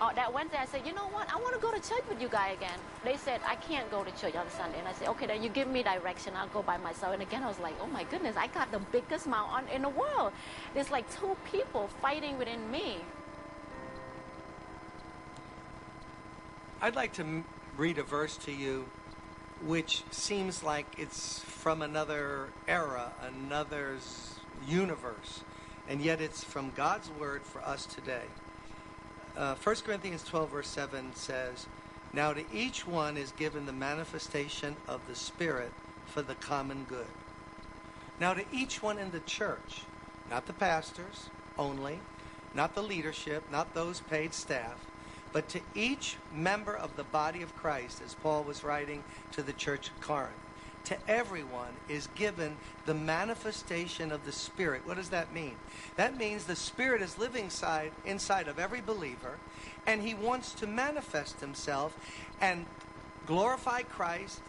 uh, 0.00 0.12
that 0.14 0.32
Wednesday, 0.32 0.58
I 0.60 0.66
said, 0.66 0.82
you 0.86 0.94
know 0.94 1.08
what? 1.08 1.28
I 1.32 1.36
want 1.40 1.54
to 1.54 1.60
go 1.60 1.70
to 1.70 1.80
church 1.80 2.02
with 2.08 2.20
you 2.20 2.28
guys 2.28 2.56
again. 2.56 2.78
They 3.04 3.16
said, 3.16 3.40
I 3.46 3.56
can't 3.56 3.90
go 3.90 4.04
to 4.04 4.10
church 4.12 4.34
on 4.34 4.48
Sunday. 4.50 4.78
And 4.78 4.88
I 4.88 4.92
said, 4.92 5.08
okay, 5.08 5.26
then 5.26 5.42
you 5.42 5.48
give 5.48 5.68
me 5.68 5.82
direction. 5.82 6.34
I'll 6.36 6.48
go 6.48 6.62
by 6.62 6.76
myself. 6.78 7.12
And 7.12 7.22
again, 7.22 7.42
I 7.42 7.48
was 7.48 7.58
like, 7.60 7.74
oh 7.80 7.86
my 7.86 8.04
goodness, 8.04 8.36
I 8.36 8.48
got 8.48 8.70
the 8.72 8.80
biggest 8.80 9.26
mouth 9.26 9.50
on, 9.50 9.68
in 9.68 9.82
the 9.82 9.88
world. 9.88 10.32
There's 10.74 10.90
like 10.90 11.08
two 11.18 11.36
people 11.50 11.88
fighting 12.02 12.38
within 12.38 12.70
me. 12.70 12.98
I'd 16.82 16.96
like 16.96 17.12
to 17.14 17.44
read 17.76 17.98
a 17.98 18.02
verse 18.02 18.36
to 18.38 18.52
you 18.52 18.86
which 19.62 20.02
seems 20.10 20.62
like 20.62 20.86
it's 20.98 21.40
from 21.40 21.82
another 21.82 22.48
era, 22.68 23.12
another 23.22 23.96
universe, 24.66 25.42
and 25.88 26.00
yet 26.00 26.20
it's 26.20 26.44
from 26.44 26.70
God's 26.76 27.10
word 27.18 27.42
for 27.42 27.62
us 27.62 27.86
today. 27.86 28.24
Uh, 29.36 29.56
1 29.56 29.76
Corinthians 29.84 30.22
12, 30.22 30.50
verse 30.50 30.68
7 30.68 31.12
says, 31.14 31.66
Now 32.12 32.32
to 32.32 32.44
each 32.52 32.86
one 32.86 33.16
is 33.16 33.32
given 33.32 33.66
the 33.66 33.72
manifestation 33.72 34.76
of 34.86 35.00
the 35.08 35.16
Spirit 35.16 35.72
for 36.06 36.22
the 36.22 36.36
common 36.36 36.86
good. 36.88 37.06
Now 38.20 38.34
to 38.34 38.44
each 38.52 38.80
one 38.80 38.96
in 38.96 39.10
the 39.10 39.20
church, 39.20 39.82
not 40.30 40.46
the 40.46 40.52
pastors 40.52 41.30
only, 41.58 41.98
not 42.54 42.76
the 42.76 42.82
leadership, 42.82 43.42
not 43.50 43.74
those 43.74 44.00
paid 44.00 44.34
staff, 44.34 44.86
but 45.32 45.48
to 45.48 45.60
each 45.74 46.16
member 46.32 46.76
of 46.76 46.94
the 46.94 47.02
body 47.02 47.42
of 47.42 47.56
Christ, 47.56 48.00
as 48.04 48.14
Paul 48.14 48.44
was 48.44 48.62
writing 48.62 49.02
to 49.32 49.42
the 49.42 49.52
church 49.52 49.90
at 49.94 50.00
Corinth, 50.00 50.32
to 50.84 50.96
everyone 51.08 51.72
is 51.88 52.08
given 52.14 52.56
the 52.86 52.94
manifestation 52.94 54.12
of 54.12 54.24
the 54.24 54.32
Spirit. 54.32 54.82
What 54.86 54.96
does 54.96 55.08
that 55.10 55.32
mean? 55.32 55.56
That 55.96 56.16
means 56.16 56.44
the 56.44 56.56
Spirit 56.56 57.02
is 57.02 57.18
living 57.18 57.44
inside, 57.44 57.92
inside 58.04 58.48
of 58.48 58.58
every 58.58 58.80
believer, 58.80 59.38
and 59.86 60.02
he 60.02 60.14
wants 60.14 60.52
to 60.54 60.66
manifest 60.66 61.40
himself 61.40 61.96
and 62.40 62.66
glorify 63.26 63.82
Christ 63.82 64.40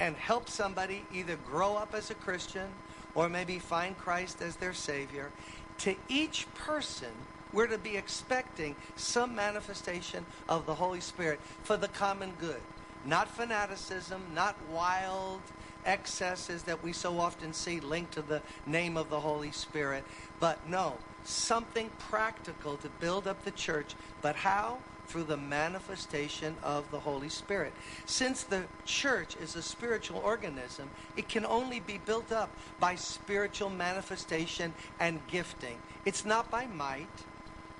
and 0.00 0.16
help 0.16 0.48
somebody 0.48 1.04
either 1.12 1.36
grow 1.36 1.76
up 1.76 1.94
as 1.94 2.10
a 2.10 2.14
Christian 2.14 2.68
or 3.14 3.28
maybe 3.28 3.58
find 3.58 3.96
Christ 3.96 4.42
as 4.42 4.56
their 4.56 4.74
Savior. 4.74 5.30
To 5.78 5.94
each 6.08 6.46
person, 6.54 7.10
we're 7.52 7.66
to 7.66 7.78
be 7.78 7.96
expecting 7.96 8.76
some 8.96 9.34
manifestation 9.34 10.26
of 10.48 10.66
the 10.66 10.74
Holy 10.74 11.00
Spirit 11.00 11.40
for 11.62 11.76
the 11.76 11.88
common 11.88 12.32
good. 12.38 12.60
Not 13.04 13.28
fanaticism, 13.28 14.20
not 14.34 14.56
wild 14.70 15.40
excesses 15.86 16.64
that 16.64 16.82
we 16.82 16.92
so 16.92 17.18
often 17.18 17.52
see 17.52 17.80
linked 17.80 18.12
to 18.12 18.22
the 18.22 18.42
name 18.66 18.96
of 18.96 19.08
the 19.08 19.20
Holy 19.20 19.52
Spirit. 19.52 20.04
But 20.40 20.68
no, 20.68 20.94
something 21.24 21.90
practical 21.98 22.76
to 22.78 22.88
build 23.00 23.26
up 23.26 23.44
the 23.44 23.50
church. 23.52 23.94
But 24.20 24.36
how? 24.36 24.78
Through 25.06 25.24
the 25.24 25.36
manifestation 25.36 26.56
of 26.64 26.90
the 26.90 26.98
Holy 26.98 27.28
Spirit. 27.28 27.72
Since 28.06 28.42
the 28.42 28.64
church 28.84 29.36
is 29.40 29.54
a 29.54 29.62
spiritual 29.62 30.18
organism, 30.18 30.90
it 31.16 31.28
can 31.28 31.46
only 31.46 31.78
be 31.78 31.98
built 32.04 32.32
up 32.32 32.50
by 32.80 32.96
spiritual 32.96 33.70
manifestation 33.70 34.74
and 34.98 35.20
gifting. 35.28 35.78
It's 36.04 36.24
not 36.24 36.50
by 36.50 36.66
might, 36.66 37.06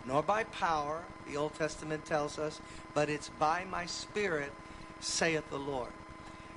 nor 0.06 0.22
by 0.22 0.44
power, 0.44 1.02
the 1.28 1.36
Old 1.36 1.54
Testament 1.54 2.04
tells 2.04 2.38
us, 2.38 2.60
but 2.94 3.10
it's 3.10 3.28
by 3.40 3.64
my 3.68 3.86
Spirit, 3.86 4.52
saith 5.00 5.50
the 5.50 5.58
Lord. 5.58 5.90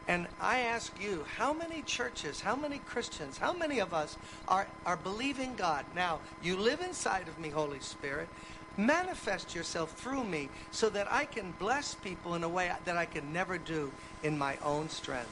And 0.10 0.26
I 0.42 0.62
ask 0.62 0.92
you, 1.00 1.24
how 1.38 1.54
many 1.54 1.84
churches, 1.84 2.42
how 2.42 2.56
many 2.56 2.80
Christians, 2.80 3.38
how 3.38 3.54
many 3.54 3.78
of 3.78 3.94
us 3.94 4.18
are, 4.48 4.66
are 4.84 4.98
believing 4.98 5.54
God? 5.56 5.86
Now, 5.96 6.20
you 6.42 6.58
live 6.58 6.82
inside 6.82 7.28
of 7.28 7.38
me, 7.38 7.50
Holy 7.50 7.80
Spirit. 7.80 8.28
Manifest 8.76 9.54
yourself 9.54 9.92
through 9.92 10.24
me 10.24 10.50
so 10.72 10.90
that 10.90 11.12
I 11.12 11.26
can 11.26 11.54
bless 11.60 11.94
people 11.94 12.34
in 12.34 12.44
a 12.44 12.50
way 12.50 12.72
that 12.86 12.98
I 12.98 13.06
can 13.06 13.32
never 13.32 13.60
do 13.60 13.92
in 14.24 14.36
my 14.36 14.58
own 14.64 14.90
strength. 14.90 15.30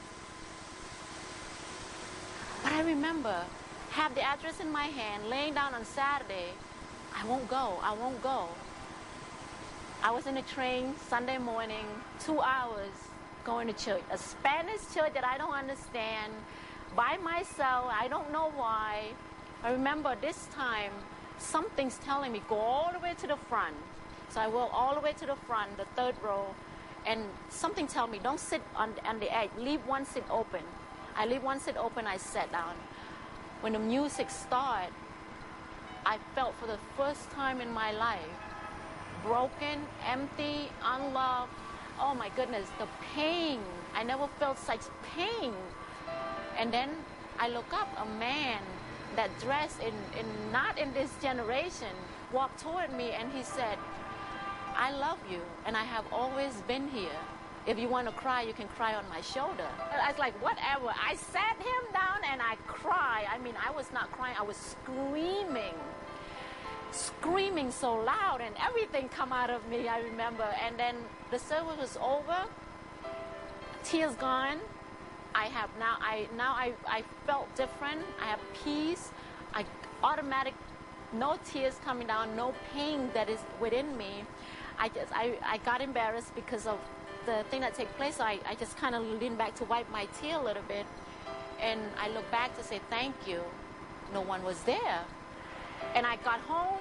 But 2.62 2.70
I 2.70 2.82
remember, 2.82 3.42
have 3.90 4.14
the 4.14 4.22
address 4.22 4.60
in 4.60 4.70
my 4.70 4.84
hand, 4.84 5.28
laying 5.28 5.54
down 5.54 5.74
on 5.74 5.84
Saturday. 5.84 6.50
I 7.16 7.26
won't 7.26 7.48
go. 7.48 7.80
I 7.82 7.94
won't 7.94 8.22
go. 8.22 8.46
I 10.04 10.12
was 10.12 10.28
in 10.28 10.36
a 10.36 10.42
train 10.42 10.94
Sunday 11.08 11.38
morning, 11.38 11.84
two 12.20 12.40
hours 12.40 13.07
going 13.48 13.66
to 13.66 13.72
church, 13.72 14.02
a 14.12 14.18
Spanish 14.18 14.82
church 14.92 15.14
that 15.14 15.24
I 15.24 15.38
don't 15.38 15.54
understand, 15.54 16.34
by 16.94 17.16
myself. 17.24 17.90
I 17.90 18.06
don't 18.06 18.30
know 18.30 18.52
why. 18.54 19.06
I 19.64 19.72
remember 19.72 20.14
this 20.20 20.48
time, 20.54 20.92
something's 21.38 21.96
telling 22.04 22.32
me, 22.32 22.42
go 22.46 22.56
all 22.56 22.92
the 22.92 22.98
way 22.98 23.14
to 23.22 23.26
the 23.26 23.38
front. 23.48 23.74
So 24.28 24.42
I 24.42 24.48
walk 24.48 24.70
all 24.74 24.94
the 24.94 25.00
way 25.00 25.14
to 25.14 25.24
the 25.24 25.36
front, 25.46 25.78
the 25.78 25.86
third 25.96 26.14
row, 26.22 26.44
and 27.06 27.22
something 27.48 27.86
tell 27.86 28.06
me, 28.06 28.20
don't 28.22 28.38
sit 28.38 28.60
on, 28.76 28.92
on 29.06 29.18
the 29.18 29.34
edge, 29.34 29.48
leave 29.56 29.80
one 29.86 30.04
seat 30.04 30.24
open. 30.30 30.60
I 31.16 31.24
leave 31.24 31.42
one 31.42 31.58
seat 31.58 31.78
open, 31.78 32.06
I 32.06 32.18
sat 32.18 32.52
down. 32.52 32.74
When 33.62 33.72
the 33.72 33.78
music 33.78 34.28
started, 34.28 34.92
I 36.04 36.18
felt 36.34 36.54
for 36.60 36.66
the 36.66 36.78
first 36.98 37.30
time 37.30 37.62
in 37.62 37.72
my 37.72 37.92
life 37.92 38.34
broken, 39.24 39.80
empty, 40.06 40.68
unloved, 40.84 41.50
oh 42.00 42.14
my 42.14 42.30
goodness, 42.30 42.68
the 42.78 42.86
pain. 43.14 43.60
I 43.94 44.02
never 44.02 44.28
felt 44.38 44.58
such 44.58 44.80
pain. 45.16 45.52
And 46.58 46.72
then 46.72 46.90
I 47.38 47.48
look 47.48 47.72
up, 47.72 47.88
a 47.98 48.06
man 48.18 48.60
that 49.16 49.30
dressed 49.40 49.80
in, 49.80 49.94
in 50.18 50.26
not 50.52 50.78
in 50.78 50.92
this 50.92 51.10
generation 51.22 51.88
walked 52.32 52.60
toward 52.60 52.92
me 52.92 53.12
and 53.12 53.32
he 53.32 53.42
said, 53.42 53.78
I 54.76 54.92
love 54.92 55.18
you 55.30 55.40
and 55.66 55.76
I 55.76 55.84
have 55.84 56.04
always 56.12 56.54
been 56.68 56.88
here. 56.88 57.18
If 57.66 57.78
you 57.78 57.88
want 57.88 58.06
to 58.06 58.14
cry, 58.14 58.42
you 58.42 58.52
can 58.52 58.68
cry 58.68 58.94
on 58.94 59.04
my 59.10 59.20
shoulder. 59.20 59.66
I 59.92 60.10
was 60.10 60.18
like, 60.18 60.34
whatever. 60.42 60.88
I 60.88 61.14
sat 61.16 61.56
him 61.58 61.92
down 61.92 62.20
and 62.30 62.40
I 62.40 62.56
cried. 62.66 63.26
I 63.30 63.38
mean, 63.38 63.54
I 63.64 63.70
was 63.72 63.92
not 63.92 64.10
crying, 64.12 64.36
I 64.38 64.42
was 64.42 64.56
screaming 64.56 65.74
screaming 66.92 67.70
so 67.70 67.94
loud 67.94 68.40
and 68.40 68.54
everything 68.64 69.08
come 69.08 69.32
out 69.32 69.50
of 69.50 69.66
me, 69.68 69.88
I 69.88 70.00
remember. 70.00 70.48
And 70.64 70.78
then 70.78 70.96
the 71.30 71.38
service 71.38 71.78
was 71.78 71.98
over, 72.00 72.44
tears 73.84 74.14
gone. 74.14 74.58
I 75.34 75.46
have 75.46 75.70
now 75.78 75.96
I 76.00 76.28
now 76.36 76.52
I, 76.52 76.72
I 76.86 77.02
felt 77.26 77.54
different. 77.54 78.02
I 78.20 78.26
have 78.26 78.40
peace. 78.64 79.10
I 79.54 79.64
automatic 80.02 80.54
no 81.12 81.38
tears 81.44 81.78
coming 81.84 82.06
down, 82.06 82.36
no 82.36 82.54
pain 82.72 83.10
that 83.14 83.28
is 83.28 83.40
within 83.60 83.96
me. 83.96 84.24
I 84.78 84.88
just 84.88 85.12
I, 85.12 85.38
I 85.44 85.58
got 85.58 85.80
embarrassed 85.80 86.34
because 86.34 86.66
of 86.66 86.78
the 87.26 87.44
thing 87.50 87.60
that 87.60 87.74
took 87.74 87.94
place. 87.96 88.16
So 88.16 88.24
I, 88.24 88.38
I 88.46 88.54
just 88.54 88.76
kind 88.78 88.94
of 88.94 89.02
leaned 89.20 89.38
back 89.38 89.54
to 89.56 89.64
wipe 89.64 89.90
my 89.90 90.06
tear 90.20 90.38
a 90.38 90.42
little 90.42 90.62
bit. 90.66 90.86
And 91.60 91.80
I 92.00 92.08
look 92.08 92.30
back 92.30 92.56
to 92.56 92.64
say 92.64 92.80
thank 92.88 93.14
you. 93.26 93.42
No 94.12 94.22
one 94.22 94.42
was 94.42 94.60
there. 94.62 95.04
And 95.94 96.06
I 96.06 96.16
got 96.16 96.40
home. 96.40 96.80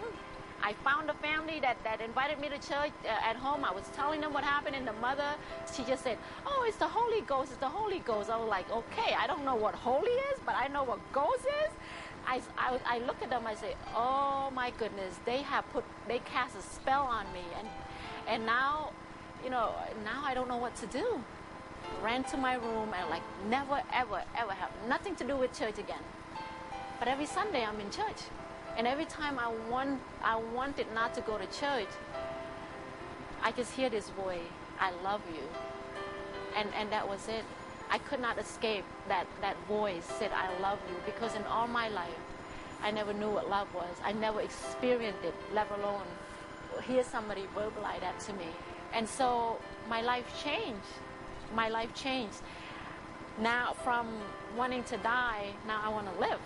I 0.64 0.74
found 0.84 1.10
a 1.10 1.14
family 1.14 1.60
that, 1.62 1.78
that 1.84 2.02
invited 2.02 2.40
me 2.40 2.50
to 2.50 2.58
church 2.58 2.92
uh, 3.06 3.30
at 3.30 3.36
home. 3.36 3.64
I 3.64 3.72
was 3.72 3.84
telling 3.96 4.22
them 4.22 4.34
what 4.34 4.44
happened, 4.44 4.76
and 4.76 4.88
the 4.88 4.94
mother, 4.94 5.36
she 5.74 5.84
just 5.84 6.04
said, 6.04 6.18
Oh, 6.46 6.66
it's 6.68 6.78
the 6.78 6.88
Holy 6.88 7.22
Ghost, 7.22 7.52
it's 7.52 7.60
the 7.60 7.70
Holy 7.70 8.00
Ghost. 8.00 8.30
I 8.30 8.38
was 8.38 8.50
like, 8.50 8.70
Okay, 8.72 9.16
I 9.18 9.28
don't 9.28 9.46
know 9.46 9.56
what 9.56 9.76
holy 9.76 10.10
is, 10.10 10.40
but 10.46 10.56
I 10.56 10.68
know 10.68 10.84
what 10.84 11.00
ghost 11.14 11.46
is. 11.66 11.72
I, 12.26 12.42
I, 12.58 12.80
I 12.86 13.00
look 13.00 13.22
at 13.22 13.30
them, 13.30 13.46
I 13.46 13.56
say, 13.56 13.76
Oh 13.96 14.52
my 14.54 14.72
goodness, 14.72 15.20
they 15.26 15.42
have 15.44 15.70
put, 15.72 15.84
they 16.08 16.20
cast 16.20 16.58
a 16.58 16.62
spell 16.62 17.04
on 17.04 17.26
me. 17.34 17.44
And, 17.58 17.68
and 18.28 18.46
now, 18.46 18.92
you 19.44 19.50
know, 19.50 19.74
now 20.04 20.24
I 20.26 20.34
don't 20.34 20.50
know 20.50 20.58
what 20.58 20.76
to 20.78 20.88
do. 20.88 21.24
Ran 22.04 22.24
to 22.26 22.38
my 22.38 22.56
room 22.56 22.94
and 22.94 23.10
like 23.10 23.22
never, 23.48 23.82
ever, 23.94 24.24
ever 24.36 24.52
have 24.52 24.72
nothing 24.90 25.16
to 25.18 25.24
do 25.24 25.38
with 25.38 25.58
church 25.58 25.78
again. 25.78 26.04
But 27.00 27.08
every 27.08 27.28
Sunday 27.28 27.64
I'm 27.64 27.80
in 27.80 27.90
church. 27.92 28.24
And 28.78 28.86
every 28.86 29.06
time 29.06 29.40
I 29.40 29.52
want 29.72 30.00
I 30.24 30.36
wanted 30.36 30.86
not 30.94 31.16
to 31.16 31.22
go 31.22 31.40
to 31.40 31.46
church, 31.48 31.90
I 33.42 33.52
just 33.52 33.74
hear 33.74 33.90
this 33.90 34.10
voice, 34.10 34.52
I 34.80 34.92
love 35.04 35.22
you. 35.34 35.42
And 36.56 36.70
and 36.76 36.92
that 36.92 37.10
was 37.10 37.28
it. 37.28 37.44
I 37.90 37.98
could 37.98 38.20
not 38.20 38.38
escape 38.38 38.86
that, 39.08 39.26
that 39.42 39.56
voice 39.68 40.04
said 40.04 40.32
I 40.32 40.60
love 40.60 40.78
you 40.90 40.96
because 41.06 41.34
in 41.36 41.44
all 41.46 41.68
my 41.68 41.88
life 41.88 42.22
I 42.84 42.92
never 42.92 43.14
knew 43.14 43.32
what 43.32 43.50
love 43.50 43.74
was. 43.74 43.96
I 44.04 44.12
never 44.12 44.42
experienced 44.42 45.24
it, 45.24 45.34
let 45.56 45.68
alone 45.72 46.06
hear 46.84 47.04
somebody 47.04 47.46
verbalize 47.56 48.02
that 48.02 48.20
to 48.28 48.34
me. 48.34 48.50
And 48.94 49.10
so 49.10 49.58
my 49.90 50.02
life 50.02 50.26
changed. 50.44 50.94
My 51.56 51.70
life 51.70 51.96
changed. 51.96 52.42
Now 53.42 53.74
from 53.84 54.08
wanting 54.56 54.84
to 54.84 54.98
die, 54.98 55.48
now 55.66 55.82
I 55.84 55.90
want 55.90 56.14
to 56.14 56.20
live 56.20 56.40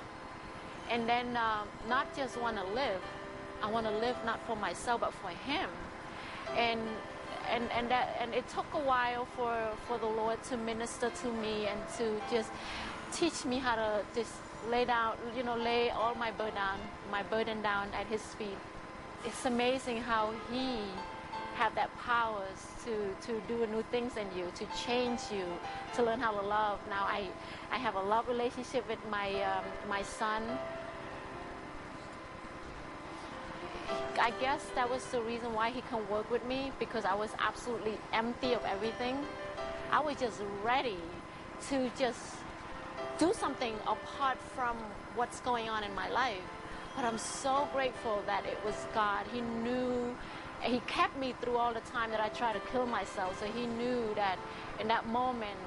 and 0.91 1.07
then 1.07 1.37
uh, 1.37 1.63
not 1.87 2.05
just 2.15 2.39
want 2.39 2.57
to 2.57 2.65
live 2.73 3.01
i 3.63 3.69
want 3.71 3.85
to 3.85 3.95
live 4.05 4.15
not 4.25 4.39
for 4.45 4.55
myself 4.55 5.01
but 5.01 5.13
for 5.13 5.29
him. 5.29 5.69
And 6.57 6.81
and 7.49 7.63
and 7.71 7.89
that 7.89 8.17
and 8.19 8.33
it 8.33 8.47
took 8.49 8.65
a 8.73 8.79
while 8.79 9.25
for 9.35 9.55
for 9.87 9.97
the 9.97 10.05
lord 10.05 10.41
to 10.49 10.57
minister 10.57 11.09
to 11.21 11.27
me 11.43 11.67
and 11.67 11.79
to 11.97 12.05
just 12.29 12.49
teach 13.11 13.45
me 13.45 13.57
how 13.57 13.75
to 13.75 14.03
just 14.15 14.33
lay 14.69 14.85
down 14.85 15.15
you 15.35 15.43
know 15.43 15.55
lay 15.55 15.89
all 15.89 16.13
my 16.15 16.31
burden 16.31 16.55
down 16.55 16.79
my 17.11 17.23
burden 17.23 17.61
down 17.61 17.87
at 17.93 18.07
his 18.07 18.21
feet. 18.35 18.57
It's 19.25 19.45
amazing 19.45 20.01
how 20.01 20.33
he 20.51 20.79
have 21.55 21.75
that 21.75 21.89
powers 21.99 22.59
to 22.85 22.93
to 23.27 23.41
do 23.47 23.67
new 23.67 23.83
things 23.91 24.17
in 24.17 24.27
you 24.37 24.45
to 24.55 24.65
change 24.85 25.19
you 25.31 25.45
to 25.95 26.03
learn 26.03 26.19
how 26.19 26.31
to 26.31 26.45
love. 26.45 26.79
Now 26.89 27.03
i 27.07 27.27
i 27.71 27.77
have 27.77 27.95
a 27.95 28.01
love 28.01 28.27
relationship 28.27 28.87
with 28.87 28.99
my 29.09 29.29
um, 29.43 29.65
my 29.89 30.01
son 30.01 30.41
I 34.19 34.31
guess 34.39 34.65
that 34.75 34.89
was 34.89 35.03
the 35.05 35.21
reason 35.21 35.53
why 35.53 35.71
he 35.71 35.81
can 35.81 36.07
work 36.09 36.29
with 36.29 36.45
me 36.45 36.71
because 36.79 37.05
I 37.05 37.15
was 37.15 37.31
absolutely 37.39 37.97
empty 38.13 38.53
of 38.53 38.63
everything. 38.65 39.17
I 39.91 39.99
was 39.99 40.17
just 40.17 40.41
ready 40.63 40.97
to 41.69 41.91
just 41.97 42.35
do 43.17 43.33
something 43.33 43.73
apart 43.87 44.37
from 44.55 44.77
what's 45.15 45.39
going 45.41 45.69
on 45.69 45.83
in 45.83 45.93
my 45.95 46.09
life. 46.09 46.43
But 46.95 47.05
I'm 47.05 47.17
so 47.17 47.67
grateful 47.73 48.21
that 48.25 48.45
it 48.45 48.57
was 48.65 48.75
God. 48.93 49.25
He 49.31 49.41
knew, 49.41 50.15
He 50.61 50.79
kept 50.81 51.17
me 51.17 51.33
through 51.41 51.57
all 51.57 51.73
the 51.73 51.81
time 51.81 52.11
that 52.11 52.19
I 52.19 52.29
tried 52.29 52.53
to 52.53 52.59
kill 52.71 52.85
myself. 52.85 53.39
So 53.39 53.45
He 53.45 53.65
knew 53.65 54.13
that 54.15 54.37
in 54.79 54.87
that 54.89 55.07
moment, 55.07 55.57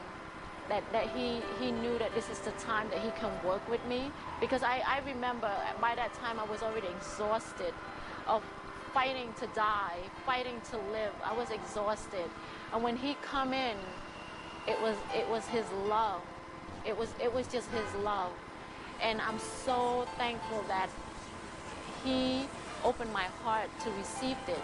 that, 0.68 0.82
that 0.92 1.08
he, 1.10 1.40
he 1.60 1.72
knew 1.72 1.98
that 1.98 2.14
this 2.14 2.30
is 2.30 2.38
the 2.40 2.50
time 2.52 2.88
that 2.90 3.00
he 3.00 3.10
can 3.12 3.30
work 3.44 3.66
with 3.68 3.84
me 3.86 4.10
because 4.40 4.62
I, 4.62 4.82
I 4.86 5.00
remember 5.06 5.50
by 5.80 5.94
that 5.94 6.14
time 6.14 6.38
I 6.38 6.44
was 6.44 6.62
already 6.62 6.88
exhausted 6.88 7.74
of 8.26 8.42
fighting 8.92 9.32
to 9.40 9.46
die, 9.48 9.98
fighting 10.24 10.60
to 10.70 10.76
live. 10.92 11.12
I 11.24 11.32
was 11.32 11.50
exhausted. 11.50 12.30
And 12.72 12.82
when 12.82 12.96
he 12.96 13.16
come 13.22 13.52
in, 13.52 13.76
it 14.66 14.80
was 14.80 14.96
it 15.14 15.28
was 15.28 15.46
his 15.46 15.64
love. 15.88 16.22
It 16.86 16.96
was 16.96 17.12
it 17.22 17.32
was 17.32 17.46
just 17.48 17.68
his 17.70 18.02
love. 18.02 18.32
And 19.02 19.20
I'm 19.20 19.38
so 19.38 20.06
thankful 20.16 20.64
that 20.68 20.88
he 22.04 22.46
opened 22.84 23.12
my 23.12 23.26
heart 23.42 23.68
to 23.80 23.90
receive 23.92 24.36
it. 24.46 24.62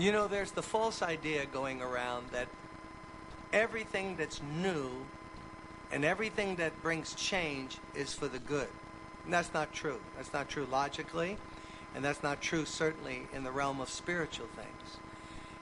You 0.00 0.12
know, 0.12 0.28
there's 0.28 0.52
the 0.52 0.62
false 0.62 1.02
idea 1.02 1.44
going 1.44 1.82
around 1.82 2.30
that 2.32 2.48
everything 3.52 4.16
that's 4.16 4.40
new 4.58 4.88
and 5.92 6.06
everything 6.06 6.56
that 6.56 6.80
brings 6.80 7.12
change 7.12 7.76
is 7.94 8.14
for 8.14 8.26
the 8.26 8.38
good. 8.38 8.68
And 9.24 9.34
that's 9.34 9.52
not 9.52 9.74
true. 9.74 10.00
That's 10.16 10.32
not 10.32 10.48
true 10.48 10.66
logically, 10.72 11.36
and 11.94 12.02
that's 12.02 12.22
not 12.22 12.40
true 12.40 12.64
certainly 12.64 13.26
in 13.34 13.44
the 13.44 13.50
realm 13.50 13.78
of 13.78 13.90
spiritual 13.90 14.46
things. 14.56 14.96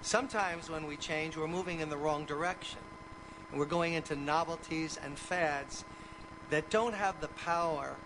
Sometimes 0.02 0.70
when 0.70 0.86
we 0.86 0.96
change, 0.96 1.36
we're 1.36 1.48
moving 1.48 1.80
in 1.80 1.90
the 1.90 1.96
wrong 1.96 2.24
direction. 2.24 2.78
And 3.50 3.58
we're 3.58 3.66
going 3.66 3.94
into 3.94 4.14
novelties 4.14 5.00
and 5.02 5.18
fads 5.18 5.84
that 6.50 6.70
don't 6.70 6.94
have 6.94 7.20
the 7.20 7.26
power 7.26 7.96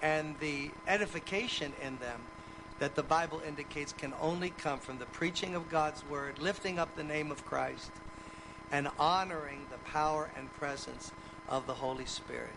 and 0.00 0.38
the 0.38 0.70
edification 0.86 1.72
in 1.84 1.96
them 1.96 2.20
that 2.84 2.96
the 2.96 3.02
Bible 3.02 3.40
indicates 3.48 3.94
can 3.94 4.12
only 4.20 4.50
come 4.50 4.78
from 4.78 4.98
the 4.98 5.06
preaching 5.06 5.54
of 5.54 5.70
God's 5.70 6.06
word, 6.06 6.38
lifting 6.38 6.78
up 6.78 6.94
the 6.94 7.02
name 7.02 7.30
of 7.30 7.46
Christ, 7.46 7.90
and 8.70 8.88
honoring 8.98 9.60
the 9.70 9.78
power 9.90 10.30
and 10.36 10.52
presence 10.52 11.10
of 11.48 11.66
the 11.66 11.72
Holy 11.72 12.04
Spirit. 12.04 12.52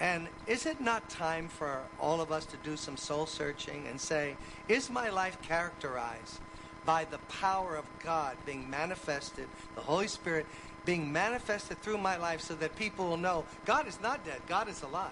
And 0.00 0.28
is 0.46 0.64
it 0.64 0.80
not 0.80 1.10
time 1.10 1.48
for 1.48 1.82
all 2.00 2.22
of 2.22 2.32
us 2.32 2.46
to 2.46 2.56
do 2.64 2.78
some 2.78 2.96
soul 2.96 3.26
searching 3.26 3.86
and 3.90 4.00
say, 4.00 4.36
is 4.68 4.88
my 4.88 5.10
life 5.10 5.36
characterized 5.42 6.40
by 6.86 7.04
the 7.04 7.18
power 7.28 7.76
of 7.76 7.84
God 8.02 8.38
being 8.46 8.70
manifested, 8.70 9.48
the 9.74 9.82
Holy 9.82 10.08
Spirit 10.08 10.46
being 10.86 11.12
manifested 11.12 11.82
through 11.82 11.98
my 11.98 12.16
life 12.16 12.40
so 12.40 12.54
that 12.54 12.74
people 12.74 13.06
will 13.06 13.18
know 13.18 13.44
God 13.66 13.86
is 13.86 14.00
not 14.00 14.24
dead, 14.24 14.40
God 14.48 14.66
is 14.66 14.80
alive? 14.80 15.10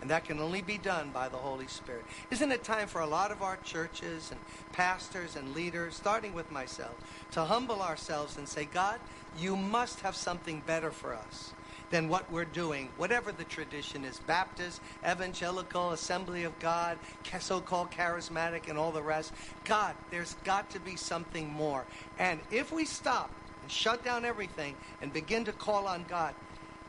And 0.00 0.10
that 0.10 0.24
can 0.24 0.38
only 0.38 0.62
be 0.62 0.78
done 0.78 1.10
by 1.10 1.28
the 1.28 1.36
Holy 1.36 1.66
Spirit. 1.66 2.04
Isn't 2.30 2.52
it 2.52 2.62
time 2.62 2.86
for 2.86 3.00
a 3.00 3.06
lot 3.06 3.32
of 3.32 3.42
our 3.42 3.56
churches 3.58 4.30
and 4.30 4.40
pastors 4.72 5.34
and 5.34 5.54
leaders, 5.54 5.96
starting 5.96 6.34
with 6.34 6.50
myself, 6.52 6.94
to 7.32 7.44
humble 7.44 7.82
ourselves 7.82 8.36
and 8.36 8.48
say, 8.48 8.64
God, 8.64 9.00
you 9.38 9.56
must 9.56 10.00
have 10.00 10.14
something 10.14 10.62
better 10.66 10.90
for 10.90 11.14
us 11.14 11.52
than 11.90 12.08
what 12.08 12.30
we're 12.30 12.44
doing, 12.44 12.90
whatever 12.96 13.32
the 13.32 13.44
tradition 13.44 14.04
is 14.04 14.18
Baptist, 14.20 14.80
evangelical, 15.08 15.92
assembly 15.92 16.44
of 16.44 16.58
God, 16.58 16.98
so 17.40 17.60
called 17.60 17.90
charismatic, 17.90 18.68
and 18.68 18.78
all 18.78 18.92
the 18.92 19.02
rest. 19.02 19.32
God, 19.64 19.94
there's 20.10 20.34
got 20.44 20.70
to 20.70 20.80
be 20.80 20.96
something 20.96 21.48
more. 21.48 21.84
And 22.18 22.40
if 22.50 22.72
we 22.72 22.84
stop 22.84 23.30
and 23.62 23.70
shut 23.70 24.04
down 24.04 24.24
everything 24.24 24.74
and 25.00 25.12
begin 25.12 25.44
to 25.46 25.52
call 25.52 25.86
on 25.86 26.04
God, 26.08 26.34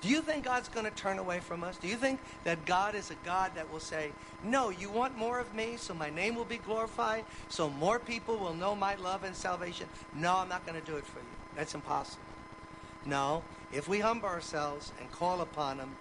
do 0.02 0.08
you 0.08 0.22
think 0.22 0.46
God's 0.46 0.70
going 0.70 0.86
to 0.86 0.92
turn 0.92 1.20
away 1.20 1.40
from 1.40 1.64
us? 1.64 1.78
Do 1.78 1.88
you 1.88 1.96
think 1.96 2.20
that 2.46 2.66
God 2.66 2.96
is 2.96 3.12
a 3.12 3.16
God 3.26 3.52
that 3.56 3.72
will 3.72 3.82
say, 3.82 4.12
No, 4.44 4.70
you 4.70 4.90
want 4.90 5.18
more 5.18 5.40
of 5.40 5.54
me 5.54 5.76
so 5.78 5.94
my 5.94 6.10
name 6.10 6.36
will 6.36 6.46
be 6.46 6.58
glorified, 6.58 7.26
so 7.50 7.70
more 7.70 8.00
people 8.00 8.38
will 8.38 8.54
know 8.54 8.76
my 8.76 8.96
love 8.96 9.24
and 9.24 9.36
salvation? 9.36 9.88
No, 10.16 10.38
I'm 10.38 10.50
not 10.50 10.66
going 10.66 10.80
to 10.80 10.86
do 10.86 10.96
it 10.96 11.06
for 11.06 11.20
you. 11.20 11.26
That's 11.56 11.76
impossible. 11.76 12.24
No, 13.06 13.44
if 13.74 13.88
we 13.88 14.00
humble 14.00 14.30
ourselves 14.30 14.94
and 15.00 15.12
call 15.12 15.42
upon 15.42 15.80
Him 15.80 15.96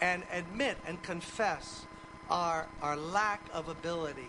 and 0.00 0.22
admit 0.32 0.76
and 0.86 1.02
confess 1.02 1.86
our, 2.28 2.66
our 2.82 2.96
lack 2.96 3.42
of 3.52 3.68
ability 3.68 4.28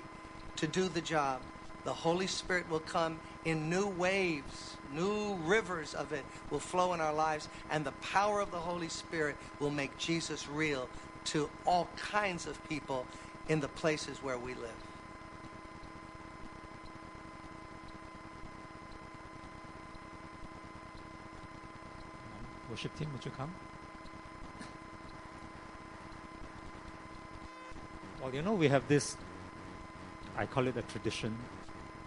to 0.57 0.67
do 0.67 0.87
the 0.87 1.01
job, 1.01 1.41
the 1.83 1.93
Holy 1.93 2.27
Spirit 2.27 2.69
will 2.69 2.79
come 2.79 3.19
in 3.45 3.69
new 3.69 3.87
waves, 3.87 4.70
new 4.93 5.35
rivers 5.45 5.93
of 5.93 6.11
it 6.11 6.25
will 6.49 6.59
flow 6.59 6.93
in 6.93 7.01
our 7.01 7.13
lives, 7.13 7.47
and 7.69 7.85
the 7.85 7.91
power 7.93 8.39
of 8.39 8.51
the 8.51 8.57
Holy 8.57 8.89
Spirit 8.89 9.35
will 9.59 9.71
make 9.71 9.97
Jesus 9.97 10.47
real 10.47 10.89
to 11.25 11.49
all 11.65 11.87
kinds 11.97 12.47
of 12.47 12.61
people 12.67 13.05
in 13.47 13.59
the 13.59 13.67
places 13.67 14.17
where 14.23 14.37
we 14.37 14.53
live. 14.55 14.69
Worship 22.69 22.97
team, 22.97 23.09
would 23.11 23.25
you 23.25 23.31
come? 23.31 23.53
Well, 28.21 28.33
you 28.33 28.41
know, 28.41 28.53
we 28.53 28.69
have 28.69 28.87
this, 28.87 29.17
I 30.37 30.45
call 30.45 30.67
it 30.67 30.77
a 30.77 30.83
tradition, 30.83 31.35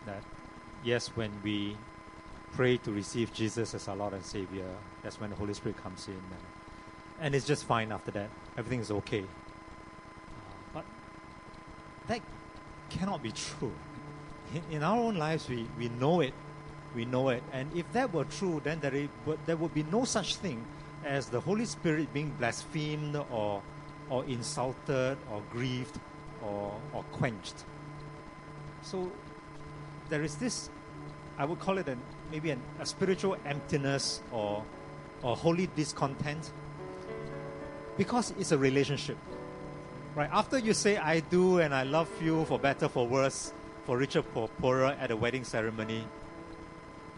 that 0.06 0.22
yes, 0.82 1.08
when 1.08 1.30
we 1.42 1.76
pray 2.54 2.76
to 2.78 2.92
receive 2.92 3.32
Jesus 3.32 3.74
as 3.74 3.88
our 3.88 3.96
Lord 3.96 4.12
and 4.12 4.24
Savior, 4.24 4.68
that's 5.02 5.20
when 5.20 5.30
the 5.30 5.36
Holy 5.36 5.54
Spirit 5.54 5.76
comes 5.82 6.06
in. 6.06 6.20
And, 7.20 7.34
it's 7.34 7.46
just 7.46 7.64
fine 7.64 7.90
after 7.90 8.12
that. 8.12 8.30
Everything 8.56 8.80
is 8.80 8.90
okay. 8.90 9.22
Uh, 9.22 9.24
but 10.74 10.84
that 12.06 12.20
cannot 12.90 13.22
be 13.22 13.32
true. 13.32 13.72
In, 14.54 14.76
in, 14.76 14.82
our 14.84 14.96
own 14.96 15.16
lives, 15.16 15.48
we, 15.48 15.66
we 15.76 15.88
know 15.88 16.20
it. 16.20 16.32
We 16.94 17.04
know 17.04 17.30
it. 17.30 17.42
And 17.52 17.68
if 17.74 17.90
that 17.92 18.12
were 18.12 18.24
true, 18.24 18.60
then 18.62 18.78
there, 18.78 18.94
is, 18.94 19.08
there 19.46 19.56
would 19.56 19.74
be 19.74 19.82
no 19.84 20.04
such 20.04 20.36
thing 20.36 20.64
as 21.04 21.26
the 21.26 21.40
Holy 21.40 21.64
Spirit 21.64 22.12
being 22.12 22.30
blasphemed 22.38 23.16
or, 23.32 23.62
or 24.08 24.24
insulted 24.26 25.18
or 25.30 25.42
grieved 25.50 25.98
or, 26.40 26.72
or 26.92 27.02
quenched. 27.10 27.64
So 28.82 29.10
there 30.08 30.22
is 30.22 30.36
this, 30.36 30.70
I 31.36 31.44
would 31.46 31.58
call 31.58 31.78
it 31.78 31.88
an, 31.88 32.00
maybe 32.34 32.50
an, 32.50 32.60
a 32.80 32.86
spiritual 32.86 33.36
emptiness 33.46 34.20
or, 34.32 34.64
or 35.22 35.36
holy 35.36 35.68
discontent 35.76 36.50
because 37.96 38.34
it's 38.40 38.50
a 38.50 38.58
relationship. 38.58 39.16
Right? 40.16 40.28
After 40.32 40.58
you 40.58 40.74
say, 40.74 40.96
I 40.96 41.20
do 41.20 41.60
and 41.60 41.72
I 41.72 41.84
love 41.84 42.10
you 42.20 42.44
for 42.46 42.58
better, 42.58 42.88
for 42.88 43.06
worse, 43.06 43.52
for 43.84 43.96
richer, 43.96 44.22
for 44.22 44.48
poorer 44.60 44.96
at 44.98 45.12
a 45.12 45.16
wedding 45.16 45.44
ceremony, 45.44 46.04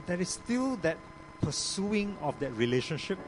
there 0.04 0.20
is 0.20 0.28
still 0.28 0.76
that 0.76 0.98
pursuing 1.40 2.14
of 2.20 2.38
that 2.40 2.52
relationship. 2.52 3.18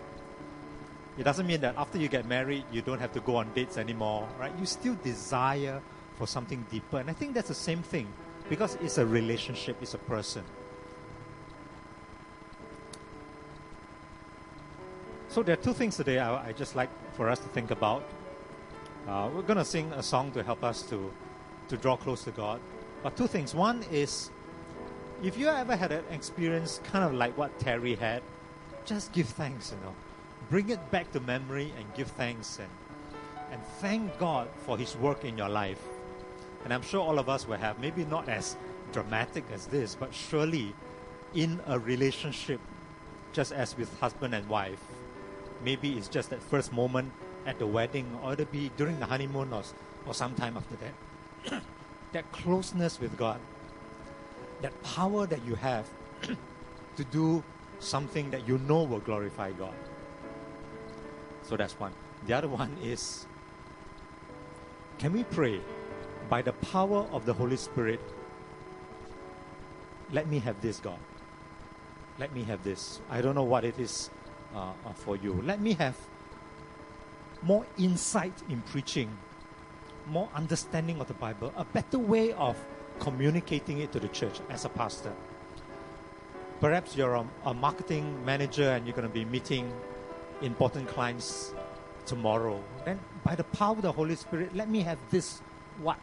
It 1.17 1.25
doesn't 1.25 1.47
mean 1.47 1.63
that 1.63 1.75
after 1.79 1.97
you 1.97 2.09
get 2.09 2.27
married, 2.27 2.65
you 2.71 2.83
don't 2.83 3.01
have 3.01 3.13
to 3.13 3.21
go 3.21 3.37
on 3.37 3.51
dates 3.55 3.79
anymore, 3.79 4.29
right? 4.39 4.53
You 4.61 4.67
still 4.67 4.97
desire 5.03 5.81
for 6.17 6.27
something 6.27 6.67
deeper. 6.71 6.99
And 6.99 7.09
I 7.09 7.15
think 7.15 7.33
that's 7.33 7.49
the 7.49 7.55
same 7.55 7.83
thing 7.83 8.09
because 8.51 8.77
it's 8.83 8.99
a 8.99 9.07
relationship, 9.07 9.79
it's 9.81 9.95
a 9.95 9.99
person. 9.99 10.45
So 15.39 15.45
there 15.45 15.53
are 15.53 15.63
two 15.63 15.73
things 15.73 15.97
today 15.97 16.19
I, 16.19 16.49
I 16.49 16.53
just 16.53 16.75
like 16.75 16.91
for 17.15 17.29
us 17.29 17.39
to 17.39 17.49
think 17.51 17.71
about. 17.71 18.03
Uh, 19.07 19.31
we're 19.33 19.43
going 19.43 19.59
to 19.59 19.65
sing 19.65 19.93
a 19.93 20.03
song 20.03 20.33
to 20.33 20.43
help 20.43 20.65
us 20.65 20.83
to, 20.91 21.13
to 21.69 21.77
draw 21.77 21.97
close 21.97 22.25
to 22.25 22.33
God. 22.33 22.59
But 23.05 23.17
two 23.17 23.29
things. 23.29 23.55
One 23.55 23.85
is 23.93 24.33
if 25.23 25.39
you 25.39 25.47
ever 25.47 25.77
had 25.77 25.93
an 25.93 26.03
experience 26.11 26.81
kind 26.83 27.05
of 27.05 27.15
like 27.15 27.39
what 27.39 27.57
Terry 27.61 27.95
had, 27.95 28.25
just 28.85 29.13
give 29.13 29.29
thanks, 29.29 29.71
you 29.71 29.77
know. 29.87 29.95
Bring 30.51 30.71
it 30.71 30.91
back 30.91 31.13
to 31.13 31.21
memory 31.21 31.73
and 31.79 31.87
give 31.95 32.09
thanks 32.09 32.59
and, 32.59 32.69
and 33.53 33.63
thank 33.79 34.19
God 34.19 34.49
for 34.67 34.77
His 34.77 34.97
work 34.97 35.25
in 35.25 35.39
your 35.39 35.49
life. 35.49 35.81
And 36.65 36.75
I'm 36.75 36.83
sure 36.83 37.01
all 37.01 37.21
of 37.21 37.29
us 37.29 37.47
will 37.47 37.59
have, 37.59 37.79
maybe 37.79 38.05
not 38.05 38.29
as 38.29 38.57
dramatic 38.91 39.45
as 39.53 39.67
this, 39.67 39.95
but 39.95 40.13
surely 40.13 40.75
in 41.33 41.61
a 41.69 41.79
relationship, 41.79 42.61
just 43.33 43.53
as 43.53 43.77
with 43.77 43.97
husband 44.01 44.35
and 44.35 44.49
wife, 44.49 44.81
maybe 45.65 45.93
it's 45.93 46.09
just 46.09 46.31
that 46.31 46.43
first 46.43 46.73
moment 46.73 47.13
at 47.47 47.59
the 47.59 47.67
wedding, 47.67 48.19
or 48.23 48.33
it'll 48.35 48.47
be 48.47 48.71
during 48.77 48.99
the 49.01 49.07
honeymoon 49.07 49.53
or, 49.53 49.63
or 50.07 50.15
sometime 50.15 50.57
after 50.57 50.77
that. 50.77 51.63
that 52.13 52.31
closeness 52.33 53.01
with 53.01 53.17
God, 53.17 53.41
that 54.63 54.83
power 54.83 55.27
that 55.27 55.45
you 55.45 55.55
have 55.55 55.89
to 56.97 57.05
do 57.05 57.43
something 57.79 58.31
that 58.31 58.47
you 58.49 58.59
know 58.59 58.83
will 58.83 59.01
glorify 59.01 59.53
God. 59.53 59.75
So 61.43 61.57
that's 61.57 61.79
one. 61.79 61.93
The 62.27 62.35
other 62.35 62.49
one 62.49 62.77
is 62.83 63.27
can 64.99 65.13
we 65.13 65.23
pray 65.25 65.61
by 66.29 66.43
the 66.43 66.53
power 66.53 67.07
of 67.13 67.25
the 67.25 67.33
Holy 67.33 67.57
Spirit? 67.57 68.01
Let 70.11 70.29
me 70.29 70.41
have 70.41 70.61
this, 70.61 70.81
God. 70.81 70.99
Let 72.19 72.35
me 72.35 72.43
have 72.45 72.65
this. 72.65 73.01
I 73.09 73.21
don't 73.21 73.37
know 73.37 73.45
what 73.45 73.65
it 73.65 73.79
is 73.79 74.11
uh, 74.55 74.73
uh, 74.87 74.93
for 74.95 75.17
you. 75.17 75.41
Let 75.45 75.61
me 75.61 75.75
have 75.75 75.97
more 77.43 77.67
insight 77.77 78.33
in 78.49 78.63
preaching, 78.63 79.11
more 80.07 80.29
understanding 80.35 81.01
of 81.01 81.09
the 81.09 81.15
Bible, 81.15 81.53
a 81.57 81.65
better 81.65 81.99
way 81.99 82.33
of 82.33 82.57
communicating 82.99 83.79
it 83.81 83.93
to 83.93 84.01
the 84.01 84.09
church 84.09 84.41
as 84.51 84.65
a 84.65 84.69
pastor. 84.69 85.13
Perhaps 86.61 86.97
you're 86.97 87.15
a, 87.15 87.27
a 87.45 87.55
marketing 87.55 88.25
manager 88.25 88.71
and 88.71 88.87
you're 88.87 88.97
going 88.97 89.07
to 89.07 89.15
be 89.15 89.25
meeting 89.25 89.73
important 90.43 90.89
clients 90.89 91.55
tomorrow. 92.07 92.63
Then, 92.85 92.99
by 93.23 93.35
the 93.35 93.45
power 93.45 93.77
of 93.77 93.83
the 93.83 93.93
Holy 93.93 94.17
Spirit, 94.17 94.55
let 94.57 94.69
me 94.69 94.81
have 94.81 94.99
this 95.11 95.41
what? 95.81 96.01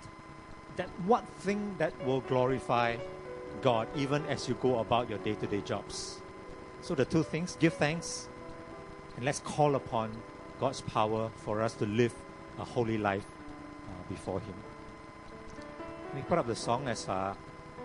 That 0.77 0.89
what 1.05 1.27
thing 1.39 1.75
that 1.77 1.93
will 2.05 2.21
glorify 2.21 2.97
God 3.61 3.87
even 3.95 4.25
as 4.27 4.47
you 4.47 4.55
go 4.61 4.79
about 4.79 5.09
your 5.09 5.19
day 5.19 5.33
to 5.35 5.47
day 5.47 5.61
jobs. 5.61 6.21
So, 6.81 6.95
the 6.95 7.05
two 7.05 7.23
things 7.23 7.57
give 7.59 7.73
thanks 7.73 8.29
and 9.15 9.25
let's 9.25 9.39
call 9.39 9.75
upon 9.75 10.11
God's 10.59 10.81
power 10.81 11.29
for 11.37 11.61
us 11.61 11.73
to 11.75 11.85
live 11.85 12.13
a 12.59 12.63
holy 12.63 12.97
life 12.97 13.25
uh, 13.87 14.09
before 14.09 14.39
Him. 14.39 14.53
We 16.13 16.21
put 16.21 16.37
up 16.37 16.47
the 16.47 16.55
song 16.55 16.87
as 16.87 17.09
uh, 17.09 17.33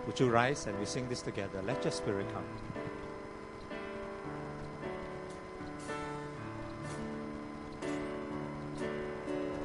Would 0.07 0.19
you 0.19 0.29
rise 0.29 0.67
and 0.67 0.79
we 0.79 0.85
sing 0.85 1.07
this 1.09 1.21
together? 1.21 1.61
Let 1.65 1.83
your 1.83 1.91
spirit 1.91 2.25
come. 2.33 2.43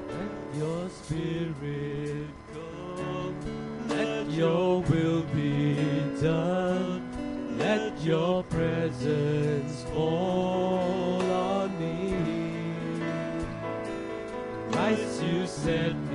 Let 0.09 0.57
your 0.59 0.89
spirit 0.91 2.29
come. 2.53 3.89
Let 3.89 4.29
your 4.31 4.83
will 4.83 5.23
be 5.23 5.75
done. 6.21 7.57
Let 7.59 8.01
your 8.03 8.43
presence 8.45 9.85
fall. 9.85 10.66
Christ, 15.65 16.06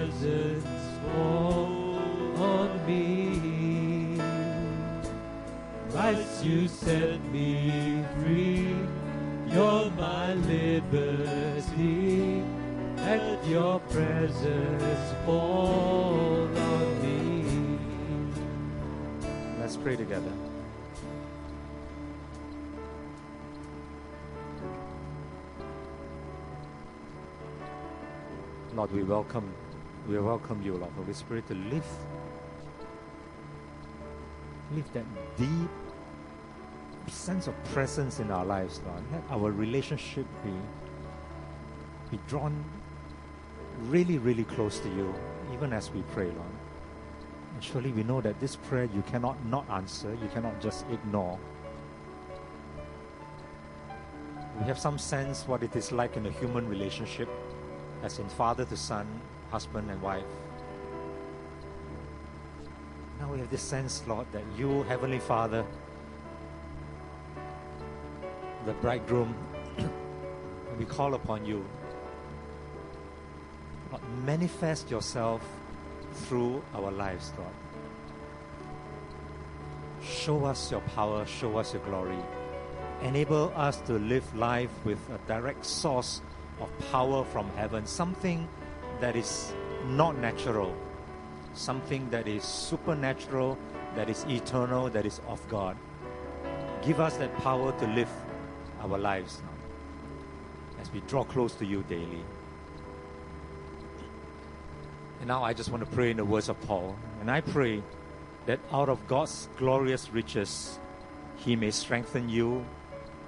presence 0.00 0.64
fall 1.12 1.98
on 2.36 2.86
me. 2.86 4.18
You 6.42 6.68
set 6.68 7.22
me 7.26 8.02
free. 8.18 8.74
My 9.98 10.34
liberty. 10.34 11.22
Your 13.46 13.80
presence 13.80 15.14
fall 15.26 16.48
on 16.56 17.02
me. 17.02 17.78
Let's 19.58 19.76
pray 19.76 19.96
together. 19.96 20.32
Lord, 28.74 28.92
we 28.92 29.02
welcome 29.02 29.52
we 30.08 30.18
welcome 30.18 30.62
you, 30.62 30.76
Lord, 30.76 30.92
Holy 30.96 31.12
Spirit, 31.12 31.46
to 31.48 31.54
live, 31.54 31.86
live 34.74 34.92
that 34.92 35.04
deep 35.36 35.70
sense 37.08 37.46
of 37.46 37.64
presence 37.72 38.20
in 38.20 38.30
our 38.30 38.44
lives, 38.44 38.80
Lord. 38.86 39.02
Let 39.12 39.22
our 39.30 39.50
relationship 39.50 40.26
be, 40.44 40.52
be 42.10 42.18
drawn 42.28 42.64
really, 43.88 44.18
really 44.18 44.44
close 44.44 44.78
to 44.80 44.88
you, 44.88 45.14
even 45.52 45.72
as 45.72 45.90
we 45.90 46.02
pray, 46.12 46.26
Lord. 46.26 46.56
And 47.54 47.64
surely 47.64 47.92
we 47.92 48.02
know 48.02 48.20
that 48.20 48.38
this 48.40 48.56
prayer 48.56 48.88
you 48.94 49.02
cannot 49.02 49.44
not 49.44 49.68
answer, 49.70 50.16
you 50.22 50.28
cannot 50.32 50.60
just 50.60 50.86
ignore. 50.90 51.38
We 54.58 54.66
have 54.66 54.78
some 54.78 54.98
sense 54.98 55.48
what 55.48 55.62
it 55.62 55.74
is 55.74 55.90
like 55.90 56.16
in 56.16 56.26
a 56.26 56.30
human 56.30 56.68
relationship, 56.68 57.28
as 58.02 58.18
in 58.18 58.28
father 58.28 58.64
to 58.66 58.76
son, 58.76 59.06
husband 59.50 59.90
and 59.90 60.00
wife. 60.00 60.24
Now 63.18 63.30
we 63.30 63.38
have 63.38 63.50
this 63.50 63.62
sense, 63.62 64.02
Lord, 64.06 64.26
that 64.32 64.44
you, 64.56 64.82
Heavenly 64.84 65.18
Father, 65.18 65.64
the 68.64 68.72
bridegroom, 68.74 69.34
we 70.78 70.84
call 70.84 71.14
upon 71.14 71.44
you. 71.44 71.64
Lord, 73.90 74.02
manifest 74.24 74.90
yourself 74.90 75.42
through 76.12 76.62
our 76.74 76.90
lives, 76.90 77.32
Lord. 77.36 77.52
Show 80.02 80.44
us 80.44 80.70
your 80.70 80.80
power, 80.80 81.26
show 81.26 81.58
us 81.58 81.74
your 81.74 81.82
glory. 81.82 82.18
Enable 83.02 83.52
us 83.54 83.80
to 83.82 83.94
live 83.94 84.24
life 84.36 84.70
with 84.84 84.98
a 85.10 85.18
direct 85.26 85.64
source 85.64 86.20
of 86.60 86.68
power 86.90 87.24
from 87.24 87.50
heaven, 87.56 87.86
something 87.86 88.48
that 89.00 89.16
is 89.16 89.52
not 89.86 90.16
natural, 90.18 90.74
something 91.54 92.08
that 92.10 92.28
is 92.28 92.44
supernatural, 92.44 93.58
that 93.96 94.08
is 94.08 94.24
eternal, 94.28 94.88
that 94.90 95.06
is 95.06 95.20
of 95.28 95.46
God. 95.48 95.76
Give 96.82 97.00
us 97.00 97.16
that 97.16 97.36
power 97.38 97.72
to 97.78 97.86
live 97.88 98.10
our 98.80 98.98
lives 98.98 99.40
now 99.42 100.80
as 100.80 100.92
we 100.92 101.00
draw 101.00 101.24
close 101.24 101.54
to 101.54 101.66
you 101.66 101.84
daily. 101.88 102.24
And 105.20 105.28
now 105.28 105.44
I 105.44 105.52
just 105.52 105.70
want 105.70 105.84
to 105.84 105.90
pray 105.94 106.10
in 106.10 106.16
the 106.16 106.24
words 106.24 106.48
of 106.48 106.60
Paul. 106.62 106.96
And 107.20 107.30
I 107.30 107.42
pray 107.42 107.82
that 108.46 108.58
out 108.72 108.88
of 108.88 109.06
God's 109.06 109.48
glorious 109.58 110.10
riches, 110.10 110.78
He 111.36 111.56
may 111.56 111.70
strengthen 111.70 112.30
you 112.30 112.64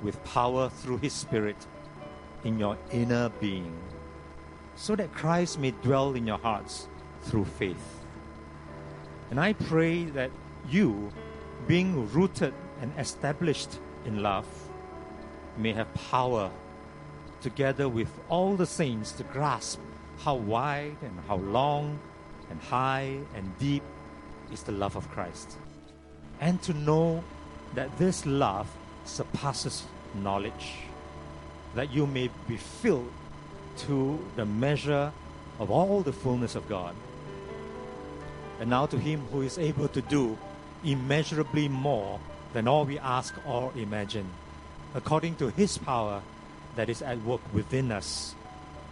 with 0.03 0.23
power 0.25 0.71
through 0.71 0.99
His 0.99 1.13
Spirit 1.13 1.57
in 2.45 2.59
your 2.59 2.79
inner 2.91 3.29
being, 3.29 3.73
so 4.77 4.97
that 4.97 5.13
Christ 5.13 5.59
may 5.59 5.71
dwell 5.71 6.15
in 6.15 6.27
your 6.27 6.39
hearts 6.39 6.89
through 7.23 7.45
faith. 7.45 8.05
And 9.31 9.41
I 9.41 9.53
pray 9.53 10.05
that 10.07 10.31
you, 10.69 11.11
being 11.67 12.11
rooted 12.13 12.55
and 12.81 12.93
established 12.99 13.79
in 14.05 14.23
love, 14.23 14.47
may 15.57 15.73
have 15.73 15.93
power 15.95 16.51
together 17.41 17.89
with 17.89 18.09
all 18.29 18.57
the 18.57 18.67
saints 18.67 19.13
to 19.13 19.25
grasp 19.25 19.81
how 20.19 20.35
wide 20.35 20.97
and 21.03 21.19
how 21.27 21.37
long 21.37 21.99
and 22.51 22.61
high 22.61 23.19
and 23.35 23.59
deep 23.59 23.83
is 24.53 24.63
the 24.63 24.73
love 24.73 24.97
of 24.97 25.11
Christ. 25.11 25.57
And 26.41 26.61
to 26.63 26.75
know 26.75 27.25
that 27.75 27.97
this 27.99 28.27
love 28.27 28.69
surpasses 29.05 29.85
knowledge, 30.15 30.75
that 31.75 31.93
you 31.93 32.07
may 32.07 32.31
be 32.47 32.57
filled 32.57 33.13
to 33.79 34.19
the 34.37 34.45
measure 34.45 35.13
of 35.59 35.71
all 35.71 36.03
the 36.03 36.13
fullness 36.13 36.55
of 36.55 36.69
God. 36.69 36.95
And 38.61 38.71
now 38.71 38.87
to 38.87 38.99
Him 38.99 39.27
who 39.33 39.43
is 39.43 39.59
able 39.59 39.89
to 39.89 40.03
do 40.03 40.39
immeasurably 40.85 41.69
more 41.69 42.21
than 42.53 42.69
all 42.69 42.85
we 42.85 42.99
ask 42.99 43.35
or 43.47 43.73
imagine, 43.77 44.27
according 44.95 45.37
to 45.37 45.49
His 45.49 45.79
power 45.79 46.23
that 46.77 46.89
is 46.89 47.03
at 47.03 47.21
work 47.23 47.41
within 47.53 47.93
us. 47.93 48.35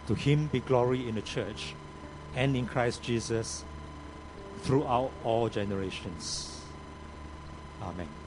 To 0.07 0.15
Him 0.15 0.47
be 0.47 0.59
glory 0.59 1.07
in 1.07 1.15
the 1.15 1.21
church 1.21 1.75
and 2.35 2.55
in 2.55 2.67
Christ 2.67 3.03
Jesus 3.03 3.63
throughout 4.63 5.11
all 5.23 5.49
generations. 5.49 6.61
Amen. 7.81 8.20